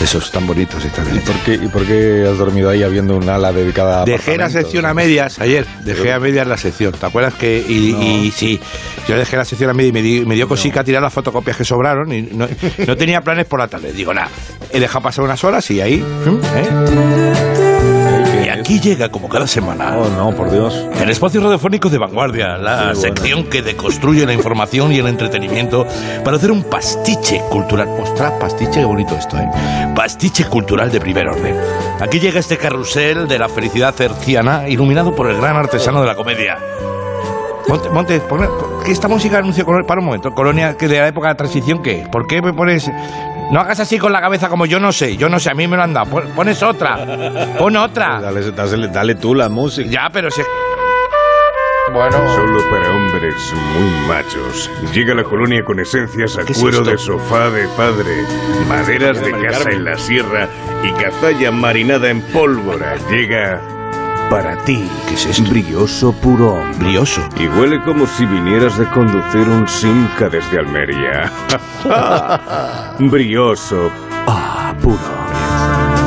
Esos 0.04 0.30
tan 0.32 0.46
bonitos 0.46 0.84
y 0.84 0.90
tan 0.90 1.06
¿Y 1.16 1.20
por, 1.20 1.36
qué, 1.46 1.54
¿Y 1.56 1.68
por 1.68 1.86
qué 1.86 2.28
has 2.30 2.38
dormido 2.38 2.70
ahí 2.70 2.84
habiendo 2.84 3.16
un 3.16 3.28
ala 3.30 3.52
dedicada 3.54 4.02
a 4.02 4.06
Dejé 4.06 4.38
la 4.38 4.50
sección 4.50 4.86
a 4.86 4.94
medias 4.94 5.40
ayer, 5.40 5.66
dejé 5.84 6.12
a 6.12 6.20
medias 6.20 6.46
la 6.48 6.58
sección, 6.58 6.92
¿te 6.94 7.06
acuerdas 7.06 7.34
que? 7.36 7.64
Y, 7.68 7.94
No. 7.94 8.02
y 8.04 8.32
sí, 8.32 8.60
yo 9.08 9.18
dejé 9.18 9.38
la 9.38 9.46
sección 9.46 9.70
a 9.70 9.74
medias 9.74 9.90
y 9.90 9.94
me, 9.94 10.02
di- 10.02 10.26
me 10.26 10.36
dio 10.36 10.48
cosica 10.48 10.84
tirar 10.84 11.02
las 11.02 11.14
fotocopias 11.14 11.56
que 11.58 11.64
sobraron 11.66 12.12
y 12.12 12.24
no, 12.24 12.48
no 12.86 12.98
tenía 12.98 13.22
planes 13.22 13.46
por 13.46 13.60
la 13.60 13.68
tarde. 13.68 13.94
Digo, 13.94 14.14
nada, 14.14 14.30
he 14.72 14.80
dejado 14.80 15.04
pasar 15.04 15.24
unas 15.24 15.44
horas 15.44 15.70
y 15.72 15.80
ahí... 15.82 16.04
¿eh? 16.56 17.85
Aquí 18.66 18.80
llega, 18.80 19.10
como 19.10 19.30
cada 19.30 19.46
semana, 19.46 19.96
Oh, 19.96 20.10
no, 20.10 20.36
por 20.36 20.50
Dios. 20.50 20.74
el 21.00 21.08
espacio 21.12 21.40
radiofónico 21.40 21.88
de 21.88 22.00
vanguardia, 22.00 22.58
la 22.58 22.78
bueno. 22.86 22.96
sección 22.96 23.44
que 23.44 23.62
deconstruye 23.62 24.26
la 24.26 24.34
información 24.34 24.92
y 24.92 24.98
el 24.98 25.06
entretenimiento 25.06 25.86
para 26.24 26.38
hacer 26.38 26.52
un 26.52 26.64
pastiche 26.64 27.42
cultural. 27.52 27.88
Ostras, 28.02 28.32
pastiche, 28.40 28.80
qué 28.80 28.86
bonito 28.86 29.16
esto, 29.16 29.38
¿eh? 29.38 29.48
Pastiche 29.96 30.46
cultural 30.46 30.92
de 30.92 31.00
primer 31.00 31.28
orden. 31.28 31.56
Aquí 32.02 32.20
llega 32.20 32.40
este 32.40 32.58
carrusel 32.58 33.28
de 33.28 33.38
la 33.38 33.50
felicidad 33.50 33.94
cerciana, 33.94 34.68
iluminado 34.68 35.14
por 35.14 35.30
el 35.30 35.38
gran 35.38 35.56
artesano 35.58 36.02
de 36.02 36.08
la 36.08 36.16
comedia. 36.16 36.58
Monte, 37.68 37.90
Monte, 37.92 38.20
pon- 38.22 38.50
que 38.84 38.92
esta 38.92 39.08
música 39.08 39.38
anuncio 39.38 39.64
para 39.86 40.00
un 40.00 40.06
momento, 40.08 40.34
Colonia, 40.34 40.76
que 40.76 40.88
de 40.88 41.02
la 41.02 41.08
época 41.10 41.28
de 41.28 41.34
la 41.36 41.38
transición, 41.38 41.84
¿qué? 41.84 42.08
¿Por 42.12 42.26
qué 42.26 42.42
me 42.42 42.52
pones.? 42.52 42.90
No 43.52 43.60
hagas 43.60 43.80
así 43.80 43.98
con 44.00 44.12
la 44.12 44.22
cabeza 44.22 44.50
como 44.50 44.66
yo 44.66 44.80
no 44.80 44.92
sé, 44.92 45.18
yo 45.18 45.30
no 45.30 45.40
sé, 45.40 45.52
a 45.52 45.54
mí 45.54 45.68
me 45.68 45.78
lo 45.78 45.84
han 45.84 45.94
dado. 45.94 46.10
Pon- 46.10 46.28
Pones 46.36 46.62
otra, 46.64 46.98
pon 47.58 47.76
otra. 47.78 48.20
Dale, 48.22 48.52
dale- 48.52 48.88
dale 48.88 49.16
tú 49.16 49.36
la 49.36 49.50
música. 49.50 49.90
Ya, 49.90 50.10
pero 50.12 50.30
si. 50.32 50.42
Bueno. 51.94 52.18
Solo 52.36 52.60
para 52.72 52.90
hombres 52.96 53.54
muy 53.78 54.08
machos. 54.08 54.70
Llega 54.94 55.14
la 55.14 55.24
colonia 55.24 55.64
con 55.64 55.80
esencias 55.80 56.38
a 56.38 56.44
¿Qué 56.44 56.52
es 56.54 56.60
cuero 56.60 56.82
de 56.82 56.98
sofá 56.98 57.50
de 57.52 57.68
padre, 57.78 58.24
maderas 58.68 59.22
de 59.22 59.32
casa 59.32 59.70
en 59.70 59.86
la 59.86 59.96
sierra 59.98 60.50
y 60.84 60.92
cazalla 60.94 61.52
marinada 61.52 62.10
en 62.10 62.22
pólvora. 62.22 62.96
Llega 63.10 63.62
para 64.30 64.58
ti. 64.64 64.90
¿Qué 65.08 65.16
es 65.16 65.26
esto? 65.26 65.50
Brioso 65.50 66.12
puro. 66.14 66.58
Brioso. 66.80 67.22
Y 67.40 67.48
huele 67.48 67.82
como 67.84 68.06
si 68.08 68.26
vinieras 68.26 68.78
de 68.78 68.86
conducir 68.90 69.48
un 69.48 69.68
Simca 69.68 70.30
desde 70.30 70.60
Almería. 70.60 71.32
Brioso. 73.00 73.90
Ah, 74.28 74.74
puro. 74.82 74.98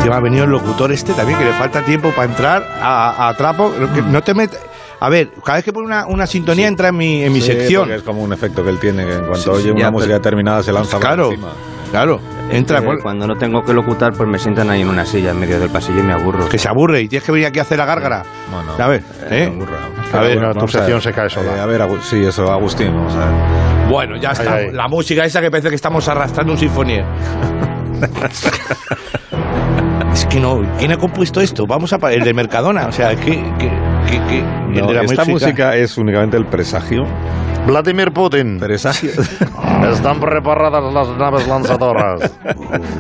Que 0.03 0.11
ha 0.13 0.21
venido 0.21 0.45
el 0.45 0.51
locutor 0.51 0.93
este 0.93 1.13
también, 1.13 1.39
que 1.39 1.45
le 1.45 1.53
falta 1.53 1.85
tiempo 1.85 2.11
para 2.11 2.31
entrar 2.31 2.69
a, 2.81 3.29
a 3.29 3.35
trapo. 3.35 3.73
Que 3.95 4.03
No 4.03 4.23
te 4.23 4.35
metes. 4.35 4.61
A 5.01 5.09
ver, 5.09 5.31
cada 5.45 5.59
vez 5.59 5.65
que 5.65 5.73
pone 5.73 5.87
una, 5.87 6.07
una 6.07 6.27
sintonía 6.27 6.67
entra 6.67 6.89
en 6.89 6.97
mi, 6.97 7.23
en 7.23 7.33
mi 7.33 7.41
Sí, 7.41 7.47
sección. 7.49 7.93
es 7.93 8.03
como 8.03 8.21
un 8.23 8.33
efecto 8.33 8.65
que 8.65 8.71
él 8.71 8.79
tiene, 8.81 9.05
que 9.07 9.13
en 9.13 9.21
cuanto 9.27 9.37
Sí, 9.37 9.43
sí, 9.45 9.51
oye 9.51 9.67
ya, 9.69 9.75
una 9.75 9.91
música 9.93 10.09
pero- 10.09 10.19
determinada 10.19 10.63
se 10.65 10.73
lanza 10.73 10.93
por 10.97 11.01
Claro, 11.03 11.27
encima. 11.31 11.49
claro. 11.93 12.21
Entra, 12.51 12.79
Eh, 12.79 12.99
cuando 13.03 13.27
no 13.27 13.37
tengo 13.37 13.63
que 13.63 13.75
locutar, 13.75 14.13
pues 14.13 14.29
me 14.29 14.39
sientan 14.39 14.71
ahí 14.71 14.81
en 14.83 14.89
una 14.89 15.05
silla 15.05 15.31
en 15.33 15.41
medio 15.41 15.61
del 15.61 15.69
pasillo 15.71 16.01
y 16.01 16.03
me 16.03 16.13
aburro. 16.15 16.49
que 16.49 16.59
se 16.59 16.69
aburre 16.69 17.03
y 17.03 17.09
tienes 17.09 17.25
que 17.27 17.33
venir 17.33 17.47
aquí 17.47 17.59
a 17.59 17.63
hacer 17.63 17.79
la 17.79 17.85
gárgara. 17.85 18.23
A 18.79 18.87
ver, 18.89 19.03
¿eh? 19.31 19.53
A 20.13 20.21
ver, 20.21 20.39
Bueno, 20.39 20.55
tu 20.55 20.69
sección 20.69 21.01
se 21.03 21.13
cae 21.13 21.29
sola. 21.29 21.57
Eh, 21.57 21.61
a 21.61 21.67
ver, 21.67 21.81
Agu- 21.83 22.01
sí, 22.01 22.25
eso, 22.25 22.51
Agustín, 22.51 22.95
vamos 22.95 23.15
a 23.15 23.19
ver. 23.27 23.89
Bueno, 23.91 24.17
ya 24.17 24.31
está. 24.31 24.59
La 24.73 24.89
música 24.89 25.25
esa 25.25 25.41
que 25.41 25.51
parece 25.51 25.69
que 25.69 25.75
estamos 25.77 26.09
arrastrando 26.09 26.53
un 26.53 26.59
sinfonía. 26.59 27.05
es 30.13 30.27
que 30.27 30.41
no, 30.41 30.63
¿quién 30.79 30.93
ha 30.93 30.97
compuesto 30.97 31.41
esto? 31.41 31.67
Vamos 31.67 31.93
a 31.93 31.97
el 32.13 32.23
de 32.25 32.35
Mercadona, 32.35 32.87
o 32.87 32.93
sea, 32.93 33.15
que, 33.17 33.33
que, 33.59 33.71
que, 34.09 34.21
que- 34.29 34.39
el 34.39 34.81
No, 34.81 34.87
de 34.89 34.95
la 34.95 35.03
esta 35.03 35.25
música 35.25 35.77
es 35.77 35.97
únicamente 35.99 36.37
el 36.37 36.47
presagio. 36.47 37.05
Vladimir 37.67 38.13
Putin. 38.13 38.61
Están 39.93 40.21
preparadas 40.21 40.93
las 40.93 41.09
naves 41.17 41.47
lanzadoras. 41.47 42.33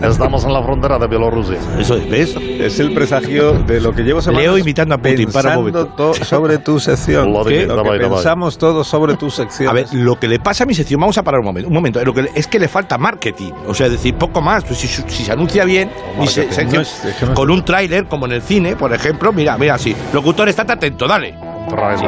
Estamos 0.02 0.44
en 0.44 0.52
la 0.52 0.62
frontera 0.62 0.98
de 0.98 1.06
Bielorrusia. 1.06 1.58
Eso 1.78 1.96
es, 1.96 2.08
¿ves? 2.08 2.36
Es 2.36 2.78
el 2.80 2.94
presagio 2.94 3.54
de 3.54 3.80
lo 3.80 3.92
que 3.92 4.02
llevo 4.02 4.20
semanas 4.20 4.42
Leo 4.42 4.58
imitando 4.58 4.94
a 4.94 4.98
Putin 4.98 5.30
pensando 5.30 5.94
para 5.96 6.24
sobre 6.24 6.58
tu 6.58 6.78
sección. 6.78 7.32
Lo 7.32 7.44
que 7.44 7.66
dabai, 7.66 7.98
pensamos 7.98 8.58
dabai. 8.58 8.72
todos 8.72 8.86
sobre 8.86 9.16
tu 9.16 9.30
sección. 9.30 9.68
A 9.68 9.72
ver, 9.72 9.86
lo 9.92 10.18
que 10.18 10.28
le 10.28 10.38
pasa 10.38 10.64
a 10.64 10.66
mi 10.66 10.74
sección, 10.74 11.00
vamos 11.00 11.18
a 11.18 11.22
parar 11.22 11.40
un 11.40 11.46
momento. 11.46 11.68
Un 11.68 11.74
momento. 11.74 12.00
Eh, 12.00 12.04
lo 12.04 12.14
que 12.14 12.28
es 12.34 12.46
que 12.46 12.58
le 12.58 12.68
falta 12.68 12.98
marketing. 12.98 13.52
O 13.66 13.74
sea, 13.74 13.86
es 13.86 13.92
decir, 13.92 14.14
poco 14.14 14.40
más. 14.40 14.64
Pues 14.64 14.78
si, 14.78 14.86
si, 14.86 15.24
se 15.24 15.32
anuncia 15.32 15.64
bien, 15.64 15.90
y 16.22 16.26
se, 16.26 16.50
se, 16.52 16.64
no 16.64 16.80
es, 16.80 17.02
con 17.34 17.50
un 17.50 17.64
tráiler, 17.64 18.06
como 18.06 18.26
en 18.26 18.32
el 18.32 18.42
cine, 18.42 18.76
por 18.76 18.92
ejemplo, 18.92 19.32
mira, 19.32 19.56
mira, 19.58 19.74
así. 19.74 19.94
Locutor, 20.12 20.48
estate 20.48 20.72
atento, 20.72 21.06
dale. 21.06 21.34
Trae, 21.68 21.98
sí. 21.98 22.06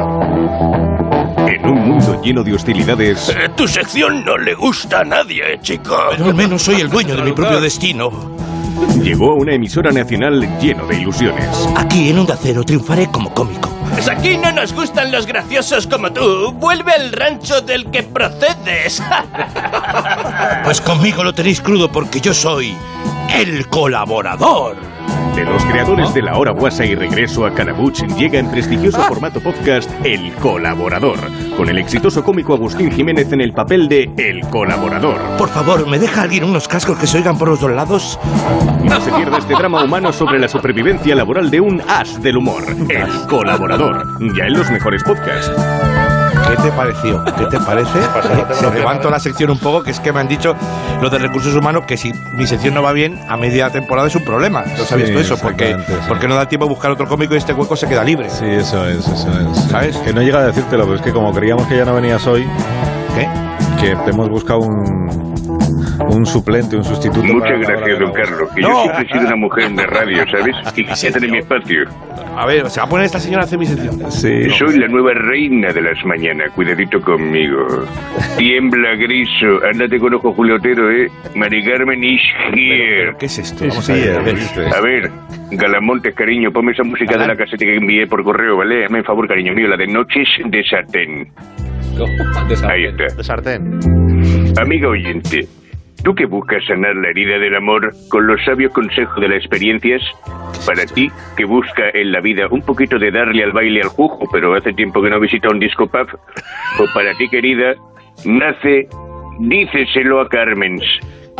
En 1.51 1.65
un 1.67 1.81
mundo 1.85 2.21
lleno 2.23 2.43
de 2.43 2.53
hostilidades, 2.53 3.35
Tu 3.57 3.67
sección 3.67 4.23
no 4.23 4.37
le 4.37 4.53
gusta 4.55 5.01
a 5.01 5.03
nadie, 5.03 5.59
chico. 5.61 5.97
Pero 6.11 6.25
al 6.25 6.33
menos 6.33 6.61
soy 6.61 6.79
el 6.79 6.89
dueño 6.89 7.15
de 7.15 7.23
mi 7.23 7.33
propio 7.33 7.59
destino. 7.59 8.09
llegó 9.03 9.31
a 9.31 9.35
una 9.35 9.53
emisora 9.53 9.91
nacional 9.91 10.47
lleno 10.61 10.85
de 10.87 11.01
ilusiones. 11.01 11.45
Aquí 11.75 12.09
en 12.09 12.19
Onda 12.19 12.37
Cero 12.41 12.63
triunfaré 12.63 13.07
como 13.07 13.33
cómico. 13.33 13.69
Pues 13.91 14.07
aquí 14.07 14.37
no 14.37 14.51
nos 14.53 14.71
gustan 14.73 15.11
los 15.11 15.25
graciosos 15.25 15.87
como 15.87 16.13
tú. 16.13 16.53
Vuelve 16.53 16.93
al 16.93 17.11
rancho 17.11 17.59
del 17.61 17.89
que 17.91 18.03
procedes. 18.03 19.01
Pues 20.63 20.79
conmigo 20.81 21.23
lo 21.23 21.33
tenéis 21.33 21.59
crudo 21.61 21.91
porque 21.91 22.21
yo 22.21 22.33
soy 22.33 22.75
el 23.33 23.67
colaborador. 23.67 24.77
De 25.35 25.45
los 25.45 25.63
creadores 25.65 26.13
de 26.13 26.21
La 26.21 26.37
Hora 26.37 26.51
Guasa 26.51 26.85
y 26.85 26.93
Regreso 26.93 27.45
a 27.45 27.53
Carabuch 27.53 28.03
llega 28.17 28.37
en 28.39 28.51
prestigioso 28.51 29.01
formato 29.01 29.39
podcast 29.39 29.89
El 30.03 30.33
Colaborador, 30.33 31.19
con 31.55 31.69
el 31.69 31.77
exitoso 31.77 32.23
cómico 32.23 32.53
Agustín 32.53 32.91
Jiménez 32.91 33.31
en 33.31 33.41
el 33.41 33.53
papel 33.53 33.87
de 33.87 34.11
El 34.17 34.41
Colaborador. 34.49 35.19
Por 35.37 35.49
favor, 35.49 35.87
¿me 35.87 35.99
deja 35.99 36.23
alguien 36.23 36.43
unos 36.43 36.67
cascos 36.67 36.97
que 36.97 37.07
se 37.07 37.17
oigan 37.17 37.37
por 37.37 37.47
los 37.47 37.61
dos 37.61 37.71
lados? 37.71 38.19
No 38.83 38.99
se 38.99 39.11
pierda 39.11 39.37
este 39.37 39.53
drama 39.53 39.83
humano 39.83 40.11
sobre 40.11 40.37
la 40.37 40.47
supervivencia 40.47 41.15
laboral 41.15 41.49
de 41.49 41.61
un 41.61 41.81
as 41.87 42.21
del 42.21 42.37
humor, 42.37 42.63
El 42.89 43.27
Colaborador, 43.27 44.05
ya 44.35 44.45
en 44.45 44.53
los 44.53 44.69
mejores 44.69 45.03
podcasts. 45.03 45.51
¿Qué 46.51 46.57
te 46.63 46.71
pareció? 46.73 47.23
¿Qué 47.23 47.45
te 47.45 47.59
parece? 47.59 47.99
Se 48.59 48.71
levanto 48.71 49.09
la 49.09 49.19
sección 49.19 49.51
un 49.51 49.57
poco, 49.59 49.83
que 49.83 49.91
es 49.91 49.99
que 50.01 50.11
me 50.11 50.19
han 50.19 50.27
dicho 50.27 50.53
los 51.01 51.09
de 51.09 51.17
recursos 51.17 51.55
humanos 51.55 51.83
que 51.87 51.95
si 51.95 52.11
mi 52.33 52.45
sección 52.45 52.73
no 52.73 52.83
va 52.83 52.91
bien, 52.91 53.19
a 53.29 53.37
media 53.37 53.69
temporada 53.69 54.07
es 54.09 54.15
un 54.15 54.25
problema. 54.25 54.63
¿No 54.77 54.83
sabías 54.83 55.07
Sí, 55.09 55.13
tú 55.13 55.19
eso? 55.21 55.37
Porque, 55.37 55.75
sí. 55.87 55.93
porque 56.09 56.27
no 56.27 56.35
da 56.35 56.47
tiempo 56.49 56.65
a 56.65 56.69
buscar 56.69 56.91
otro 56.91 57.07
cómico 57.07 57.33
y 57.35 57.37
este 57.37 57.53
hueco 57.53 57.75
se 57.77 57.87
queda 57.87 58.03
libre. 58.03 58.29
Sí, 58.29 58.45
eso 58.45 58.85
es, 58.85 59.07
eso 59.07 59.29
es. 59.39 59.57
¿Sabes? 59.71 59.97
Que 59.97 60.13
no 60.13 60.21
llega 60.21 60.39
a 60.39 60.45
decírtelo, 60.47 60.83
pero 60.83 60.95
es 60.97 61.01
que 61.01 61.13
como 61.13 61.31
creíamos 61.33 61.65
que 61.67 61.77
ya 61.77 61.85
no 61.85 61.95
venías 61.95 62.25
hoy, 62.27 62.45
¿Qué? 63.15 63.29
que 63.79 63.95
te 63.95 64.09
hemos 64.11 64.29
buscado 64.29 64.59
un, 64.59 65.20
un 66.09 66.25
suplente, 66.25 66.75
un 66.77 66.83
sustituto. 66.83 67.21
Muchas 67.23 67.51
la 67.51 67.57
gracias, 67.57 67.85
de 67.85 67.93
la 67.93 67.99
don 67.99 68.13
Carlos. 68.13 68.49
Que 68.55 68.61
No. 68.61 68.67
yo 68.69 68.81
siempre 68.83 69.03
he 69.03 69.13
sido 69.13 69.27
una 69.27 69.35
mujer 69.35 69.71
de 69.71 69.85
radio, 69.87 70.23
¿sabes? 70.31 70.55
Y 70.77 70.83
quisiera 70.85 71.13
tener 71.15 71.31
mi 71.31 71.37
espacio. 71.39 71.83
A 72.37 72.45
ver, 72.45 72.69
se 72.69 72.79
va 72.79 72.85
a 72.85 72.89
poner 72.89 73.05
esta 73.05 73.19
señora 73.19 73.43
a 73.43 73.45
hacer 73.45 73.59
mi 73.59 73.65
sección. 73.65 74.11
Sí. 74.11 74.49
Soy 74.51 74.79
la 74.79 74.87
nueva 74.87 75.11
reina 75.13 75.71
de 75.73 75.81
las 75.81 76.03
mañanas. 76.05 76.51
Cuidadito 76.55 76.99
conmigo. 77.01 77.65
Tiembla, 78.37 78.95
griso. 78.95 79.59
Ándate 79.71 79.99
con 79.99 80.13
ojo 80.13 80.31
Julio 80.33 80.55
Otero, 80.55 80.89
¿eh? 80.91 81.07
Mari 81.35 81.63
Carmen 81.63 82.03
is 82.03 82.21
here. 82.53 83.13
¿Qué 83.19 83.25
es 83.25 83.39
esto? 83.39 83.65
Vamos 83.67 83.85
sí, 83.85 83.91
a 83.93 83.95
ver. 83.95 84.15
a 84.17 84.21
ver. 84.21 84.37
A 84.77 84.81
ver, 84.81 85.11
Galamontes, 85.51 86.15
cariño, 86.15 86.49
ponme 86.51 86.71
esa 86.71 86.83
música 86.83 87.17
de 87.17 87.27
la 87.27 87.35
caseta 87.35 87.65
que 87.65 87.75
envié 87.75 88.07
por 88.07 88.23
correo, 88.23 88.57
¿vale? 88.57 88.85
Hazme 88.85 88.99
el 88.99 89.05
favor, 89.05 89.27
cariño 89.27 89.53
mío, 89.53 89.67
la 89.67 89.75
de 89.77 89.87
Noches 89.87 90.27
de 90.45 90.63
Sartén. 90.63 91.27
Ahí 92.69 92.85
está. 92.85 93.15
De 93.15 93.23
sartén. 93.23 93.79
Amiga 94.61 94.87
oyente, 94.89 95.41
¿tú 96.03 96.15
que 96.15 96.25
buscas 96.25 96.65
sanar 96.65 96.95
la 96.95 97.09
herida 97.09 97.37
del 97.37 97.55
amor 97.55 97.93
con 98.09 98.27
los 98.27 98.43
sabios 98.43 98.73
consejos 98.73 99.19
de 99.21 99.29
las 99.29 99.37
experiencias? 99.37 100.01
Para 100.65 100.85
ti, 100.85 101.11
que 101.37 101.45
busca 101.45 101.89
en 101.93 102.11
la 102.11 102.21
vida 102.21 102.47
un 102.49 102.61
poquito 102.61 102.99
de 102.99 103.11
darle 103.11 103.43
al 103.43 103.51
baile 103.51 103.81
al 103.81 103.89
jujo, 103.89 104.27
pero 104.31 104.53
hace 104.53 104.73
tiempo 104.73 105.01
que 105.01 105.09
no 105.09 105.19
visita 105.19 105.49
un 105.49 105.59
disco 105.59 105.87
pub, 105.87 106.07
o 106.79 106.85
para 106.93 107.13
ti, 107.15 107.27
querida, 107.29 107.75
nace 108.25 108.87
Díceselo 109.39 110.21
a 110.21 110.29
Carmens. 110.29 110.83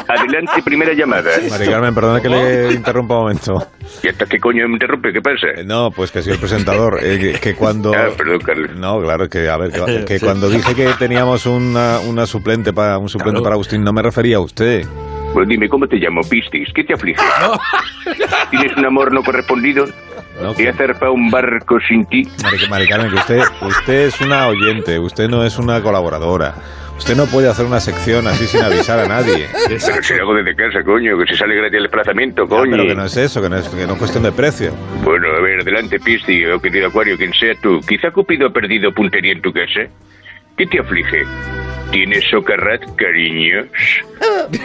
Adelante, 0.08 0.62
primera 0.66 0.94
llamada. 0.94 1.30
Mari 1.50 1.68
Carmen, 1.68 1.94
perdona 1.96 2.22
que 2.22 2.30
le 2.30 2.74
interrumpa 2.74 3.16
un 3.16 3.22
momento. 3.22 3.68
¿Y 4.04 4.08
hasta 4.10 4.26
qué 4.26 4.40
coño 4.40 4.68
me 4.68 4.74
interrumpe? 4.74 5.12
¿Qué 5.14 5.22
pasa? 5.22 5.48
Eh, 5.58 5.64
No, 5.66 5.92
pues 5.92 6.12
que 6.12 6.22
soy 6.22 6.34
el 6.34 6.40
presentador. 6.40 7.00
eh, 7.04 7.20
que, 7.20 7.40
que 7.40 7.56
cuando. 7.56 7.92
Ah, 7.96 8.10
perdón, 8.18 8.40
Carlos. 8.40 8.72
No, 8.76 9.00
claro, 9.02 9.28
que 9.30 9.48
a 9.50 9.58
ver, 9.58 9.72
que, 9.72 10.06
que 10.08 10.20
cuando 10.20 10.50
dije 10.50 10.74
que 10.76 10.88
teníamos 10.98 11.46
una, 11.46 12.00
una 12.00 12.26
suplente 12.26 12.74
para 12.74 12.98
un 12.98 13.10
suplente 13.10 13.32
Claro. 13.34 13.44
para 13.44 13.54
Agustín, 13.56 13.84
no 13.84 13.94
me 13.94 14.02
refería 14.02 14.38
a 14.38 14.40
usted. 14.42 14.86
Pues 15.34 15.48
dime, 15.48 15.70
¿cómo 15.70 15.88
te 15.88 15.96
llamo, 15.98 16.22
Pistis? 16.30 16.68
¿Qué 16.76 16.84
te 16.84 16.94
aflige? 16.94 17.22
¿Tienes 18.50 18.76
un 18.76 18.86
amor 18.86 19.14
no 19.14 19.24
correspondido? 19.24 19.86
No, 20.42 20.52
¿He 20.58 20.74
zarpado 20.74 21.14
un 21.14 21.30
barco 21.30 21.80
sin 21.88 22.06
ti? 22.06 22.28
Mari, 22.70 22.88
Carmen, 22.88 23.10
que 23.12 23.16
usted, 23.18 23.42
usted 23.62 23.94
es 24.08 24.20
una 24.22 24.48
oyente, 24.48 24.98
usted 25.00 25.28
no 25.30 25.44
es 25.46 25.58
una 25.58 25.82
colaboradora. 25.82 26.56
Usted 26.98 27.16
no 27.16 27.26
puede 27.26 27.50
hacer 27.50 27.66
una 27.66 27.80
sección 27.80 28.28
así 28.28 28.46
sin 28.46 28.62
avisar 28.62 29.00
a 29.00 29.08
nadie. 29.08 29.48
Pero 29.68 29.80
si 30.04 30.14
hago 30.14 30.36
desde 30.36 30.56
casa, 30.56 30.84
coño, 30.84 31.18
que 31.18 31.26
se 31.26 31.36
sale 31.36 31.56
gratis 31.56 31.78
el 31.78 31.84
desplazamiento, 31.84 32.44
Ya, 32.44 32.50
coño. 32.50 32.72
pero 32.72 32.86
que 32.86 32.94
no 32.96 33.06
es 33.06 33.18
eso, 33.18 33.42
que 33.42 33.50
no 33.50 33.56
es, 33.58 33.68
que 33.70 33.88
no 33.88 33.94
es 33.94 33.98
cuestión 34.00 34.24
de 34.24 34.32
precio. 34.32 34.72
Bueno, 35.04 35.28
a 35.36 35.42
ver, 35.42 35.62
adelante, 35.62 36.00
Pisti, 36.00 36.46
o 36.46 36.60
querido 36.62 36.90
Acuario, 36.90 37.18
quien 37.18 37.34
sea 37.34 37.56
tú. 37.62 37.80
Quizá 37.88 38.12
Cupido 38.12 38.48
ha 38.48 38.54
perdido 38.54 38.92
puntería 38.92 39.32
en 39.32 39.42
tu 39.42 39.52
casa. 39.52 39.88
¿Qué 40.58 40.66
te 40.68 40.80
aflige? 40.80 41.24
¿Tienes 41.92 42.24
socarrat, 42.30 42.82
cariños? 42.96 43.66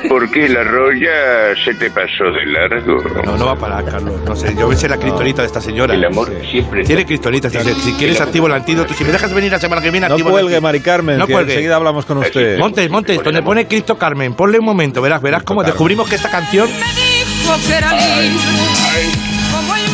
¿Por 0.09 0.31
qué 0.31 0.49
la 0.49 0.63
roya 0.63 1.57
se 1.65 1.75
te 1.75 1.91
pasó 1.91 2.25
de 2.25 2.47
largo? 2.47 3.03
No, 3.25 3.37
no 3.37 3.47
va 3.47 3.53
a 3.53 3.57
parar, 3.57 3.85
Carlos. 3.85 4.21
No 4.25 4.37
sé, 4.37 4.55
yo 4.57 4.71
sé 4.75 4.89
la 4.89 4.97
cristonita 4.97 5.43
de 5.43 5.47
esta 5.47 5.61
señora. 5.61 5.95
El 5.95 6.05
amor 6.05 6.31
siempre... 6.49 6.85
Tiene 6.85 7.05
cristonita. 7.05 7.51
Si, 7.51 7.59
si 7.59 7.93
quieres, 7.95 8.21
activo 8.21 8.47
el 8.47 8.53
antídoto. 8.53 8.95
Si 8.95 9.03
me 9.03 9.11
dejas 9.11 9.35
venir 9.35 9.51
la 9.51 9.59
semana 9.59 9.83
que 9.83 9.91
viene, 9.91 10.07
No 10.09 10.15
activo 10.15 10.29
el 10.29 10.33
cuelgue, 10.35 10.47
antídoto. 10.57 10.63
Mari 10.63 10.81
Carmen, 10.81 11.19
No 11.19 11.27
cuelgue. 11.27 11.53
enseguida 11.55 11.75
hablamos 11.77 12.07
con 12.07 12.19
usted. 12.19 12.59
Montes, 12.59 12.89
Montes, 12.91 13.21
donde 13.25 13.43
pone 13.43 13.67
Cristo 13.67 13.99
Carmen, 13.99 14.35
ponle 14.35 14.61
un 14.61 14.65
momento, 14.65 15.03
verás, 15.03 15.21
verás 15.21 15.43
cómo 15.43 15.65
descubrimos 15.65 16.09
que 16.09 16.15
esta 16.15 16.31
canción 16.31 16.69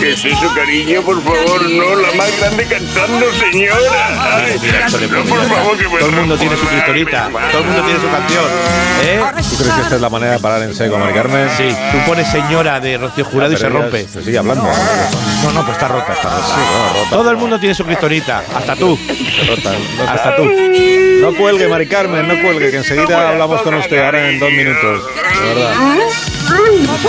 ¿Qué 0.02 0.10
es 0.10 0.24
eso, 0.24 0.52
cariño? 0.52 1.00
Por 1.02 1.22
favor, 1.22 1.70
no, 1.70 1.94
la 1.94 2.10
más 2.16 2.36
grande 2.40 2.64
cantando, 2.64 3.24
señora. 3.34 4.36
Ay, 4.36 4.58
no, 4.58 5.24
por 5.26 5.46
favor, 5.46 5.78
que 5.78 5.88
me 5.88 5.98
todo 6.00 6.08
el 6.08 6.16
mundo 6.16 6.36
tiene 6.36 6.56
su 6.56 6.64
mi 6.64 7.04
todo 7.04 7.60
el 7.60 7.66
mundo 7.66 7.82
tiene 7.84 8.00
su 8.00 8.10
canción. 8.10 8.44
¿Eh? 9.04 9.20
¿Tú 9.48 9.56
crees 9.58 9.74
que 9.74 9.80
esta 9.82 9.94
es 9.94 10.00
la 10.00 10.10
manera 10.10 10.32
de 10.32 10.38
parar 10.40 10.62
en 10.64 10.74
seco, 10.74 10.98
Mari 10.98 11.14
Carmen? 11.14 11.48
Sí, 11.56 11.68
tú 11.92 11.98
pones 12.04 12.28
señora 12.32 12.80
de 12.80 12.98
Rocío 12.98 13.24
Jurado 13.24 13.52
y 13.52 13.56
se 13.56 13.62
Pero 13.62 13.76
ella 13.76 13.82
rompe. 13.84 14.08
Se 14.08 14.24
sigue 14.24 14.38
hablando. 14.38 14.64
No, 14.64 15.52
no, 15.52 15.60
pues 15.64 15.76
está 15.76 15.86
rota, 15.86 16.14
está 16.14 16.30
rota. 16.30 16.46
Sí, 16.48 16.60
bueno, 16.60 17.04
rota. 17.04 17.10
Todo 17.10 17.30
el 17.30 17.36
mundo 17.36 17.60
tiene 17.60 17.74
su 17.76 17.84
cristonita, 17.84 18.42
hasta 18.56 18.74
tú. 18.74 18.98
Rota, 19.48 19.70
no. 19.70 20.10
Hasta 20.10 20.34
tú. 20.34 20.50
No 21.20 21.32
cuelgue, 21.36 21.68
Mari 21.68 21.86
Carmen, 21.86 22.26
no 22.26 22.42
cuelgue, 22.42 22.72
que 22.72 22.78
enseguida 22.78 23.28
hablamos 23.28 23.62
con 23.62 23.74
usted 23.74 24.04
ahora 24.04 24.28
en 24.28 24.40
dos 24.40 24.50
minutos. 24.50 25.00
De 25.40 25.54
verdad. 25.54 25.74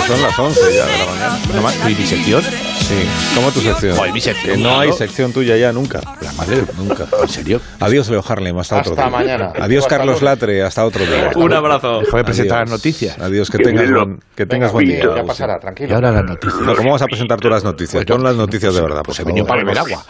Son 0.06 0.22
las 0.22 0.38
11 0.38 0.60
ya 0.74 0.86
de 0.86 0.98
la 0.98 1.06
mañana. 1.06 1.38
No 1.54 1.62
más, 1.62 1.76
¿Y 1.88 1.94
mi 1.94 2.06
sección? 2.06 2.44
Sí. 2.84 2.94
¿Cómo 3.34 3.50
tu 3.50 3.60
sección? 3.60 3.96
Joder, 3.96 4.12
mi 4.12 4.20
sección, 4.20 4.56
Que 4.56 4.62
no 4.62 4.78
hay 4.78 4.92
sección 4.92 5.32
tuya 5.32 5.56
ya 5.56 5.72
nunca. 5.72 6.00
La 6.20 6.32
madre, 6.32 6.64
Nunca. 6.76 7.06
¿En 7.22 7.28
serio? 7.28 7.58
Adiós, 7.80 8.10
Leo 8.10 8.22
Harlem, 8.26 8.58
hasta, 8.58 8.78
otro 8.80 8.92
Hasta 8.92 9.02
día. 9.04 9.10
mañana. 9.10 9.52
Adiós, 9.58 9.86
Carlos. 9.86 10.20
Latre, 10.20 10.62
hasta 10.62 10.84
otro 10.84 11.04
día. 11.06 11.30
Un 11.34 11.52
abrazo. 11.54 12.00
Déjame 12.00 12.24
presentar 12.24 12.58
Adiós. 12.58 12.70
las 12.70 12.78
noticias. 12.78 13.18
Adiós, 13.18 13.50
que 13.50 13.58
tengas 13.58 13.90
buen, 13.90 14.20
que 14.36 14.44
tengas 14.44 14.72
Venga, 14.72 14.72
buen 14.72 14.86
día. 14.86 15.16
Ya 15.16 15.24
pasará, 15.24 15.56
Y 15.56 15.60
tranquilo. 15.60 15.94
ahora 15.94 16.12
las 16.12 16.24
noticias. 16.24 16.60
No, 16.60 16.76
¿Cómo 16.76 16.92
vas 16.92 17.02
a 17.02 17.06
presentar 17.06 17.40
tú 17.40 17.48
las 17.48 17.64
noticias? 17.64 18.04
Pon 18.04 18.22
las 18.22 18.36
noticias 18.36 18.74
de 18.74 18.80
verdad. 18.82 19.00
Pues 19.02 19.18
he 19.18 19.24
venido 19.24 19.46
para 19.46 19.62
beber 19.62 19.78
agua. 19.78 20.04